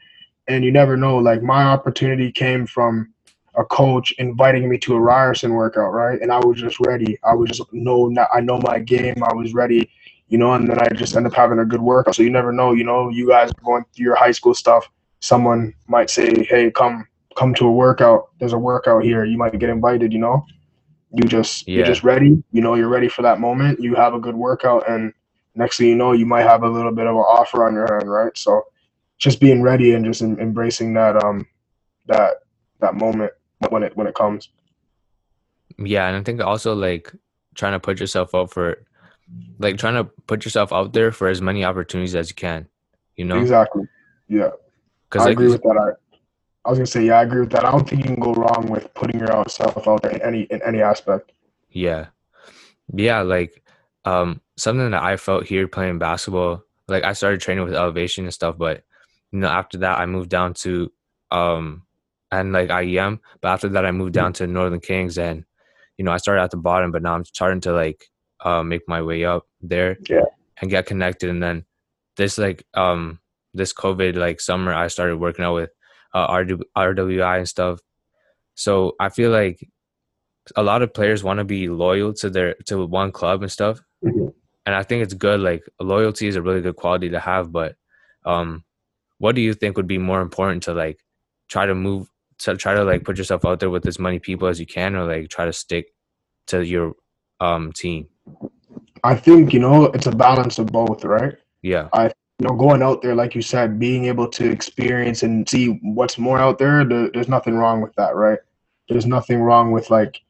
and 0.48 0.64
you 0.64 0.72
never 0.72 0.96
know. 0.96 1.18
Like 1.18 1.42
my 1.42 1.64
opportunity 1.64 2.32
came 2.32 2.66
from 2.66 3.12
a 3.56 3.64
coach 3.64 4.12
inviting 4.18 4.68
me 4.68 4.78
to 4.78 4.94
a 4.94 5.00
Ryerson 5.00 5.52
workout, 5.52 5.92
right? 5.92 6.20
And 6.20 6.32
I 6.32 6.38
was 6.38 6.60
just 6.60 6.78
ready. 6.80 7.18
I 7.24 7.34
was 7.34 7.50
just 7.50 7.72
know 7.72 8.14
I 8.32 8.40
know 8.40 8.58
my 8.58 8.78
game. 8.78 9.22
I 9.22 9.34
was 9.34 9.54
ready 9.54 9.90
you 10.28 10.38
know, 10.38 10.52
and 10.52 10.68
then 10.68 10.78
I 10.78 10.88
just 10.94 11.16
end 11.16 11.26
up 11.26 11.34
having 11.34 11.58
a 11.58 11.64
good 11.64 11.80
workout. 11.80 12.14
So 12.14 12.22
you 12.22 12.30
never 12.30 12.52
know, 12.52 12.72
you 12.72 12.84
know, 12.84 13.08
you 13.08 13.28
guys 13.28 13.50
are 13.50 13.64
going 13.64 13.84
through 13.94 14.04
your 14.04 14.14
high 14.14 14.30
school 14.30 14.54
stuff. 14.54 14.88
Someone 15.20 15.74
might 15.88 16.10
say, 16.10 16.44
"Hey, 16.44 16.70
come 16.70 17.06
come 17.34 17.54
to 17.54 17.66
a 17.66 17.72
workout. 17.72 18.28
There's 18.38 18.52
a 18.52 18.58
workout 18.58 19.02
here. 19.04 19.24
You 19.24 19.38
might 19.38 19.58
get 19.58 19.70
invited." 19.70 20.12
You 20.12 20.18
know, 20.20 20.44
you 21.12 21.24
just 21.26 21.66
Yeah. 21.66 21.78
you're 21.78 21.86
just 21.86 22.04
ready. 22.04 22.42
You 22.52 22.62
know, 22.62 22.74
you're 22.74 22.88
ready 22.88 23.08
for 23.08 23.22
that 23.22 23.40
moment. 23.40 23.80
You 23.80 23.94
have 23.94 24.14
a 24.14 24.20
good 24.20 24.36
workout, 24.36 24.88
and 24.88 25.12
next 25.54 25.78
thing 25.78 25.88
you 25.88 25.96
know, 25.96 26.12
you 26.12 26.26
might 26.26 26.42
have 26.42 26.62
a 26.62 26.68
little 26.68 26.92
bit 26.92 27.06
of 27.06 27.16
an 27.16 27.22
offer 27.22 27.66
on 27.66 27.72
your 27.74 27.86
hand, 27.90 28.10
right? 28.10 28.36
So 28.36 28.64
just 29.18 29.40
being 29.40 29.62
ready 29.62 29.94
and 29.94 30.04
just 30.04 30.22
em- 30.22 30.38
embracing 30.38 30.94
that 30.94 31.22
um 31.22 31.46
that 32.06 32.42
that 32.80 32.94
moment 32.94 33.32
when 33.68 33.82
it 33.82 33.96
when 33.96 34.06
it 34.06 34.14
comes. 34.14 34.48
Yeah, 35.78 36.08
and 36.08 36.16
I 36.16 36.22
think 36.22 36.40
also 36.40 36.74
like 36.74 37.12
trying 37.54 37.72
to 37.72 37.80
put 37.80 38.00
yourself 38.00 38.34
out 38.34 38.50
for 38.52 38.84
like 39.58 39.76
trying 39.76 39.94
to 39.94 40.04
put 40.26 40.44
yourself 40.44 40.72
out 40.72 40.92
there 40.92 41.12
for 41.12 41.28
as 41.28 41.42
many 41.42 41.64
opportunities 41.64 42.14
as 42.14 42.30
you 42.30 42.34
can. 42.34 42.66
You 43.16 43.24
know, 43.24 43.38
Exactly. 43.38 43.82
Yeah. 44.28 44.50
because 45.08 45.22
I 45.26 45.30
like 45.30 45.32
agree 45.32 45.48
with 45.48 45.62
that. 45.62 45.76
I, 45.76 46.18
I 46.64 46.70
was 46.70 46.78
gonna 46.78 46.86
say, 46.86 47.04
yeah, 47.06 47.18
I 47.18 47.22
agree 47.22 47.40
with 47.40 47.50
that. 47.50 47.64
I 47.64 47.70
don't 47.72 47.88
think 47.88 48.02
you 48.02 48.14
can 48.14 48.20
go 48.20 48.32
wrong 48.34 48.68
with 48.68 48.92
putting 48.94 49.20
yourself 49.20 49.86
out 49.88 50.02
there 50.02 50.12
in 50.12 50.22
any 50.22 50.42
in 50.42 50.62
any 50.62 50.80
aspect. 50.80 51.32
Yeah. 51.70 52.06
Yeah, 52.94 53.20
like 53.22 53.62
um 54.04 54.40
something 54.56 54.90
that 54.90 55.02
I 55.02 55.16
felt 55.16 55.46
here 55.46 55.66
playing 55.68 55.98
basketball, 55.98 56.62
like 56.86 57.04
I 57.04 57.12
started 57.12 57.40
training 57.40 57.64
with 57.64 57.74
elevation 57.74 58.24
and 58.24 58.34
stuff, 58.34 58.56
but 58.56 58.84
you 59.32 59.40
know, 59.40 59.48
after 59.48 59.78
that 59.78 59.98
I 59.98 60.06
moved 60.06 60.30
down 60.30 60.54
to 60.54 60.90
um 61.30 61.82
and 62.30 62.52
like 62.52 62.68
IEM, 62.68 63.20
but 63.40 63.48
after 63.48 63.68
that 63.70 63.86
I 63.86 63.90
moved 63.90 64.12
down 64.14 64.32
to 64.34 64.46
Northern 64.46 64.80
Kings 64.80 65.18
and 65.18 65.44
you 65.96 66.04
know, 66.04 66.12
I 66.12 66.18
started 66.18 66.42
at 66.42 66.50
the 66.50 66.56
bottom, 66.56 66.92
but 66.92 67.02
now 67.02 67.14
I'm 67.14 67.24
starting 67.24 67.60
to 67.62 67.72
like 67.72 68.04
uh 68.44 68.62
make 68.62 68.82
my 68.88 69.02
way 69.02 69.24
up 69.24 69.44
there 69.60 69.98
Yeah. 70.08 70.24
and 70.60 70.70
get 70.70 70.86
connected 70.86 71.28
and 71.30 71.42
then 71.42 71.64
this 72.16 72.38
like 72.38 72.64
um 72.74 73.18
this 73.54 73.72
COVID 73.72 74.16
like 74.16 74.40
summer 74.40 74.72
I 74.74 74.88
started 74.88 75.16
working 75.18 75.44
out 75.44 75.54
with 75.54 75.70
uh 76.14 76.26
RW, 76.28 76.62
RWI 76.76 77.38
and 77.38 77.48
stuff. 77.48 77.80
So 78.54 78.94
I 79.00 79.08
feel 79.08 79.30
like 79.30 79.68
a 80.56 80.62
lot 80.62 80.82
of 80.82 80.94
players 80.94 81.22
want 81.22 81.38
to 81.38 81.44
be 81.44 81.68
loyal 81.68 82.12
to 82.14 82.30
their 82.30 82.54
to 82.66 82.86
one 82.86 83.12
club 83.12 83.42
and 83.42 83.52
stuff 83.52 83.80
Mhm. 84.02 84.32
and 84.64 84.74
i 84.74 84.82
think 84.82 85.02
it's 85.02 85.12
good 85.12 85.40
like 85.40 85.62
loyalty 85.78 86.26
is 86.26 86.36
a 86.36 86.42
really 86.42 86.62
good 86.62 86.76
quality 86.76 87.10
to 87.10 87.20
have 87.20 87.52
but 87.52 87.74
um 88.24 88.64
what 89.18 89.34
do 89.34 89.42
you 89.42 89.54
think 89.54 89.76
would 89.76 89.86
be 89.88 89.98
more 89.98 90.20
important 90.20 90.64
to 90.64 90.74
like 90.74 91.00
try 91.48 91.66
to 91.66 91.74
move 91.74 92.08
to 92.40 92.56
try 92.56 92.74
to 92.74 92.84
like 92.84 93.04
put 93.04 93.18
yourself 93.18 93.44
out 93.44 93.60
there 93.60 93.70
with 93.70 93.86
as 93.86 93.98
many 93.98 94.18
people 94.18 94.48
as 94.48 94.60
you 94.60 94.66
can 94.66 94.96
or 94.96 95.04
like 95.06 95.28
try 95.30 95.44
to 95.46 95.52
stick 95.52 95.92
to 96.48 96.64
your 96.64 96.94
um 97.40 97.72
team 97.72 98.08
I 99.04 99.14
think 99.16 99.52
you 99.54 99.60
know 99.60 99.86
it's 99.86 100.06
a 100.06 100.12
balance 100.12 100.58
of 100.58 100.66
both, 100.68 101.04
right? 101.04 101.36
yeah 101.62 101.88
You 102.40 102.48
know, 102.48 102.56
going 102.56 102.82
out 102.82 103.02
there, 103.02 103.14
like 103.16 103.34
you 103.34 103.42
said, 103.42 103.78
being 103.80 104.06
able 104.06 104.28
to 104.30 104.50
experience 104.50 105.24
and 105.24 105.48
see 105.48 105.80
what's 105.82 106.18
more 106.18 106.38
out 106.38 106.58
there. 106.58 106.84
There 106.84 107.10
there's 107.12 107.28
nothing 107.28 107.56
wrong 107.56 107.80
with 107.80 107.94
that, 107.96 108.16
right? 108.16 108.40
There's 108.88 109.06
nothing 109.06 109.40
wrong 109.42 109.72
with 109.72 109.90
like 109.90 110.20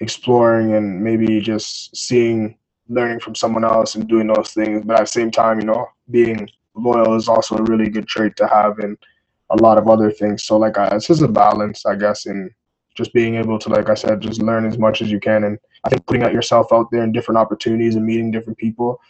exploring 0.00 0.74
and 0.74 1.02
maybe 1.02 1.40
just 1.40 1.96
seeing, 1.96 2.58
learning 2.88 3.20
from 3.20 3.34
someone 3.34 3.64
else 3.64 3.94
and 3.94 4.08
doing 4.08 4.28
those 4.28 4.52
things. 4.52 4.84
But 4.86 4.96
at 4.98 5.02
the 5.02 5.06
same 5.06 5.30
time, 5.30 5.60
you 5.60 5.66
know, 5.66 5.86
being 6.10 6.48
loyal 6.74 7.14
is 7.16 7.28
also 7.28 7.56
a 7.56 7.62
really 7.62 7.88
good 7.88 8.06
trait 8.06 8.36
to 8.36 8.46
have 8.46 8.78
in 8.78 8.96
a 9.50 9.56
lot 9.56 9.78
of 9.78 9.88
other 9.88 10.10
things. 10.10 10.44
So 10.44 10.56
like, 10.56 10.78
I, 10.78 10.88
it's 10.88 11.06
just 11.06 11.22
a 11.22 11.28
balance, 11.28 11.86
I 11.86 11.94
guess, 11.96 12.26
in 12.26 12.50
just 12.94 13.12
being 13.12 13.36
able 13.36 13.58
to, 13.58 13.68
like 13.68 13.88
I 13.90 13.94
said, 13.94 14.20
just 14.20 14.42
learn 14.42 14.66
as 14.66 14.78
much 14.78 15.02
as 15.02 15.10
you 15.10 15.20
can. 15.20 15.44
And 15.44 15.58
I 15.84 15.88
think 15.88 16.06
putting 16.06 16.22
out 16.22 16.32
yourself 16.32 16.72
out 16.72 16.90
there 16.90 17.02
in 17.02 17.12
different 17.12 17.38
opportunities 17.38 17.96
and 17.96 18.06
meeting 18.06 18.30
different 18.30 18.58
people 18.58 19.00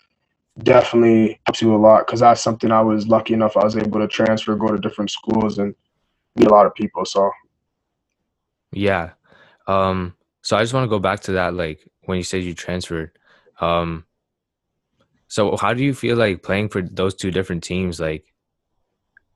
definitely 0.62 1.41
helps 1.47 1.61
you 1.61 1.75
a 1.75 1.77
lot 1.77 2.07
because 2.07 2.21
that's 2.21 2.41
something 2.41 2.71
I 2.71 2.81
was 2.81 3.09
lucky 3.09 3.35
enough 3.35 3.57
I 3.57 3.65
was 3.65 3.77
able 3.77 4.01
to 4.01 4.09
transfer, 4.09 4.55
go 4.55 4.69
to 4.69 4.79
different 4.79 5.11
schools, 5.11 5.59
and 5.59 5.75
meet 6.37 6.47
a 6.47 6.51
lot 6.51 6.67
of 6.67 6.75
people. 6.75 7.05
So 7.05 7.31
yeah 8.75 9.11
um 9.67 10.15
so 10.43 10.57
i 10.57 10.62
just 10.62 10.75
want 10.75 10.85
to 10.85 10.89
go 10.89 10.99
back 10.99 11.21
to 11.21 11.33
that 11.33 11.55
like 11.55 11.89
when 12.05 12.19
you 12.19 12.25
said 12.25 12.43
you 12.43 12.55
transferred 12.55 13.11
um 13.61 14.05
so 15.35 15.57
how 15.57 15.72
do 15.74 15.82
you 15.82 15.95
feel 15.95 16.16
like 16.16 16.43
playing 16.43 16.68
for 16.68 16.80
those 16.80 17.14
two 17.14 17.30
different 17.30 17.62
teams 17.62 17.99
like 18.01 18.24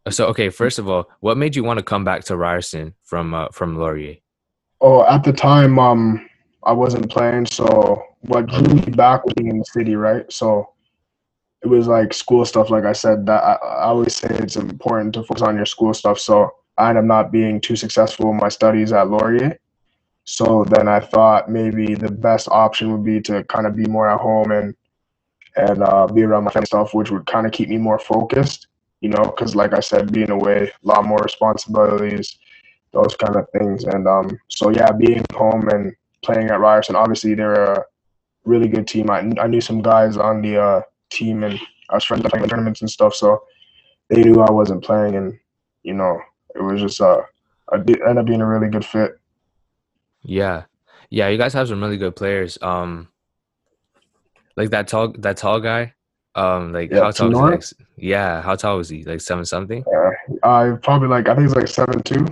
so 0.08 0.26
okay 0.26 0.48
first 0.48 0.78
of 0.78 0.88
all 0.88 1.08
what 1.20 1.36
made 1.36 1.56
you 1.56 1.64
want 1.64 1.78
to 1.78 1.84
come 1.92 2.04
back 2.04 2.24
to 2.24 2.36
ryerson 2.36 2.94
from 3.02 3.34
uh, 3.34 3.48
from 3.52 3.76
laurier 3.76 4.16
Oh, 4.80 5.04
at 5.06 5.24
the 5.24 5.32
time, 5.32 5.78
um, 5.78 6.28
I 6.62 6.72
wasn't 6.72 7.10
playing, 7.10 7.46
so 7.46 8.02
what 8.20 8.46
drew 8.46 8.74
me 8.74 8.82
back 8.92 9.24
was 9.24 9.34
being 9.34 9.50
in 9.50 9.58
the 9.58 9.64
city, 9.64 9.96
right? 9.96 10.30
So 10.32 10.72
it 11.62 11.66
was 11.66 11.88
like 11.88 12.14
school 12.14 12.44
stuff. 12.44 12.70
Like 12.70 12.84
I 12.84 12.92
said, 12.92 13.26
that 13.26 13.42
I, 13.42 13.54
I 13.54 13.84
always 13.84 14.14
say 14.14 14.28
it's 14.30 14.56
important 14.56 15.14
to 15.14 15.24
focus 15.24 15.42
on 15.42 15.56
your 15.56 15.66
school 15.66 15.94
stuff. 15.94 16.20
So 16.20 16.50
I 16.76 16.90
ended 16.90 17.04
up 17.04 17.06
not 17.06 17.32
being 17.32 17.60
too 17.60 17.74
successful 17.74 18.30
in 18.30 18.36
my 18.36 18.48
studies 18.48 18.92
at 18.92 19.08
Laurier. 19.08 19.58
So 20.24 20.64
then 20.64 20.86
I 20.86 21.00
thought 21.00 21.50
maybe 21.50 21.94
the 21.94 22.12
best 22.12 22.48
option 22.48 22.92
would 22.92 23.04
be 23.04 23.20
to 23.22 23.42
kind 23.44 23.66
of 23.66 23.74
be 23.74 23.86
more 23.86 24.08
at 24.08 24.20
home 24.20 24.52
and 24.52 24.76
and 25.58 25.82
uh, 25.82 26.06
be 26.06 26.22
around 26.22 26.44
my 26.44 26.50
family 26.50 26.66
stuff, 26.66 26.94
which 26.94 27.10
would 27.10 27.26
kind 27.26 27.46
of 27.46 27.52
keep 27.52 27.68
me 27.68 27.78
more 27.78 27.98
focused. 27.98 28.68
You 29.00 29.10
know, 29.10 29.22
because 29.24 29.54
like 29.54 29.74
I 29.74 29.80
said, 29.80 30.12
being 30.12 30.30
away, 30.30 30.72
a 30.84 30.86
lot 30.86 31.04
more 31.04 31.18
responsibilities, 31.18 32.38
those 32.92 33.14
kind 33.16 33.36
of 33.36 33.46
things. 33.50 33.84
And 33.84 34.08
um, 34.08 34.38
so 34.48 34.70
yeah, 34.70 34.90
being 34.90 35.24
home 35.32 35.68
and 35.68 35.94
playing 36.24 36.50
at 36.50 36.58
Ryerson, 36.58 36.96
obviously 36.96 37.34
they're 37.34 37.64
a 37.64 37.84
really 38.44 38.68
good 38.68 38.88
team. 38.88 39.10
I, 39.10 39.18
I 39.40 39.46
knew 39.46 39.60
some 39.60 39.82
guys 39.82 40.16
on 40.16 40.42
the 40.42 40.60
uh, 40.60 40.82
team, 41.10 41.44
and 41.44 41.60
I 41.90 41.94
was 41.94 42.04
friends 42.04 42.26
playing 42.28 42.48
tournaments 42.48 42.80
and 42.80 42.90
stuff, 42.90 43.14
so 43.14 43.42
they 44.08 44.22
knew 44.22 44.40
I 44.40 44.50
wasn't 44.50 44.82
playing, 44.82 45.14
and 45.14 45.38
you 45.82 45.94
know, 45.94 46.18
it 46.54 46.62
was 46.62 46.80
just 46.80 47.00
uh, 47.00 47.20
it 47.72 48.00
ended 48.00 48.18
up 48.18 48.26
being 48.26 48.40
a 48.40 48.46
really 48.46 48.68
good 48.68 48.84
fit. 48.84 49.12
Yeah, 50.22 50.64
yeah, 51.10 51.28
you 51.28 51.38
guys 51.38 51.52
have 51.54 51.68
some 51.68 51.82
really 51.82 51.98
good 51.98 52.16
players. 52.16 52.58
Um, 52.62 53.08
like 54.58 54.70
that 54.70 54.88
tall, 54.88 55.14
that 55.18 55.36
tall 55.36 55.60
guy. 55.60 55.94
Um, 56.34 56.72
like 56.72 56.90
Yeah, 56.90 57.00
how 57.00 57.10
tall? 57.12 57.30
Was 57.30 57.38
he? 57.38 57.44
Like, 57.44 57.88
yeah, 57.96 58.42
how 58.42 58.56
tall 58.56 58.76
was 58.76 58.88
he? 58.88 59.04
Like 59.04 59.20
seven 59.20 59.44
something. 59.44 59.84
Yeah, 59.90 60.10
I 60.42 60.72
probably 60.82 61.08
like 61.08 61.28
I 61.28 61.34
think 61.34 61.46
he's 61.46 61.56
like 61.56 61.68
seven 61.68 62.02
two, 62.02 62.26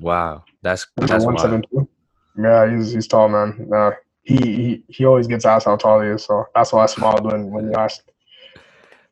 Wow, 0.00 0.44
that's 0.62 0.86
that's 0.96 1.24
one 1.24 1.38
seven 1.38 1.62
two. 1.70 1.88
Yeah, 2.36 2.68
he's 2.70 2.92
he's 2.92 3.06
tall, 3.06 3.28
man. 3.28 3.70
Uh, 3.72 3.92
he, 4.22 4.36
he 4.36 4.84
he 4.88 5.04
always 5.06 5.28
gets 5.28 5.44
asked 5.44 5.66
how 5.66 5.76
tall 5.76 6.00
he 6.00 6.08
is, 6.08 6.24
so 6.24 6.44
that's 6.54 6.72
why 6.72 6.82
I 6.82 6.86
smiled 6.86 7.24
when 7.24 7.50
when 7.50 7.66
you 7.66 7.74
asked. 7.74 8.02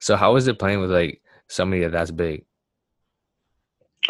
So 0.00 0.16
how 0.16 0.34
was 0.34 0.48
it 0.48 0.58
playing 0.58 0.80
with 0.80 0.90
like 0.90 1.22
somebody 1.46 1.86
that's 1.86 2.10
big? 2.10 2.44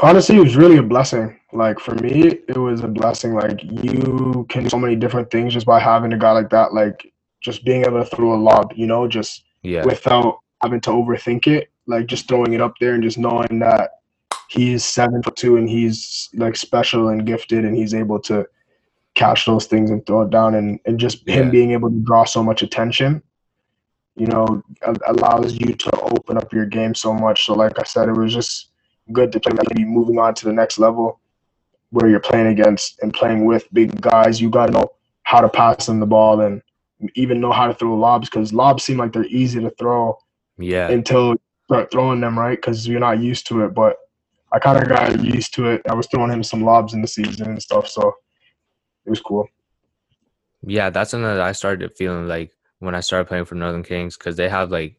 Honestly, 0.00 0.36
it 0.36 0.40
was 0.40 0.56
really 0.56 0.78
a 0.78 0.82
blessing. 0.82 1.38
Like 1.52 1.78
for 1.78 1.94
me, 1.96 2.28
it 2.48 2.56
was 2.56 2.80
a 2.80 2.88
blessing. 2.88 3.34
Like 3.34 3.62
you 3.62 4.46
can 4.48 4.64
do 4.64 4.70
so 4.70 4.78
many 4.78 4.96
different 4.96 5.30
things 5.30 5.52
just 5.52 5.66
by 5.66 5.80
having 5.80 6.12
a 6.14 6.18
guy 6.18 6.32
like 6.32 6.50
that. 6.50 6.72
Like 6.72 7.12
just 7.41 7.64
being 7.64 7.84
able 7.84 8.03
to 8.03 8.16
throw 8.16 8.34
a 8.34 8.37
lob, 8.37 8.72
you 8.76 8.87
know, 8.87 9.07
just 9.07 9.45
Yeah, 9.62 9.84
without 9.84 10.41
having 10.62 10.80
to 10.82 10.91
overthink 10.91 11.47
it. 11.47 11.70
Like 11.87 12.07
just 12.07 12.28
throwing 12.28 12.53
it 12.53 12.61
up 12.61 12.74
there 12.80 12.95
and 12.95 13.03
just 13.03 13.18
knowing 13.18 13.61
that 13.61 13.91
he's 14.49 14.84
seven 14.84 15.22
foot 15.22 15.37
two 15.37 15.57
and 15.57 15.68
he's 15.68 16.28
like 16.34 16.57
special 16.57 17.09
and 17.09 17.26
gifted 17.26 17.64
and 17.64 17.76
he's 17.76 17.95
able 17.95 18.18
to 18.20 18.47
catch 19.14 19.47
those 19.47 19.66
things 19.66 19.91
and 19.91 20.05
throw 20.07 20.22
it 20.22 20.30
down 20.30 20.55
and, 20.55 20.78
and 20.84 20.99
just 20.99 21.26
him 21.28 21.51
being 21.51 21.72
able 21.72 21.91
to 21.91 21.99
draw 22.01 22.24
so 22.24 22.43
much 22.43 22.62
attention, 22.62 23.22
you 24.16 24.26
know, 24.26 24.62
allows 25.07 25.55
you 25.55 25.74
to 25.74 26.01
open 26.01 26.37
up 26.37 26.53
your 26.53 26.66
game 26.66 26.95
so 26.95 27.12
much. 27.12 27.47
So 27.47 27.55
like 27.55 27.78
I 27.78 27.84
said, 27.84 28.09
it 28.09 28.16
was 28.16 28.32
just 28.32 28.70
good 29.12 29.32
to 29.32 29.41
play 29.41 29.53
maybe 29.68 29.89
moving 29.89 30.18
on 30.18 30.34
to 30.34 30.45
the 30.45 30.53
next 30.53 30.78
level 30.78 31.20
where 31.91 32.09
you're 32.09 32.20
playing 32.20 32.49
against 32.49 33.01
and 33.01 33.14
playing 33.14 33.45
with 33.45 33.72
big 33.72 34.01
guys. 34.01 34.41
You 34.41 34.51
gotta 34.51 34.72
know 34.72 34.91
how 35.22 35.41
to 35.41 35.49
pass 35.49 35.87
them 35.87 36.01
the 36.01 36.07
ball 36.07 36.41
and 36.43 36.62
even 37.14 37.40
know 37.40 37.53
how 37.53 37.66
to 37.66 37.74
throw 37.74 37.94
lobs 37.97 38.28
because 38.28 38.53
lobs 38.53 38.84
seem 38.84 38.97
like 38.99 39.12
they're 39.12 39.26
easy 39.26 39.61
to 39.61 39.70
throw 39.70 40.18
yeah, 40.59 40.88
until 40.90 41.30
you 41.30 41.40
start 41.64 41.90
throwing 41.90 42.20
them 42.20 42.38
right 42.38 42.57
because 42.57 42.86
you're 42.88 43.01
not 43.01 43.20
used 43.20 43.47
to 43.49 43.64
it. 43.64 43.74
But 43.74 43.97
I 44.53 44.59
kind 44.59 44.82
of 44.82 44.88
got 44.88 45.22
used 45.22 45.55
to 45.55 45.66
it. 45.70 45.82
I 45.88 45.94
was 45.94 46.07
throwing 46.07 46.32
him 46.32 46.42
some 46.42 46.62
lobs 46.62 46.94
in 46.94 47.03
the 47.03 47.09
season 47.09 47.49
and 47.49 47.62
stuff, 47.62 47.88
so 47.88 48.14
it 49.05 49.11
was 49.11 49.20
cool. 49.20 49.49
yeah. 50.62 50.90
That's 50.90 51.11
something 51.11 51.24
that 51.24 51.40
I 51.40 51.53
started 51.53 51.92
feeling 51.97 52.28
like 52.28 52.53
when 52.78 52.94
I 52.94 53.01
started 53.01 53.26
playing 53.28 53.44
for 53.44 53.55
Northern 53.55 53.82
Kings 53.82 54.16
because 54.16 54.36
they 54.36 54.49
have 54.49 54.70
like, 54.70 54.99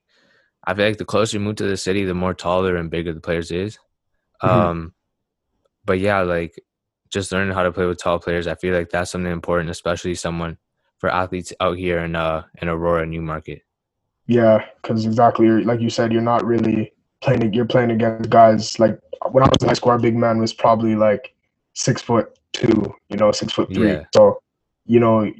I 0.65 0.73
feel 0.73 0.85
like 0.85 0.97
the 0.97 1.05
closer 1.05 1.37
you 1.37 1.43
move 1.43 1.55
to 1.57 1.63
the 1.67 1.77
city, 1.77 2.03
the 2.05 2.13
more 2.13 2.33
taller 2.33 2.75
and 2.75 2.89
bigger 2.89 3.13
the 3.13 3.21
players 3.21 3.51
is. 3.51 3.79
Mhm. 4.43 4.49
Um, 4.49 4.93
but 5.85 5.99
yeah, 5.99 6.21
like 6.21 6.59
just 7.09 7.31
learning 7.31 7.53
how 7.53 7.63
to 7.63 7.71
play 7.71 7.85
with 7.85 7.99
tall 7.99 8.19
players, 8.19 8.47
I 8.47 8.55
feel 8.55 8.75
like 8.75 8.89
that's 8.89 9.11
something 9.11 9.31
important, 9.31 9.69
especially 9.69 10.15
someone 10.15 10.57
for 10.97 11.09
athletes 11.09 11.53
out 11.59 11.77
here 11.77 11.99
in 11.99 12.15
uh 12.15 12.43
in 12.61 12.69
Aurora, 12.69 13.05
Newmarket. 13.05 13.61
Yeah, 14.27 14.65
because 14.81 15.05
exactly 15.05 15.47
like 15.63 15.79
you 15.79 15.89
said, 15.89 16.11
you're 16.11 16.21
not 16.21 16.45
really 16.45 16.93
playing. 17.21 17.53
You're 17.53 17.65
playing 17.65 17.91
against 17.91 18.29
guys 18.29 18.79
like 18.79 18.99
when 19.31 19.43
I 19.43 19.47
was 19.47 19.61
in 19.61 19.67
high 19.67 19.73
school, 19.73 19.91
our 19.91 19.99
big 19.99 20.15
man 20.15 20.39
was 20.39 20.53
probably 20.53 20.95
like 20.95 21.33
six 21.73 22.01
foot 22.01 22.37
two, 22.53 22.93
you 23.09 23.17
know, 23.17 23.31
six 23.31 23.53
foot 23.53 23.73
three. 23.73 23.91
Yeah. 23.91 24.03
So, 24.13 24.41
you 24.85 24.99
know, 24.99 25.31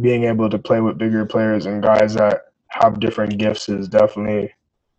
being 0.00 0.24
able 0.24 0.50
to 0.50 0.58
play 0.58 0.80
with 0.80 0.98
bigger 0.98 1.24
players 1.26 1.66
and 1.66 1.82
guys 1.82 2.14
that 2.14 2.42
have 2.68 3.00
different 3.00 3.38
gifts 3.38 3.68
is 3.68 3.88
definitely 3.88 4.52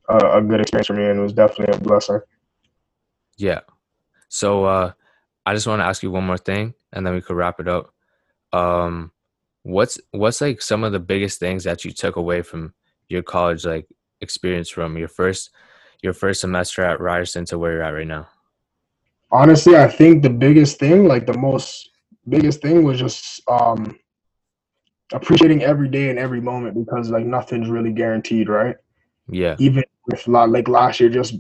a, 0.08 0.38
a 0.38 0.42
good 0.42 0.62
experience 0.62 0.88
for 0.88 0.94
me, 0.94 1.06
and 1.06 1.22
was 1.22 1.34
definitely 1.34 1.76
a 1.76 1.80
blessing. 1.80 2.22
Yeah. 3.38 3.62
So 4.30 4.66
uh 4.66 4.92
I 5.46 5.54
just 5.54 5.68
want 5.68 5.82
to 5.82 5.86
ask 5.86 6.02
you 6.02 6.12
one 6.12 6.26
more 6.26 6.38
thing 6.38 6.74
and 6.94 7.06
then 7.06 7.14
we 7.14 7.22
could 7.22 7.36
wrap 7.36 7.60
it 7.60 7.68
up. 7.68 7.94
Um 8.54 9.12
what's 9.66 10.00
what's 10.12 10.42
like 10.42 10.62
some 10.62 10.84
of 10.84 10.92
the 10.92 11.00
biggest 11.00 11.40
things 11.40 11.64
that 11.64 11.84
you 11.84 11.92
took 11.92 12.18
away 12.18 12.44
from 12.44 12.72
your 13.10 13.24
college 13.24 13.66
like 13.66 13.88
experience 14.22 14.70
from 14.70 14.96
your 14.96 15.08
first 15.08 15.50
your 16.04 16.14
first 16.14 16.40
semester 16.42 16.84
at 16.84 17.02
Ryerson 17.02 17.46
to 17.46 17.58
where 17.58 17.74
you're 17.74 17.82
at 17.82 17.90
right 17.90 18.08
now? 18.08 18.28
honestly 19.32 19.76
i 19.76 19.88
think 19.88 20.22
the 20.22 20.30
biggest 20.30 20.80
thing 20.80 21.08
like 21.08 21.26
the 21.26 21.38
most 21.38 21.90
biggest 22.30 22.62
thing 22.62 22.84
was 22.84 23.00
just 23.00 23.42
um 23.50 23.98
appreciating 25.14 25.64
every 25.64 25.90
day 25.90 26.12
and 26.12 26.20
every 26.20 26.40
moment 26.40 26.76
because 26.76 27.10
like 27.10 27.26
nothing's 27.26 27.68
really 27.68 27.92
guaranteed 27.92 28.48
right 28.48 28.76
Yeah. 29.30 29.56
even 29.58 29.84
if 30.14 30.28
like 30.28 30.68
last 30.68 31.00
year 31.00 31.10
just 31.10 31.34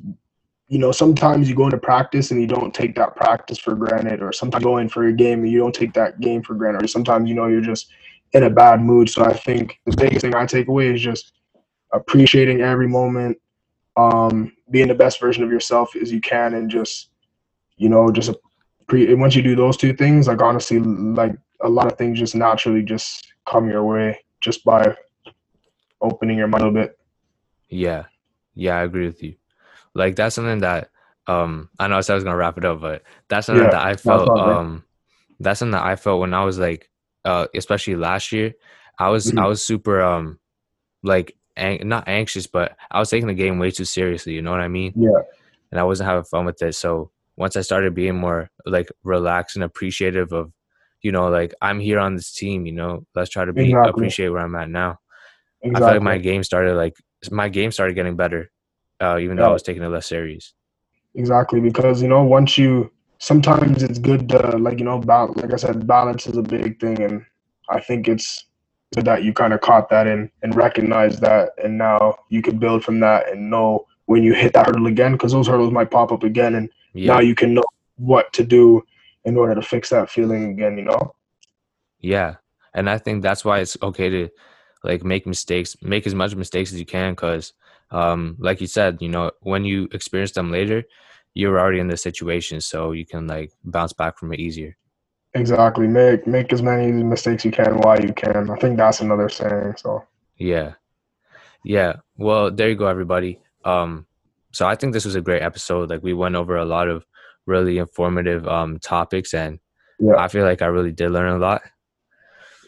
you 0.68 0.80
know 0.80 0.92
sometimes 0.92 1.48
you 1.48 1.56
go 1.56 1.66
into 1.66 1.78
practice 1.78 2.32
and 2.32 2.42
you 2.42 2.48
don't 2.48 2.74
take 2.74 2.96
that 2.96 3.16
practice 3.16 3.60
for 3.60 3.76
granted 3.76 4.24
or 4.24 4.34
sometimes 4.34 4.64
you 4.64 4.70
go 4.70 4.78
in 4.78 4.90
for 4.90 5.06
a 5.06 5.14
game 5.14 5.44
and 5.44 5.52
you 5.52 5.60
don't 5.60 5.76
take 5.76 5.94
that 5.94 6.20
game 6.20 6.42
for 6.42 6.56
granted 6.56 6.84
or 6.84 6.88
sometimes 6.88 7.30
you 7.30 7.36
know 7.36 7.46
you're 7.46 7.62
just 7.62 7.92
in 8.34 8.44
a 8.44 8.50
bad 8.50 8.82
mood 8.82 9.10
so 9.10 9.24
i 9.24 9.34
think 9.34 9.80
the 9.86 9.96
biggest 9.98 10.22
thing 10.22 10.36
i 10.36 10.46
take 10.46 10.68
away 10.68 10.94
is 10.94 11.02
just 11.02 11.34
appreciating 11.94 12.62
every 12.62 12.88
moment 12.88 13.38
um 13.98 14.52
being 14.72 14.88
the 14.88 14.96
best 14.96 15.20
version 15.20 15.44
of 15.44 15.52
yourself 15.52 15.96
as 15.96 16.12
you 16.12 16.20
can 16.22 16.54
and 16.56 16.70
just 16.70 17.12
you 17.78 17.90
know 17.90 18.12
just 18.12 18.32
pre- 18.88 19.14
once 19.16 19.36
you 19.36 19.42
do 19.42 19.56
those 19.56 19.78
two 19.78 19.94
things 19.94 20.28
like 20.28 20.42
honestly 20.42 20.80
like 20.80 21.34
a 21.62 21.70
lot 21.70 21.92
of 21.92 21.98
things 21.98 22.20
just 22.20 22.36
naturally 22.36 22.84
just 22.84 23.34
come 23.46 23.70
your 23.70 23.84
way 23.84 24.20
just 24.42 24.64
by 24.66 24.96
opening 26.02 26.38
your 26.38 26.48
mind 26.48 26.64
a 26.64 26.68
little 26.68 26.82
bit 26.84 26.98
Yeah. 27.70 28.06
Yeah, 28.54 28.78
I 28.78 28.84
agree 28.84 29.06
with 29.06 29.22
you. 29.24 29.36
Like 29.94 30.16
that's 30.16 30.36
something 30.36 30.60
that 30.60 30.90
um 31.28 31.70
I 31.80 31.88
know 31.88 31.98
I 31.98 32.02
said 32.02 32.14
I 32.14 32.16
was 32.16 32.24
gonna 32.24 32.36
wrap 32.38 32.58
it 32.58 32.66
up, 32.66 32.82
but 32.82 33.04
that's 33.30 33.48
something 33.48 33.64
Yeah, 33.64 33.72
that 33.72 33.86
I 33.86 33.96
felt 33.96 34.38
um 34.38 34.84
that's 35.40 35.60
something 35.60 35.72
that 35.72 35.86
I 35.86 35.96
felt 35.96 36.20
when 36.22 36.34
I 36.34 36.44
was 36.46 36.58
like 36.60 36.90
uh 37.26 37.48
especially 37.56 37.96
last 37.98 38.32
year. 38.32 38.54
I 39.00 39.10
was 39.10 39.34
I 39.38 39.46
Mhm. 39.46 39.48
was 39.48 39.64
super 39.64 40.02
um 40.02 40.40
like 41.04 41.36
ang- 41.58 41.88
not 41.88 42.08
anxious, 42.08 42.48
but 42.48 42.78
I 42.92 43.00
was 43.00 43.10
taking 43.10 43.28
the 43.28 43.34
game 43.34 43.60
way 43.60 43.72
too 43.72 43.86
seriously, 43.86 44.34
you 44.34 44.42
know 44.42 44.52
what 44.52 44.62
I 44.62 44.68
mean? 44.70 44.96
yeah 44.96 45.22
And 45.72 45.80
I 45.80 45.84
wasn't 45.84 46.10
having 46.10 46.26
fun 46.26 46.46
with 46.46 46.62
it. 46.62 46.76
So 46.76 47.12
once 47.38 47.56
I 47.58 47.62
started 47.62 47.94
being 47.96 48.16
more 48.16 48.50
like 48.66 48.90
relaxed 49.04 49.56
and 49.58 49.64
appreciative 49.64 50.32
of, 50.34 50.52
you 51.02 51.12
know, 51.12 51.30
like 51.30 51.54
I'm 51.62 51.80
here 51.80 52.00
on 52.00 52.16
this 52.16 52.34
team, 52.34 52.66
you 52.66 52.74
know, 52.74 53.06
let's 53.16 53.30
try 53.30 53.46
to 53.46 53.54
be 53.54 53.70
Exactly. 53.70 53.94
appreciate 53.96 54.30
where 54.30 54.42
I'm 54.42 54.56
at 54.56 54.70
now. 54.70 55.00
Exactly. 55.62 55.76
I 55.76 55.80
feel 55.82 55.94
like 55.96 56.02
my 56.04 56.18
game 56.18 56.44
started 56.44 56.76
like 56.76 56.96
my 57.32 57.50
game 57.50 57.72
started 57.72 57.96
getting 57.96 58.16
better, 58.16 58.52
uh, 59.02 59.18
even 59.20 59.38
though 59.38 59.46
I 59.46 59.52
was 59.52 59.64
taking 59.64 59.84
it 59.84 59.90
less 59.90 60.08
serious. 60.08 60.54
exactly 61.16 61.60
because 61.60 62.02
you 62.02 62.08
know 62.08 62.24
once 62.24 62.58
you 62.58 62.92
sometimes 63.26 63.82
it's 63.82 63.98
good 63.98 64.30
to 64.30 64.38
like 64.58 64.78
you 64.78 64.86
know 64.86 65.00
bal- 65.00 65.34
like 65.38 65.52
i 65.52 65.56
said 65.56 65.88
balance 65.88 66.28
is 66.28 66.38
a 66.38 66.44
big 66.44 66.80
thing 66.80 67.02
and 67.02 67.26
i 67.70 67.80
think 67.80 68.08
it's 68.08 68.46
good 68.94 69.04
that 69.06 69.24
you 69.24 69.34
kind 69.34 69.52
of 69.52 69.62
caught 69.62 69.90
that 69.90 70.06
and 70.06 70.30
and 70.44 70.56
recognize 70.56 71.20
that 71.20 71.50
and 71.64 71.76
now 71.76 72.16
you 72.30 72.42
can 72.44 72.60
build 72.60 72.84
from 72.84 73.00
that 73.00 73.28
and 73.32 73.50
know 73.50 73.84
when 74.06 74.22
you 74.22 74.34
hit 74.34 74.54
that 74.54 74.68
hurdle 74.68 74.86
again 74.86 75.14
because 75.14 75.32
those 75.32 75.48
hurdles 75.48 75.74
might 75.74 75.90
pop 75.90 76.12
up 76.12 76.24
again 76.24 76.54
and 76.54 76.70
Yeah, 76.94 77.14
now 77.14 77.20
you 77.20 77.34
can 77.34 77.56
know 77.56 77.64
what 77.98 78.32
to 78.34 78.44
do 78.44 78.84
in 79.24 79.36
order 79.38 79.56
to 79.56 79.62
fix 79.62 79.90
that 79.90 80.10
feeling 80.10 80.52
again 80.52 80.78
you 80.78 80.84
know? 80.84 81.16
Yeah, 82.00 82.36
and 82.76 82.88
I 82.88 83.00
think 83.00 83.24
that's 83.24 83.44
why 83.44 83.60
it's 83.60 83.76
okay 83.82 84.10
to 84.10 84.30
like 84.84 85.04
make 85.04 85.26
mistakes, 85.26 85.76
make 85.82 86.06
as 86.06 86.14
much 86.14 86.36
mistakes 86.36 86.72
as 86.72 86.80
you 86.80 86.86
can, 86.86 87.14
because, 87.14 87.54
um, 87.90 88.36
like 88.38 88.62
you 88.62 88.68
said, 88.68 89.02
you 89.02 89.10
know, 89.10 89.32
when 89.42 89.66
you 89.66 89.88
experience 89.92 90.34
them 90.34 90.52
later, 90.52 90.84
you're 91.36 91.60
already 91.60 91.80
in 91.80 91.88
the 91.88 91.98
situation, 91.98 92.60
so 92.62 92.92
you 92.94 93.06
can 93.06 93.28
like 93.28 93.52
bounce 93.64 93.94
back 93.94 94.18
from 94.18 94.34
it 94.34 94.40
easier. 94.40 94.76
exactly 95.36 95.86
make 95.88 96.26
make 96.26 96.54
as 96.54 96.62
many 96.62 96.88
mistakes 97.04 97.44
you 97.46 97.52
can 97.52 97.72
while 97.84 98.00
you 98.08 98.14
can 98.14 98.50
i 98.50 98.56
think 98.62 98.78
that's 98.78 99.02
another 99.02 99.28
saying 99.30 99.74
so 99.84 100.02
Yeah. 100.38 100.70
Yeah. 101.64 101.94
Well, 102.18 102.52
there 102.52 102.70
you 102.70 102.76
go, 102.76 102.88
everybody. 102.88 103.40
Um, 103.64 104.06
so 104.52 104.62
I 104.72 104.76
think 104.76 104.94
this 104.94 105.04
was 105.06 105.16
a 105.16 105.22
great 105.28 105.42
episode. 105.42 105.90
Like 105.90 106.04
we 106.04 106.14
went 106.14 106.36
over 106.36 106.56
a 106.58 106.66
lot 106.76 106.88
of 106.94 107.06
really 107.46 107.78
informative 107.86 108.48
um 108.48 108.78
topics 108.80 109.34
and 109.34 109.60
Yeah. 110.00 110.16
I 110.24 110.28
feel 110.28 110.46
like 110.46 110.62
I 110.62 110.68
really 110.76 110.92
did 110.92 111.10
learn 111.12 111.32
a 111.36 111.40
lot. 111.48 111.62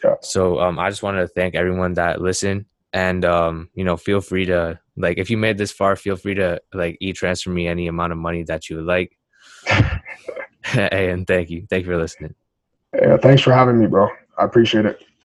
Yeah. 0.04 0.16
So 0.20 0.60
um 0.60 0.78
I 0.78 0.90
just 0.90 1.02
wanted 1.02 1.22
to 1.22 1.28
thank 1.28 1.54
everyone 1.54 1.94
that 1.94 2.20
listened 2.20 2.66
and 2.92 3.24
um, 3.24 3.54
you 3.78 3.84
know, 3.84 3.96
feel 3.96 4.20
free 4.20 4.46
to 4.46 4.78
like 5.00 5.18
if 5.18 5.30
you 5.30 5.36
made 5.36 5.58
this 5.58 5.72
far, 5.72 5.96
feel 5.96 6.16
free 6.16 6.34
to 6.34 6.60
like 6.74 6.98
e-transfer 7.00 7.50
me 7.50 7.66
any 7.66 7.86
amount 7.86 8.12
of 8.12 8.18
money 8.18 8.42
that 8.44 8.68
you 8.68 8.76
would 8.76 8.86
like. 8.86 9.16
Hey, 10.64 11.10
and 11.10 11.26
thank 11.26 11.50
you. 11.50 11.66
Thank 11.70 11.86
you 11.86 11.92
for 11.92 11.96
listening. 11.96 12.34
Yeah, 12.94 13.16
thanks 13.16 13.42
for 13.42 13.52
having 13.52 13.78
me, 13.78 13.86
bro. 13.86 14.08
I 14.38 14.44
appreciate 14.44 14.84
it. 14.84 15.02